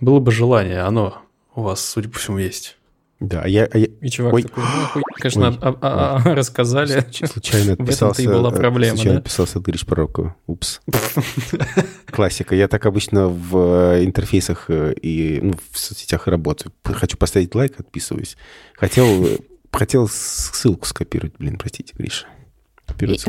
Было 0.00 0.20
бы 0.20 0.30
желание, 0.30 0.82
оно 0.82 1.22
у 1.54 1.62
вас, 1.62 1.84
судя 1.84 2.08
по 2.08 2.18
всему, 2.18 2.38
есть. 2.38 2.78
Да, 3.20 3.42
а 3.42 3.48
я... 3.48 3.64
А 3.64 3.78
я... 3.78 3.88
И 4.00 4.08
чувак 4.10 4.34
Ой. 4.34 4.42
такой, 4.42 4.62
ну, 4.94 5.02
конечно, 5.16 5.48
Ой. 5.48 5.58
А, 5.60 5.76
а, 5.80 6.22
а, 6.24 6.34
рассказали. 6.34 7.04
Случайно 7.10 7.72
отписался... 7.72 8.22
В 8.22 8.22
этом-то 8.22 8.22
и 8.22 8.26
была 8.28 8.50
проблема, 8.52 8.96
Случайно 8.96 9.18
да? 9.18 9.22
отписался 9.22 9.58
Дырич 9.58 9.84
Пророку. 9.86 10.36
Упс. 10.46 10.80
Классика. 12.06 12.54
Я 12.54 12.68
так 12.68 12.86
обычно 12.86 13.26
в 13.26 13.94
э, 13.94 14.04
интерфейсах 14.04 14.66
э, 14.68 14.94
и 15.02 15.40
ну, 15.42 15.54
в 15.72 15.78
соцсетях 15.78 16.28
работаю. 16.28 16.72
Хочу 16.84 17.16
поставить 17.16 17.56
лайк, 17.56 17.74
отписываюсь. 17.80 18.36
Хотел, 18.76 19.26
хотел 19.72 20.08
ссылку 20.08 20.86
скопировать. 20.86 21.34
Блин, 21.38 21.58
простите, 21.58 21.94
Гриша. 21.96 22.26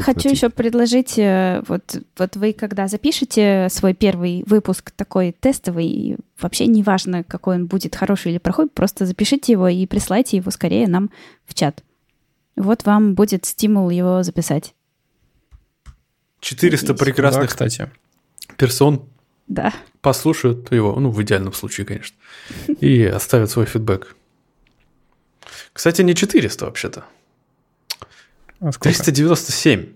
Хочу 0.01 0.29
еще 0.29 0.49
предложить, 0.49 1.17
э, 1.17 1.61
вот, 1.67 1.97
вот 2.17 2.35
вы 2.37 2.53
когда 2.53 2.87
запишете 2.87 3.67
свой 3.69 3.93
первый 3.93 4.43
выпуск 4.47 4.91
такой 4.91 5.35
тестовый, 5.37 6.17
вообще 6.39 6.65
неважно, 6.65 7.23
какой 7.23 7.55
он 7.55 7.67
будет, 7.67 7.95
хороший 7.95 8.31
или 8.31 8.39
плохой, 8.39 8.67
просто 8.67 9.05
запишите 9.05 9.51
его 9.51 9.67
и 9.67 9.85
присылайте 9.85 10.37
его 10.37 10.49
скорее 10.51 10.87
нам 10.87 11.11
в 11.45 11.53
чат. 11.53 11.83
Вот 12.55 12.85
вам 12.85 13.15
будет 13.15 13.45
стимул 13.45 13.89
его 13.89 14.23
записать. 14.23 14.73
400 16.39 16.93
прекрасных 16.93 17.43
да, 17.43 17.47
кстати. 17.47 17.91
персон 18.57 19.05
да. 19.47 19.73
послушают 20.01 20.71
его, 20.71 20.97
ну, 20.99 21.11
в 21.11 21.21
идеальном 21.21 21.53
случае, 21.53 21.85
конечно, 21.85 22.17
и 22.79 23.03
оставят 23.03 23.51
свой 23.51 23.65
фидбэк. 23.65 24.15
Кстати, 25.79 26.01
не 26.01 26.13
400 26.13 26.65
вообще-то. 26.65 27.05
А 28.59 28.69
397. 28.73 29.93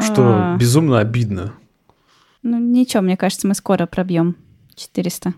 Что 0.00 0.22
А-а-а. 0.24 0.56
безумно 0.56 0.98
обидно. 0.98 1.54
Ну, 2.42 2.58
ничего, 2.58 3.04
мне 3.04 3.16
кажется, 3.16 3.46
мы 3.46 3.54
скоро 3.54 3.86
пробьем 3.86 4.34
400. 4.74 5.32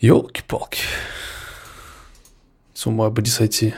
Елки-палки. 0.00 0.82
С 2.74 2.84
ума 2.84 3.08
бы 3.10 3.22
не 3.22 3.28
сойти. 3.28 3.74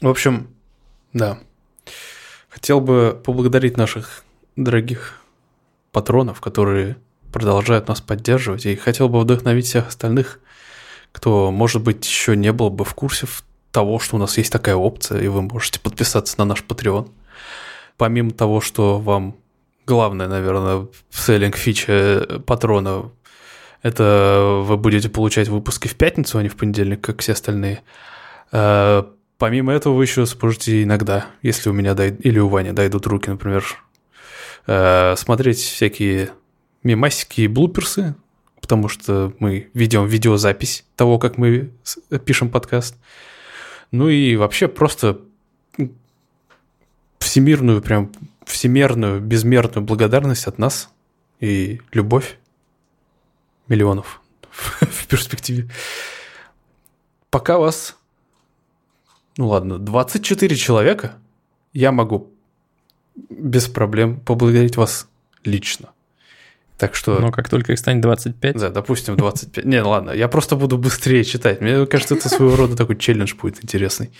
В 0.00 0.08
общем, 0.08 0.48
да. 1.12 1.38
Хотел 2.48 2.80
бы 2.80 3.22
поблагодарить 3.24 3.76
наших 3.76 4.24
дорогих 4.56 5.20
патронов, 5.92 6.40
которые 6.40 6.96
продолжают 7.32 7.86
нас 7.86 8.00
поддерживать. 8.00 8.66
И 8.66 8.74
хотел 8.74 9.08
бы 9.08 9.20
вдохновить 9.20 9.66
всех 9.66 9.86
остальных, 9.86 10.40
кто, 11.12 11.50
может 11.50 11.82
быть, 11.82 12.06
еще 12.06 12.36
не 12.36 12.52
был 12.52 12.70
бы 12.70 12.84
в 12.84 12.94
курсе 12.94 13.26
того, 13.72 13.98
что 13.98 14.16
у 14.16 14.18
нас 14.18 14.36
есть 14.38 14.52
такая 14.52 14.76
опция, 14.76 15.20
и 15.20 15.28
вы 15.28 15.42
можете 15.42 15.80
подписаться 15.80 16.36
на 16.38 16.44
наш 16.44 16.62
Patreon. 16.62 17.10
Помимо 17.96 18.30
того, 18.30 18.60
что 18.60 18.98
вам 18.98 19.36
главное, 19.86 20.28
наверное, 20.28 20.88
селлинг 21.10 21.56
фича 21.56 22.42
патрона, 22.46 23.10
это 23.82 24.62
вы 24.64 24.76
будете 24.76 25.08
получать 25.08 25.48
выпуски 25.48 25.88
в 25.88 25.96
пятницу, 25.96 26.38
а 26.38 26.42
не 26.42 26.48
в 26.48 26.56
понедельник, 26.56 27.00
как 27.00 27.20
все 27.20 27.32
остальные. 27.32 27.82
Э, 28.52 29.04
помимо 29.38 29.72
этого, 29.72 29.94
вы 29.94 30.04
еще 30.04 30.26
сможете 30.26 30.82
иногда, 30.82 31.26
если 31.42 31.70
у 31.70 31.72
меня 31.72 31.94
дойд... 31.94 32.24
или 32.24 32.38
у 32.38 32.48
Вани 32.48 32.72
дойдут 32.72 33.06
руки, 33.06 33.30
например, 33.30 33.64
э, 34.66 35.14
смотреть 35.16 35.58
всякие 35.58 36.30
мемасики 36.82 37.42
и 37.42 37.48
блуперсы, 37.48 38.14
потому 38.70 38.86
что 38.86 39.34
мы 39.40 39.68
ведем 39.74 40.06
видеозапись 40.06 40.84
того, 40.94 41.18
как 41.18 41.38
мы 41.38 41.72
пишем 42.24 42.48
подкаст. 42.48 42.94
Ну 43.90 44.08
и 44.08 44.36
вообще 44.36 44.68
просто 44.68 45.18
всемирную, 47.18 47.82
прям 47.82 48.12
всемерную, 48.44 49.20
безмерную 49.20 49.84
благодарность 49.84 50.46
от 50.46 50.58
нас 50.58 50.88
и 51.40 51.80
любовь 51.90 52.38
миллионов 53.66 54.22
в 54.52 55.08
перспективе. 55.08 55.68
Пока 57.28 57.58
вас, 57.58 57.96
ну 59.36 59.48
ладно, 59.48 59.80
24 59.80 60.54
человека, 60.54 61.16
я 61.72 61.90
могу 61.90 62.30
без 63.16 63.66
проблем 63.66 64.20
поблагодарить 64.20 64.76
вас 64.76 65.08
лично. 65.42 65.90
Так 66.80 66.94
что... 66.94 67.18
Но 67.20 67.30
как 67.30 67.50
только 67.50 67.74
их 67.74 67.78
станет 67.78 68.00
25... 68.00 68.56
Да, 68.56 68.70
допустим, 68.70 69.14
25. 69.14 69.66
Не, 69.66 69.82
ладно, 69.82 70.12
я 70.12 70.28
просто 70.28 70.56
буду 70.56 70.78
быстрее 70.78 71.24
читать. 71.24 71.60
Мне 71.60 71.84
кажется, 71.84 72.14
это 72.14 72.30
своего 72.30 72.56
рода 72.56 72.74
такой 72.74 72.96
челлендж 72.96 73.34
будет 73.34 73.62
интересный. 73.62 74.10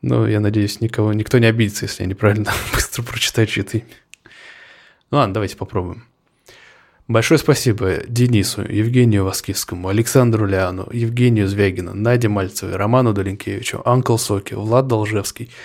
Но 0.00 0.28
я 0.28 0.38
надеюсь, 0.38 0.80
никого, 0.80 1.12
никто 1.12 1.38
не 1.38 1.46
обидится, 1.46 1.86
если 1.86 2.04
я 2.04 2.08
неправильно 2.08 2.52
быстро 2.72 3.02
прочитаю 3.02 3.48
чьи-то 3.48 3.82
Ну 5.10 5.18
ладно, 5.18 5.34
давайте 5.34 5.56
попробуем. 5.56 6.04
Большое 7.08 7.38
спасибо 7.38 8.04
Денису, 8.06 8.62
Евгению 8.62 9.24
Воскивскому, 9.24 9.88
Александру 9.88 10.46
Ляну, 10.46 10.88
Евгению 10.92 11.48
Звягину, 11.48 11.94
Наде 11.94 12.28
Мальцевой, 12.28 12.76
Роману 12.76 13.12
Долинкевичу, 13.12 13.82
Анкл 13.84 14.18
Соки, 14.18 14.54
Влад 14.54 14.86
Должевский– 14.86 15.50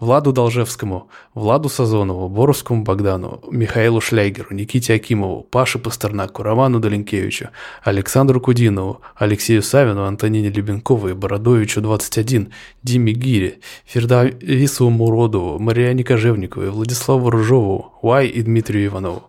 Владу 0.00 0.32
Должевскому, 0.32 1.08
Владу 1.34 1.68
Сазонову, 1.68 2.28
Боровскому 2.28 2.84
Богдану, 2.84 3.40
Михаилу 3.50 4.00
Шлягеру, 4.00 4.54
Никите 4.54 4.94
Акимову, 4.94 5.42
Паше 5.42 5.80
Пастернаку, 5.80 6.44
Роману 6.44 6.78
Доленкевичу, 6.78 7.48
Александру 7.82 8.40
Кудинову, 8.40 9.00
Алексею 9.16 9.60
Савину, 9.60 10.04
Антонине 10.04 10.50
Любенковой, 10.50 11.14
Бородовичу 11.14 11.80
21, 11.80 12.52
Диме 12.84 13.12
Гире, 13.12 13.58
Фердавису 13.86 14.88
Муродову, 14.88 15.58
Мариане 15.58 16.04
Кожевниковой, 16.04 16.70
Владиславу 16.70 17.30
Ружову, 17.30 17.92
Уай 18.00 18.28
и 18.28 18.42
Дмитрию 18.42 18.86
Иванову. 18.86 19.24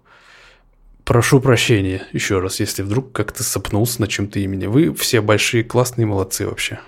Прошу 1.03 1.39
прощения 1.39 2.03
еще 2.13 2.39
раз, 2.39 2.59
если 2.59 2.83
вдруг 2.83 3.11
как-то 3.11 3.43
сопнулся 3.43 4.01
на 4.01 4.07
чем-то 4.07 4.37
имени. 4.39 4.67
Вы 4.67 4.93
все 4.93 5.21
большие, 5.21 5.63
классные 5.63 6.05
молодцы 6.05 6.45
вообще. 6.45 6.79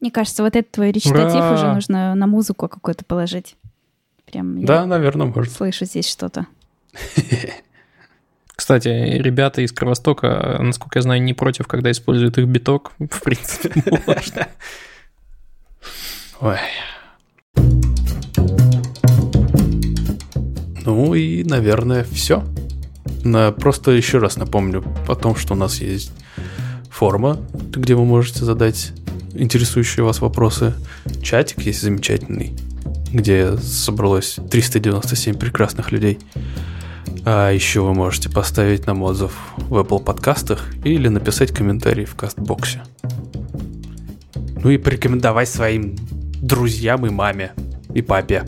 Мне 0.00 0.10
кажется, 0.10 0.42
вот 0.42 0.56
этот 0.56 0.72
твой 0.72 0.90
речитатив 0.90 1.36
Ура! 1.36 1.54
уже 1.54 1.72
нужно 1.72 2.14
на 2.14 2.26
музыку 2.26 2.68
какую-то 2.68 3.04
положить. 3.04 3.56
Прям 4.26 4.64
да, 4.64 4.86
наверное, 4.86 5.26
может. 5.26 5.52
Слышу 5.52 5.84
здесь 5.84 6.08
что-то. 6.08 6.46
Кстати, 8.56 8.88
ребята 8.88 9.62
из 9.62 9.72
Кровостока, 9.72 10.58
насколько 10.60 10.98
я 10.98 11.02
знаю, 11.02 11.22
не 11.22 11.34
против, 11.34 11.66
когда 11.66 11.90
используют 11.90 12.38
их 12.38 12.46
биток. 12.46 12.92
В 12.98 13.22
принципе, 13.22 13.82
можно. 14.06 14.48
Ой. 16.40 16.58
Ну 20.84 21.14
и, 21.14 21.44
наверное, 21.44 22.04
все. 22.04 22.44
Просто 23.58 23.90
еще 23.90 24.18
раз 24.18 24.36
напомню 24.36 24.84
о 25.08 25.14
том, 25.14 25.36
что 25.36 25.54
у 25.54 25.56
нас 25.56 25.80
есть 25.80 26.12
форма, 26.90 27.38
где 27.72 27.94
вы 27.94 28.04
можете 28.04 28.44
задать 28.44 28.92
интересующие 29.38 30.04
вас 30.04 30.20
вопросы. 30.20 30.74
Чатик 31.22 31.62
есть 31.62 31.82
замечательный, 31.82 32.56
где 33.12 33.56
собралось 33.56 34.38
397 34.50 35.36
прекрасных 35.36 35.92
людей. 35.92 36.18
А 37.24 37.50
еще 37.50 37.80
вы 37.80 37.94
можете 37.94 38.30
поставить 38.30 38.86
нам 38.86 39.02
отзыв 39.02 39.32
в 39.56 39.74
Apple 39.74 40.02
подкастах 40.02 40.66
или 40.84 41.08
написать 41.08 41.52
комментарий 41.52 42.04
в 42.04 42.14
кастбоксе. 42.14 42.82
Ну 44.62 44.70
и 44.70 44.78
порекомендовать 44.78 45.48
своим 45.48 45.96
друзьям 46.40 47.06
и 47.06 47.10
маме. 47.10 47.52
и 47.94 48.02
папе. 48.02 48.44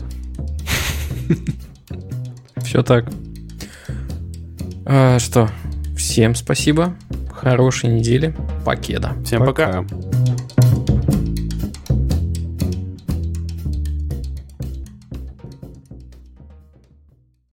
Все 2.63 2.83
так. 2.83 3.05
А, 4.85 5.19
что, 5.19 5.49
всем 5.95 6.35
спасибо. 6.35 6.95
Хорошей 7.31 7.89
недели. 7.89 8.35
Покеда. 8.65 9.13
Всем 9.23 9.45
пока. 9.45 9.83
Пока. 9.83 10.38